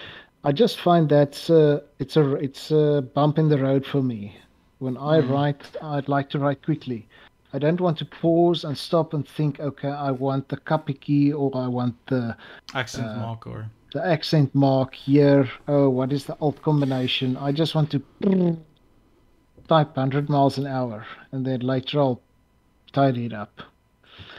[0.44, 4.38] I just find that uh, it's a it's a bump in the road for me.
[4.80, 5.30] When I mm.
[5.30, 7.08] write, I'd like to write quickly.
[7.52, 9.60] I don't want to pause and stop and think.
[9.60, 12.38] Okay, I want the kapiki or I want the
[12.74, 15.50] accent uh, mark or the accent mark here.
[15.68, 17.38] Oh, what is the alt combination?
[17.38, 18.02] I just want to
[19.68, 22.22] type 100 miles an hour and then later I'll
[22.92, 23.62] tidy it up.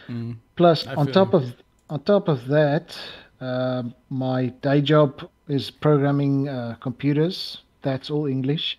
[0.09, 1.55] Mm, Plus, on top of
[1.89, 2.97] on top of that,
[3.41, 7.63] uh, my day job is programming uh, computers.
[7.83, 8.79] That's all English.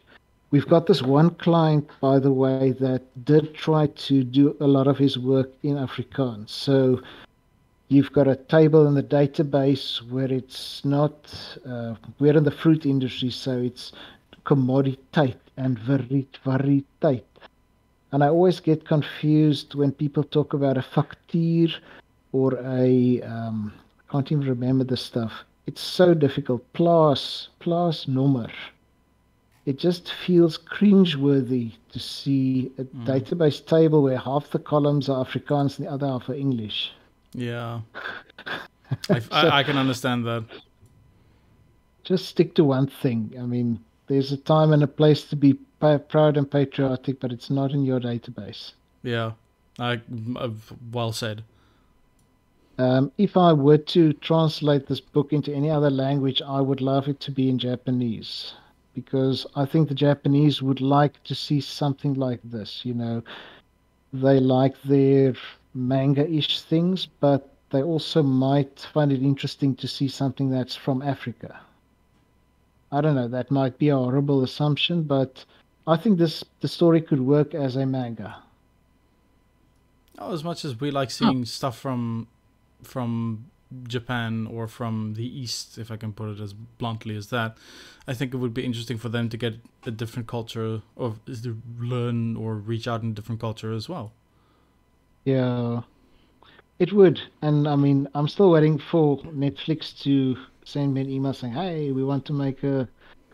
[0.52, 4.88] We've got this one client, by the way, that did try to do a lot
[4.88, 6.50] of his work in Afrikaans.
[6.50, 7.02] So
[7.92, 11.14] you've got a table in the database where it's not,
[11.68, 13.92] uh, we're in the fruit industry, so it's
[14.46, 17.24] commoditeit and varieteit.
[18.14, 21.74] And I always get confused when people talk about a factuur
[22.32, 23.74] or a, um,
[24.08, 25.34] I can't even remember the stuff.
[25.68, 26.62] It's so difficult.
[26.72, 28.50] Plaas, plaas number.
[29.66, 33.06] It just feels cringeworthy to see a mm.
[33.06, 36.94] database table where half the columns are Afrikaans and the other half are English.
[37.34, 37.82] Yeah.
[39.10, 40.44] I, so, I, I can understand that.
[42.04, 43.34] Just stick to one thing.
[43.40, 47.50] I mean, there's a time and a place to be proud and patriotic, but it's
[47.50, 48.74] not in your database.
[49.04, 49.32] Yeah,
[49.80, 50.02] I,
[50.92, 51.44] well said.
[52.78, 57.08] Um, if I were to translate this book into any other language, I would love
[57.08, 58.54] it to be in Japanese
[58.94, 62.82] because I think the Japanese would like to see something like this.
[62.84, 63.24] You know,
[64.12, 65.36] they like their
[65.74, 71.02] manga ish things, but they also might find it interesting to see something that's from
[71.02, 71.60] Africa.
[72.92, 75.46] I don't know, that might be a horrible assumption, but
[75.88, 78.36] I think this the story could work as a manga.
[80.20, 81.46] Oh, as much as we like seeing oh.
[81.46, 82.28] stuff from
[82.84, 83.46] from
[83.84, 87.58] Japan or from the East, if I can put it as bluntly as that,
[88.08, 91.62] I think it would be interesting for them to get a different culture or to
[91.80, 94.12] learn or reach out in a different culture as well.
[95.26, 95.82] Yeah,
[96.80, 97.22] it would.
[97.42, 101.92] And I mean, I'm still waiting for Netflix to send me an email saying, "Hey,
[101.92, 102.88] we want to make a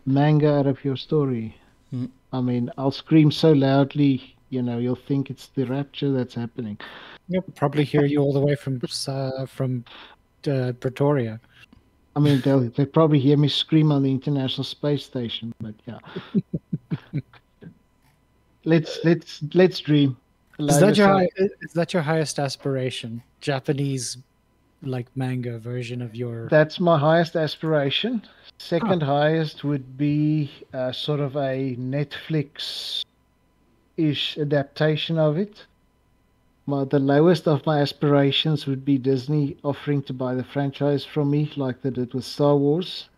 [0.06, 1.56] manga out of your story."
[1.94, 2.10] Mm.
[2.32, 6.78] I mean, I'll scream so loudly, you know, you'll think it's the rapture that's happening.
[7.28, 9.84] You'll probably hear you all the way from uh, from
[10.46, 11.40] uh, Pretoria.
[12.16, 15.98] I mean, they'll they probably hear me scream on the International Space Station, but yeah.
[18.64, 20.16] let's let's let's dream.
[20.58, 23.22] Is that your is that your highest aspiration?
[23.40, 24.18] Japanese
[24.82, 28.22] like manga version of your That's my highest aspiration.
[28.58, 29.06] Second oh.
[29.06, 33.04] highest would be uh, sort of a Netflix
[33.96, 35.66] ish adaptation of it.
[36.66, 41.30] My, the lowest of my aspirations would be Disney offering to buy the franchise from
[41.30, 43.08] me, like they did with Star Wars.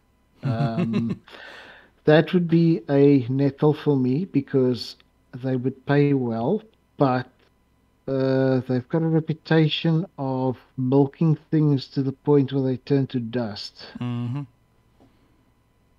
[0.44, 1.20] Um,
[2.04, 4.96] that would be a nettle for me because
[5.34, 6.62] they would pay well,
[7.01, 7.27] but
[8.06, 13.18] uh, they've got a reputation of milking things to the point where they turn to
[13.18, 13.86] dust.
[13.98, 14.43] Mm-hmm.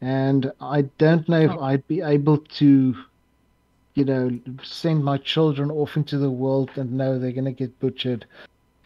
[0.02, 1.64] And I don't know if oh.
[1.64, 2.96] I'd be able to,
[3.96, 7.80] you know, send my children off into the world and know they're going to get
[7.80, 8.26] butchered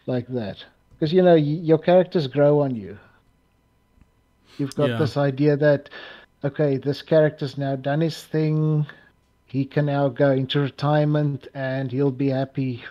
[0.06, 0.64] like that.
[0.94, 1.40] Because, you know, y-
[1.70, 2.98] your characters grow on you.
[4.56, 4.98] You've got yeah.
[4.98, 5.90] this idea that,
[6.42, 8.86] okay, this character's now done his thing.
[9.46, 12.84] He can now go into retirement and he'll be happy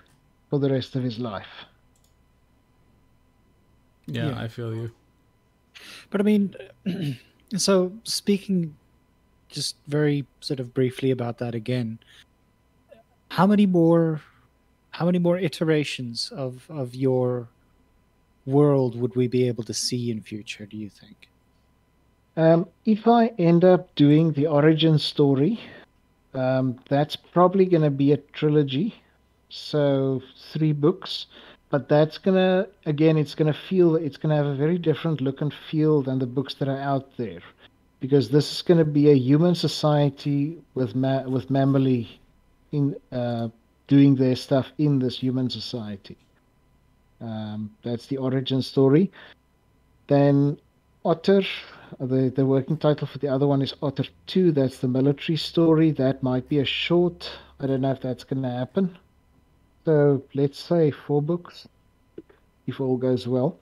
[0.50, 1.66] for the rest of his life.
[4.08, 4.40] Yeah, yeah.
[4.40, 4.92] I feel you.
[6.10, 6.56] But I mean,
[7.58, 8.76] so speaking
[9.50, 12.00] just very sort of briefly about that again,
[13.30, 14.22] how many more
[14.92, 17.50] how many more iterations of of your
[18.46, 21.28] world would we be able to see in future do you think
[22.38, 25.60] um, if i end up doing the origin story
[26.36, 28.96] um, that's probably going to be a trilogy
[29.50, 30.22] so
[30.52, 31.28] three books
[31.70, 35.54] but that's gonna again it's gonna feel it's gonna have a very different look and
[35.70, 37.42] feel than the books that are out there
[38.06, 42.08] because this is going to be a human society with ma- with Mamali
[42.72, 43.48] in uh,
[43.88, 46.18] doing their stuff in this human society.
[47.22, 49.12] Um, that's the origin story.
[50.08, 50.60] Then
[51.04, 51.44] Otter,
[52.00, 54.52] the, the working title for the other one is Otter 2.
[54.52, 55.92] That's the military story.
[55.92, 57.30] That might be a short.
[57.60, 58.98] I don't know if that's going to happen.
[59.86, 61.68] So let's say four books,
[62.68, 63.58] if all goes well.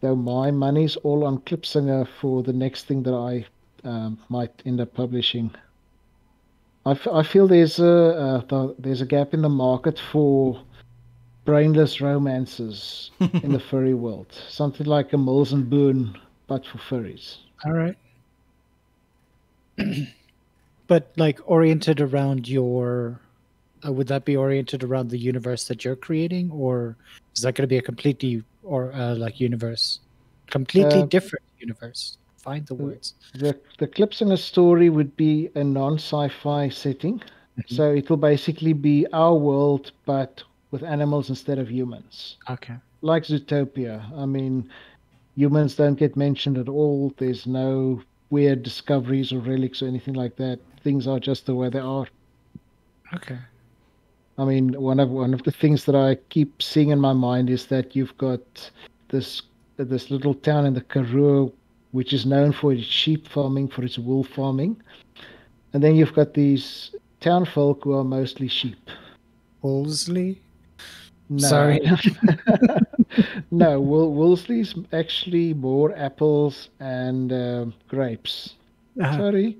[0.00, 3.46] Though my money's all on Klipspringer for the next thing that I
[3.84, 5.50] um, might end up publishing.
[6.84, 10.60] I, f- I feel there's a uh, there's a gap in the market for
[11.44, 14.26] brainless romances in the furry world.
[14.48, 16.16] Something like a Mills and Boon,
[16.52, 17.38] but for furries.
[17.64, 17.96] All right.
[20.86, 23.18] but like oriented around your,
[23.86, 26.96] uh, would that be oriented around the universe that you're creating, or
[27.34, 30.00] is that going to be a completely or uh, like universe,
[30.50, 32.18] completely Uh, different universe?
[32.36, 33.14] Find the words.
[33.34, 37.22] The the Klipspringer story would be a non-sci-fi setting,
[37.66, 42.36] so it will basically be our world, but with animals instead of humans.
[42.50, 42.76] Okay.
[43.04, 43.96] like Zootopia.
[44.16, 44.70] I mean,
[45.36, 47.12] humans don't get mentioned at all.
[47.18, 50.58] There's no weird discoveries or relics or anything like that.
[50.82, 52.06] Things are just the way they are.
[53.14, 53.38] Okay.
[54.38, 57.50] I mean, one of one of the things that I keep seeing in my mind
[57.50, 58.70] is that you've got
[59.08, 59.42] this
[59.76, 61.52] this little town in the Karoo,
[61.92, 64.80] which is known for its sheep farming, for its wool farming,
[65.72, 68.90] and then you've got these town folk who are mostly sheep.
[69.60, 70.40] Wolseley.
[71.28, 71.48] No.
[71.48, 71.80] Sorry.
[73.50, 78.54] no, Wool- Wolseley's actually more apples and um grapes.
[79.00, 79.58] Ah, Sorry,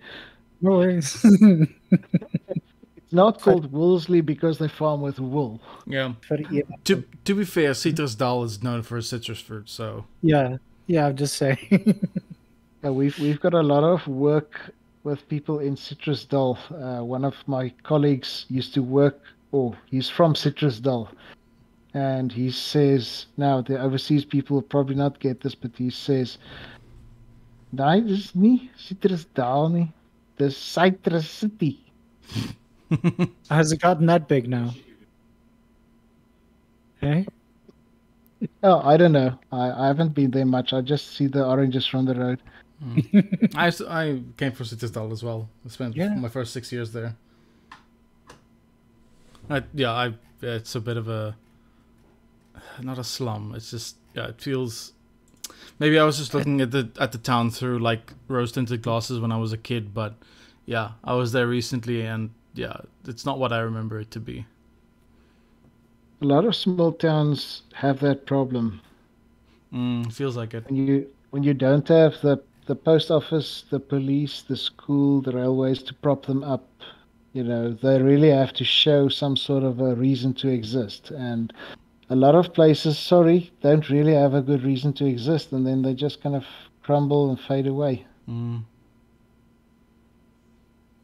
[0.60, 1.24] no worries.
[1.90, 5.60] it's not called Wolseley because they farm with wool.
[5.86, 6.12] Yeah.
[6.28, 10.56] But yeah, To to be fair, Citrus Dal is known for citrus fruit, so yeah,
[10.86, 11.06] yeah.
[11.06, 11.98] I'm just saying.
[12.84, 14.58] Uh, we've we've got a lot of work
[15.04, 16.58] with people in Citrus Dal.
[16.68, 19.20] Uh, one of my colleagues used to work,
[19.52, 21.08] or he's from Citrus Dal,
[21.94, 26.38] and he says now the overseas people will probably not get this, but he says,
[27.72, 29.92] "Nee, dis nie Citrus Dal nie.
[30.38, 31.80] Dis Citrus City."
[33.50, 34.74] Has it gotten that big now?
[37.00, 37.26] Hey.
[38.62, 39.38] Oh, I don't know.
[39.50, 40.72] I, I haven't been there much.
[40.72, 42.40] I just see the oranges from the road.
[42.84, 43.54] Mm.
[43.54, 45.48] I I came from Citrus Dal as well.
[45.64, 46.14] I spent Yeah.
[46.14, 47.16] my first six years there.
[49.50, 51.36] I, yeah, I it's a bit of a
[52.80, 53.54] not a slum.
[53.56, 54.92] It's just yeah, it feels.
[55.78, 59.20] Maybe I was just looking at the at the town through like rose tinted glasses
[59.20, 60.14] when I was a kid, but
[60.66, 62.76] yeah, I was there recently, and yeah,
[63.06, 64.46] it's not what I remember it to be.
[66.20, 68.80] A lot of small towns have that problem.
[69.72, 70.66] Mm, feels like it.
[70.66, 75.32] when you when you don't have the the post office, the police, the school, the
[75.32, 76.68] railways to prop them up,
[77.32, 81.10] you know, they really have to show some sort of a reason to exist.
[81.10, 81.52] And
[82.10, 85.82] a lot of places, sorry, don't really have a good reason to exist, and then
[85.82, 86.44] they just kind of
[86.82, 88.62] crumble and fade away, Mm.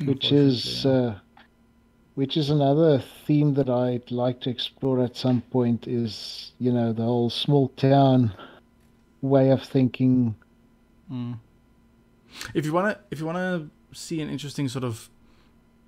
[0.04, 1.18] which is uh,
[2.14, 5.86] which is another theme that I'd like to explore at some point.
[5.88, 8.32] Is you know the whole small town
[9.20, 10.34] way of thinking.
[11.10, 11.38] Mm.
[12.54, 15.08] If you wanna, if you wanna see an interesting sort of,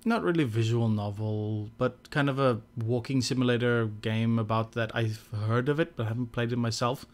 [0.05, 5.69] not really visual novel, but kind of a walking simulator game about that, I've heard
[5.69, 7.05] of it, but haven't played it myself.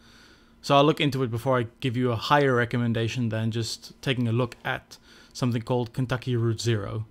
[0.60, 4.26] So I'll look into it before I give you a higher recommendation than just taking
[4.26, 4.98] a look at
[5.32, 7.06] something called Kentucky Route Zero.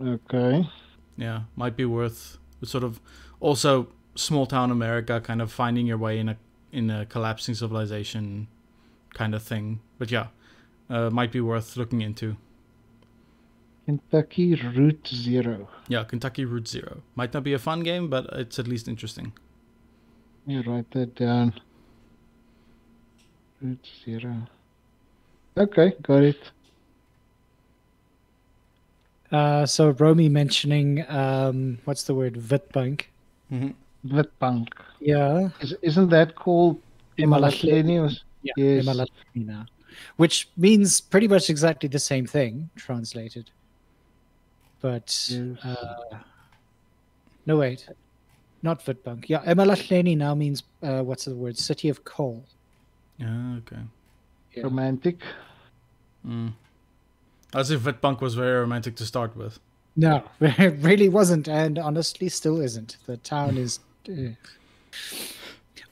[0.00, 0.68] Okay.
[1.16, 3.00] Yeah, might be worth sort of
[3.40, 6.36] also small town America, kind of finding your way in a
[6.72, 8.48] in a collapsing civilization,
[9.14, 9.80] kind of thing.
[9.98, 10.26] But yeah,
[10.90, 12.36] uh, might be worth looking into.
[13.86, 15.68] Kentucky Route Zero.
[15.86, 19.32] Yeah, Kentucky Route Zero might not be a fun game, but it's at least interesting.
[20.44, 21.54] You write that down.
[23.62, 24.48] Route Zero.
[25.56, 26.50] Okay, got it.
[29.30, 32.34] Uh, so Romy mentioning um, what's the word?
[32.34, 33.02] Vitbank.
[33.52, 34.18] Mm-hmm.
[34.18, 34.68] Witbank.
[35.00, 35.50] Yeah.
[35.60, 36.80] Is, isn't that called
[37.18, 37.84] Imalahleni.
[37.84, 38.20] Imalahleni?
[38.42, 38.52] Yeah.
[38.56, 38.84] Yes.
[38.84, 39.66] Imalahleni,
[40.16, 43.50] Which means pretty much exactly the same thing translated.
[44.80, 45.30] But
[45.64, 46.18] uh,
[47.46, 47.88] no wait,
[48.62, 49.24] not Vitbank.
[49.28, 51.56] Yeah, Imalahleni now means uh, what's the word?
[51.56, 52.44] City of coal.
[53.18, 53.82] Yeah, okay.
[54.54, 54.64] Yeah.
[54.64, 55.20] Romantic.
[56.26, 56.52] Mm.
[57.54, 59.58] As if Witbank was very romantic to start with.
[59.96, 62.98] No, it really wasn't, and honestly, still isn't.
[63.06, 63.80] The town is.
[64.08, 64.32] eh.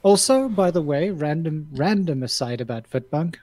[0.03, 3.37] Also, by the way, random random aside about Vitbank,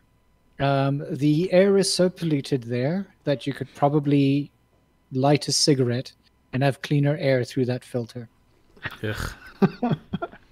[0.60, 4.52] um, the air is so polluted there that you could probably
[5.12, 6.12] light a cigarette
[6.52, 8.28] and have cleaner air through that filter.
[9.02, 9.32] Ugh.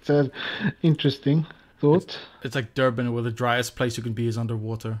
[0.01, 0.31] It's an
[0.81, 1.45] interesting
[1.79, 2.17] thought.
[2.41, 4.99] It's like Durban, where the driest place you can be is underwater.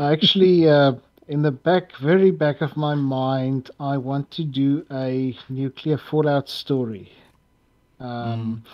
[0.00, 0.94] Actually, uh,
[1.28, 6.48] in the back, very back of my mind, I want to do a nuclear fallout
[6.48, 7.12] story.
[8.00, 8.64] Um,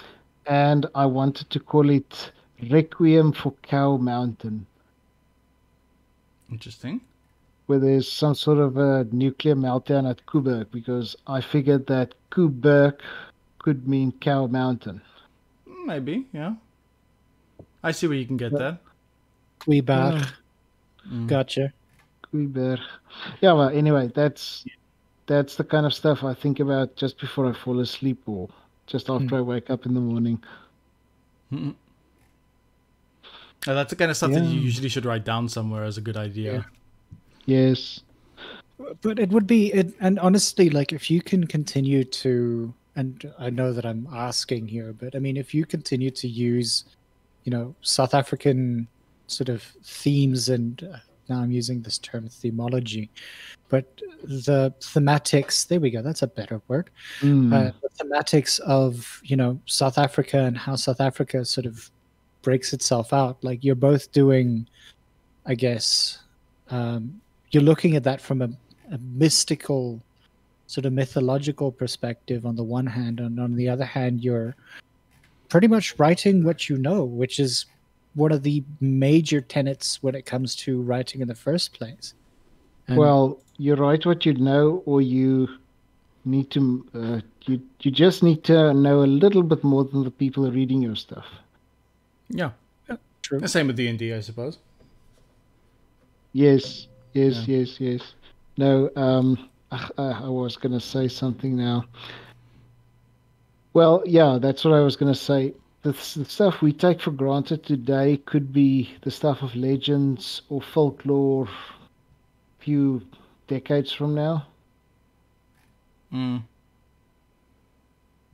[0.46, 2.32] And I wanted to call it
[2.70, 4.66] Requiem for Cow Mountain,
[6.50, 7.00] Interesting.
[7.66, 13.00] Where there's some sort of a nuclear meltdown at Kuberg, because I figured that Kuberg
[13.58, 15.00] could mean Cow Mountain.
[15.84, 16.54] Maybe, yeah.
[17.82, 18.78] I see where you can get that.
[19.60, 20.22] Quebec.
[21.10, 21.26] Mm.
[21.26, 21.72] Gotcha.
[22.32, 22.80] Kuberg.
[23.40, 24.64] Yeah, well, anyway, that's
[25.26, 28.48] that's the kind of stuff I think about just before I fall asleep or
[28.86, 30.42] just after I wake up in the morning.
[31.52, 31.74] Mm-mm.
[33.66, 36.00] Uh, that's the kind of stuff that you usually should write down somewhere as a
[36.00, 36.64] good idea.
[37.46, 38.00] Yes.
[39.00, 43.50] But it would be, it, and honestly, like if you can continue to, and I
[43.50, 46.84] know that I'm asking here, but I mean, if you continue to use,
[47.44, 48.86] you know, South African
[49.28, 50.98] sort of themes, and uh,
[51.28, 53.08] now I'm using this term themology,
[53.68, 56.90] but the thematics, there we go, that's a better word.
[57.20, 57.52] Mm.
[57.52, 61.90] uh, the thematics of you know South Africa and how South Africa sort of
[62.42, 63.42] breaks itself out.
[63.42, 64.68] Like you're both doing,
[65.46, 66.18] I guess,
[66.70, 67.20] um,
[67.50, 68.50] you're looking at that from a,
[68.92, 70.00] a mystical,
[70.66, 74.54] sort of mythological perspective on the one hand, and on the other hand, you're
[75.48, 77.66] pretty much writing what you know, which is
[78.14, 82.14] one of the major tenets when it comes to writing in the first place.
[82.88, 85.48] And- well, you write what you know, or you
[86.24, 86.86] need to.
[86.94, 90.82] Uh, you you just need to know a little bit more than the people reading
[90.82, 91.26] your stuff.
[92.28, 92.50] Yeah.
[93.22, 93.40] True.
[93.40, 94.58] The same with D and D, I suppose.
[96.32, 96.86] Yes,
[97.16, 98.14] yes, yes, yes.
[98.56, 101.84] No, um, uh, I was going to say something now.
[103.72, 105.54] Well, yeah, that's what I was going to say.
[105.82, 110.62] The, the stuff we take for granted today could be the stuff of legends or
[110.62, 113.02] folklore a few
[113.46, 114.46] decades from now.
[116.12, 116.42] Mm.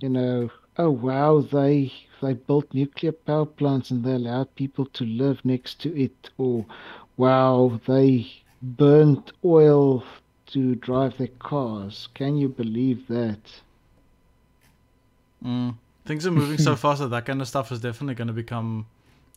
[0.00, 5.04] You know, oh wow, they they built nuclear power plants and they allowed people to
[5.04, 6.64] live next to it, or
[7.16, 10.04] wow, they burnt oil
[10.46, 12.08] to drive their cars.
[12.14, 13.40] Can you believe that?
[15.44, 15.74] Mm.
[16.04, 18.86] Things are moving so fast that that kind of stuff is definitely going to become,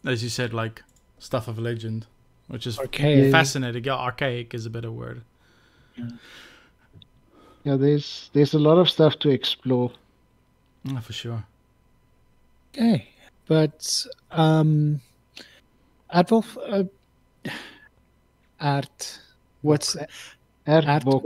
[0.06, 0.84] as you said, like
[1.20, 2.06] stuff of legend,
[2.48, 3.32] which is Archaic.
[3.32, 3.84] fascinating.
[3.84, 5.24] Yeah, archaic is a better word.
[7.64, 9.92] Yeah, there's there's a lot of stuff to explore.
[10.84, 11.44] Yeah, for sure.
[12.76, 13.10] Okay,
[13.48, 15.02] but um,
[16.14, 16.84] Adolf, uh,
[18.60, 19.20] Art,
[19.62, 19.96] what's
[20.68, 21.26] Aardbok.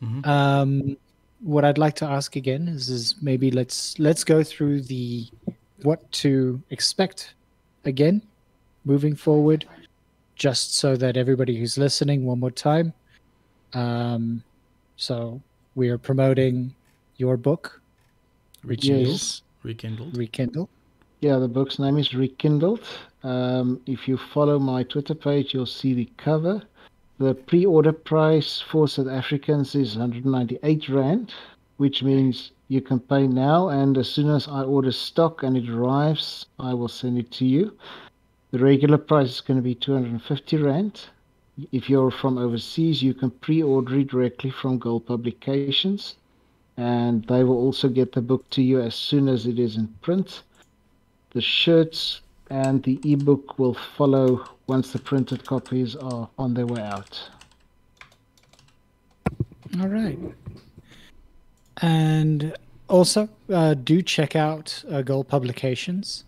[0.00, 0.96] hmm um,
[1.40, 5.26] what I'd like to ask again is is maybe let's let's go through the
[5.82, 7.34] what to expect
[7.84, 8.22] again
[8.84, 9.66] moving forward,
[10.36, 12.92] just so that everybody who's listening one more time.
[13.72, 14.42] Um,
[14.96, 15.40] so
[15.74, 16.74] we are promoting
[17.16, 17.80] your book,
[18.64, 19.08] Rekindled.
[19.08, 19.42] Yes.
[19.62, 20.16] Rekindled.
[20.16, 20.68] Rekindle.
[21.20, 22.84] Yeah, the book's name is Rekindled.
[23.22, 26.62] Um, if you follow my Twitter page, you'll see the cover.
[27.18, 31.34] The pre-order price for South Africans is 198 rand,
[31.76, 35.68] which means you can pay now, and as soon as I order stock and it
[35.68, 37.76] arrives, I will send it to you.
[38.52, 41.00] The regular price is going to be 250 rand.
[41.72, 46.16] If you're from overseas, you can pre-order it directly from Gold Publications,
[46.78, 49.88] and they will also get the book to you as soon as it is in
[50.00, 50.42] print.
[51.32, 56.82] The shirts and the ebook will follow once the printed copies are on their way
[56.82, 57.30] out.
[59.80, 60.18] All right.
[61.80, 62.54] And
[62.88, 66.24] also, uh, do check out uh, Gold Publications.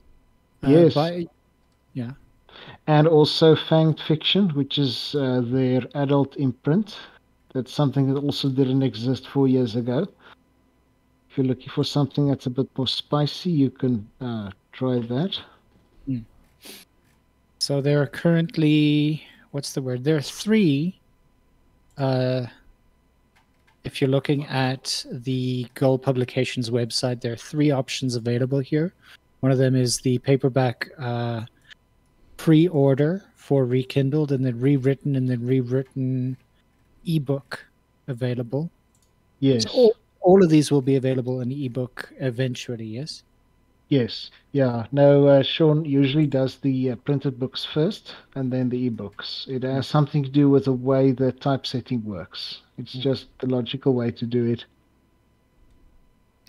[0.63, 0.95] Uh, Yes.
[0.95, 1.27] By,
[1.93, 2.13] yeah.
[2.87, 6.97] And also Fanged Fiction, which is uh, their adult imprint.
[7.53, 10.07] That's something that also didn't exist four years ago.
[11.29, 15.39] If you're looking for something that's a bit more spicy, you can uh, try that.
[17.63, 19.23] So there are currently,
[19.53, 20.03] what's the word?
[20.03, 20.99] There are three.
[21.97, 22.47] Uh,
[23.85, 28.93] if you're looking at the Gold Publications website, there are three options available here.
[29.39, 31.43] One of them is the paperback uh,
[32.37, 36.37] pre order for Rekindled and then rewritten and then rewritten
[37.07, 37.65] ebook
[38.09, 38.73] available.
[39.39, 39.63] Yes.
[39.63, 43.23] So all, all of these will be available in ebook eventually, yes?
[43.93, 44.87] Yes, yeah.
[44.91, 49.47] No, uh, Sean usually does the uh, printed books first and then the ebooks.
[49.47, 52.63] It has something to do with the way the typesetting works.
[52.79, 54.65] It's just the logical way to do it.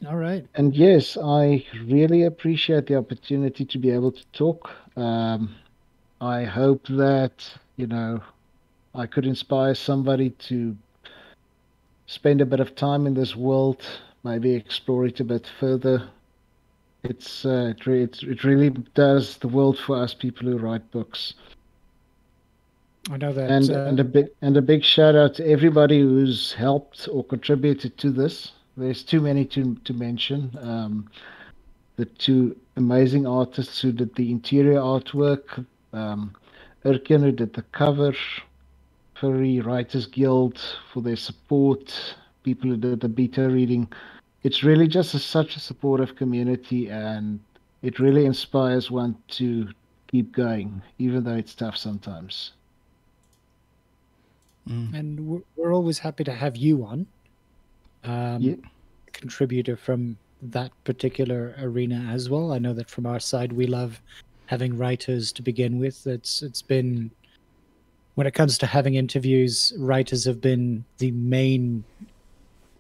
[0.08, 0.48] All right.
[0.56, 4.72] And yes, I really appreciate the opportunity to be able to talk.
[4.96, 5.54] Um,
[6.22, 8.22] I hope that, you know,
[8.96, 10.78] I could inspire somebody to
[12.06, 13.82] spend a bit of time in this world,
[14.24, 16.08] maybe explore it a bit further,
[17.04, 20.90] it's uh, it, re- it, it really does the world for us people who write
[20.92, 21.34] books.
[23.12, 23.50] I know that.
[23.50, 27.24] And uh, and a big and a big shout out to everybody who's helped or
[27.24, 28.54] contributed to this.
[28.78, 30.58] There's too many to to mention.
[30.62, 31.10] Um,
[31.96, 36.34] the two amazing artists who did the interior artwork, um,
[36.86, 38.14] Erkin who did the cover,
[39.16, 40.60] Furry Writers Guild
[40.92, 41.94] for their support,
[42.44, 43.88] people who did the beta reading
[44.44, 47.40] it's really just a, such a supportive community and
[47.82, 49.68] it really inspires one to
[50.08, 52.52] keep going even though it's tough sometimes
[54.70, 54.94] mm.
[54.94, 57.08] and we're, we're, always happy to have you on
[58.04, 58.56] um, yeah.
[59.12, 64.02] contributor from that particular arena as well i know that from our side we love
[64.48, 67.10] having writers to begin with it's it's been
[68.16, 71.84] when it comes to having interviews writers have been the main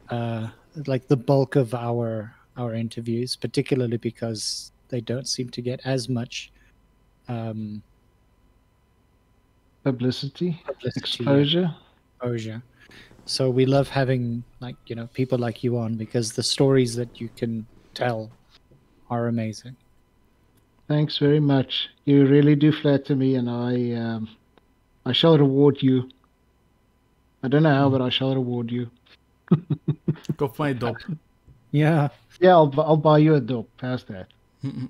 [0.09, 0.47] uh,
[0.87, 6.07] like the bulk of our our interviews, particularly because they don't seem to get as
[6.07, 6.51] much
[7.27, 7.81] um,
[9.83, 11.75] publicity, publicity, exposure,
[12.19, 12.63] exposure.
[13.25, 17.19] So we love having like you know people like you on because the stories that
[17.19, 18.31] you can tell
[19.09, 19.75] are amazing.
[20.87, 21.89] Thanks very much.
[22.05, 24.29] You really do flatter me, and I um,
[25.05, 26.09] I shall reward you.
[27.41, 28.89] I don't know how, but I shall reward you.
[30.37, 30.97] Go find dope.
[31.71, 32.09] Yeah.
[32.39, 33.69] Yeah, I'll, I'll buy you a dope.
[33.81, 34.27] How's that?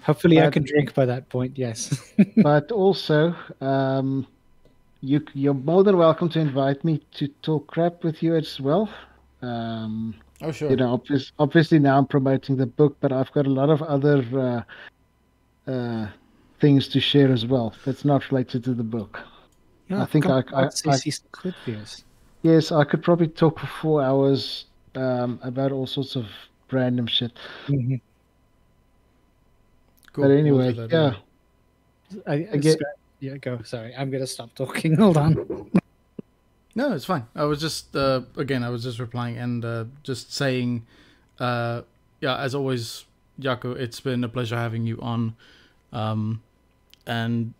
[0.03, 1.57] Hopefully, but, I can drink by that point.
[1.57, 2.13] Yes.
[2.37, 4.27] but also, um,
[5.01, 8.89] you you're more than welcome to invite me to talk crap with you as well.
[9.41, 10.69] Um, oh sure.
[10.69, 13.81] You know, obviously, obviously now I'm promoting the book, but I've got a lot of
[13.81, 14.65] other
[15.67, 16.07] uh, uh,
[16.59, 19.19] things to share as well that's not related to the book.
[19.89, 20.97] Yeah, I think I, I, I, I
[22.43, 24.65] Yes, I could probably talk for four hours
[24.95, 26.27] um, about all sorts of
[26.71, 27.31] random shit.
[27.67, 27.95] Mm-hmm.
[30.11, 30.25] Cool.
[30.25, 31.15] But anyway, we'll yeah.
[32.27, 32.79] I, I get,
[33.19, 33.61] yeah, go.
[33.63, 34.95] Sorry, I'm gonna stop talking.
[34.97, 35.71] Hold on.
[36.75, 37.25] No, it's fine.
[37.35, 40.85] I was just uh, again, I was just replying and uh, just saying,
[41.39, 41.81] uh,
[42.19, 43.05] yeah, as always,
[43.39, 45.35] Jaco, it's been a pleasure having you on,
[45.93, 46.43] um,
[47.07, 47.53] and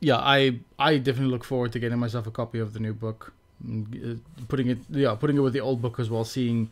[0.00, 3.32] yeah, I I definitely look forward to getting myself a copy of the new book.
[3.64, 4.14] Uh,
[4.48, 6.70] putting it yeah putting it with the old book as well seeing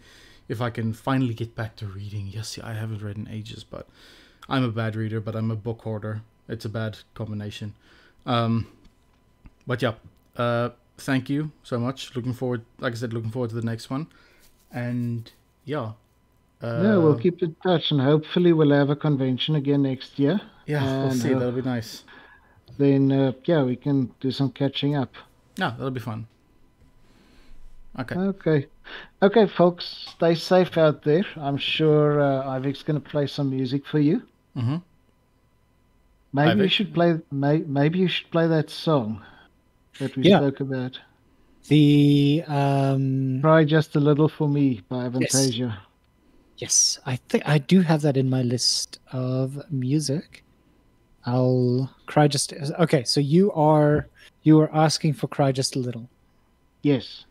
[0.49, 2.27] if i can finally get back to reading.
[2.27, 3.89] Yes i haven't read in ages but
[4.51, 6.21] i'm a bad reader but i'm a book hoarder.
[6.47, 7.75] It's a bad combination.
[8.27, 8.67] Um
[9.67, 9.95] but yeah
[10.37, 12.15] uh thank you so much.
[12.15, 14.07] Looking forward like i said looking forward to the next one.
[14.71, 15.33] And
[15.65, 15.93] yeah
[16.63, 20.39] uh, yeah we'll keep in touch and hopefully we'll have a convention again next year.
[20.67, 22.05] Yeah and we'll see that'll be nice.
[22.77, 25.15] then uh, yeah we can do some catching up.
[25.57, 26.27] Yeah that'll be fun
[27.99, 28.15] Okay.
[28.17, 28.67] Okay.
[29.23, 31.25] Okay, folks, stay safe out there.
[31.37, 34.23] I'm sure uh, Ivic's going to play some music for you.
[34.57, 34.77] Mm-hmm.
[36.33, 36.63] Maybe Ivic.
[36.63, 37.21] you should play.
[37.31, 39.23] May, maybe you should play that song
[40.01, 40.39] that we yeah.
[40.39, 40.99] spoke about.
[41.69, 43.41] The um.
[43.41, 45.79] Cry just a little for me by Avantasia.
[46.57, 46.99] Yes.
[46.99, 50.45] yes, I think I do have that in my list of music.
[51.25, 52.53] I'll cry just.
[52.53, 54.09] Okay, so you are
[54.43, 56.09] you are asking for cry just a little.
[56.83, 57.25] Yes.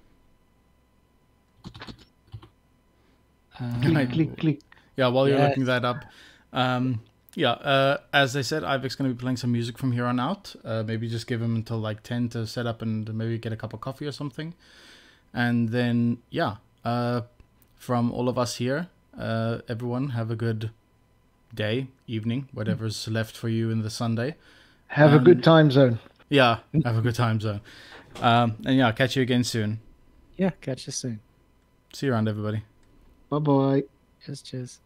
[3.82, 4.60] Click, click, click.
[4.96, 6.06] Yeah, while you're looking that up,
[6.52, 7.02] um,
[7.36, 10.20] yeah, uh, as I said, Ivic's going to be playing some music from here on
[10.20, 10.56] out.
[10.64, 13.56] Uh, maybe just give him until like 10 to set up and maybe get a
[13.56, 14.54] cup of coffee or something.
[15.34, 17.22] And then, yeah, uh,
[17.76, 18.88] from all of us here,
[19.18, 20.70] uh, everyone have a good
[21.54, 24.36] day, evening, whatever's left for you in the Sunday.
[24.88, 25.98] Have a good time zone.
[26.30, 27.62] Yeah, have a good time zone.
[28.22, 29.80] Um, and yeah, catch you again soon.
[30.38, 31.20] Yeah, catch you soon.
[31.94, 32.64] See you around, everybody.
[33.30, 33.84] Bye bye.
[34.26, 34.80] Cheers, cheers.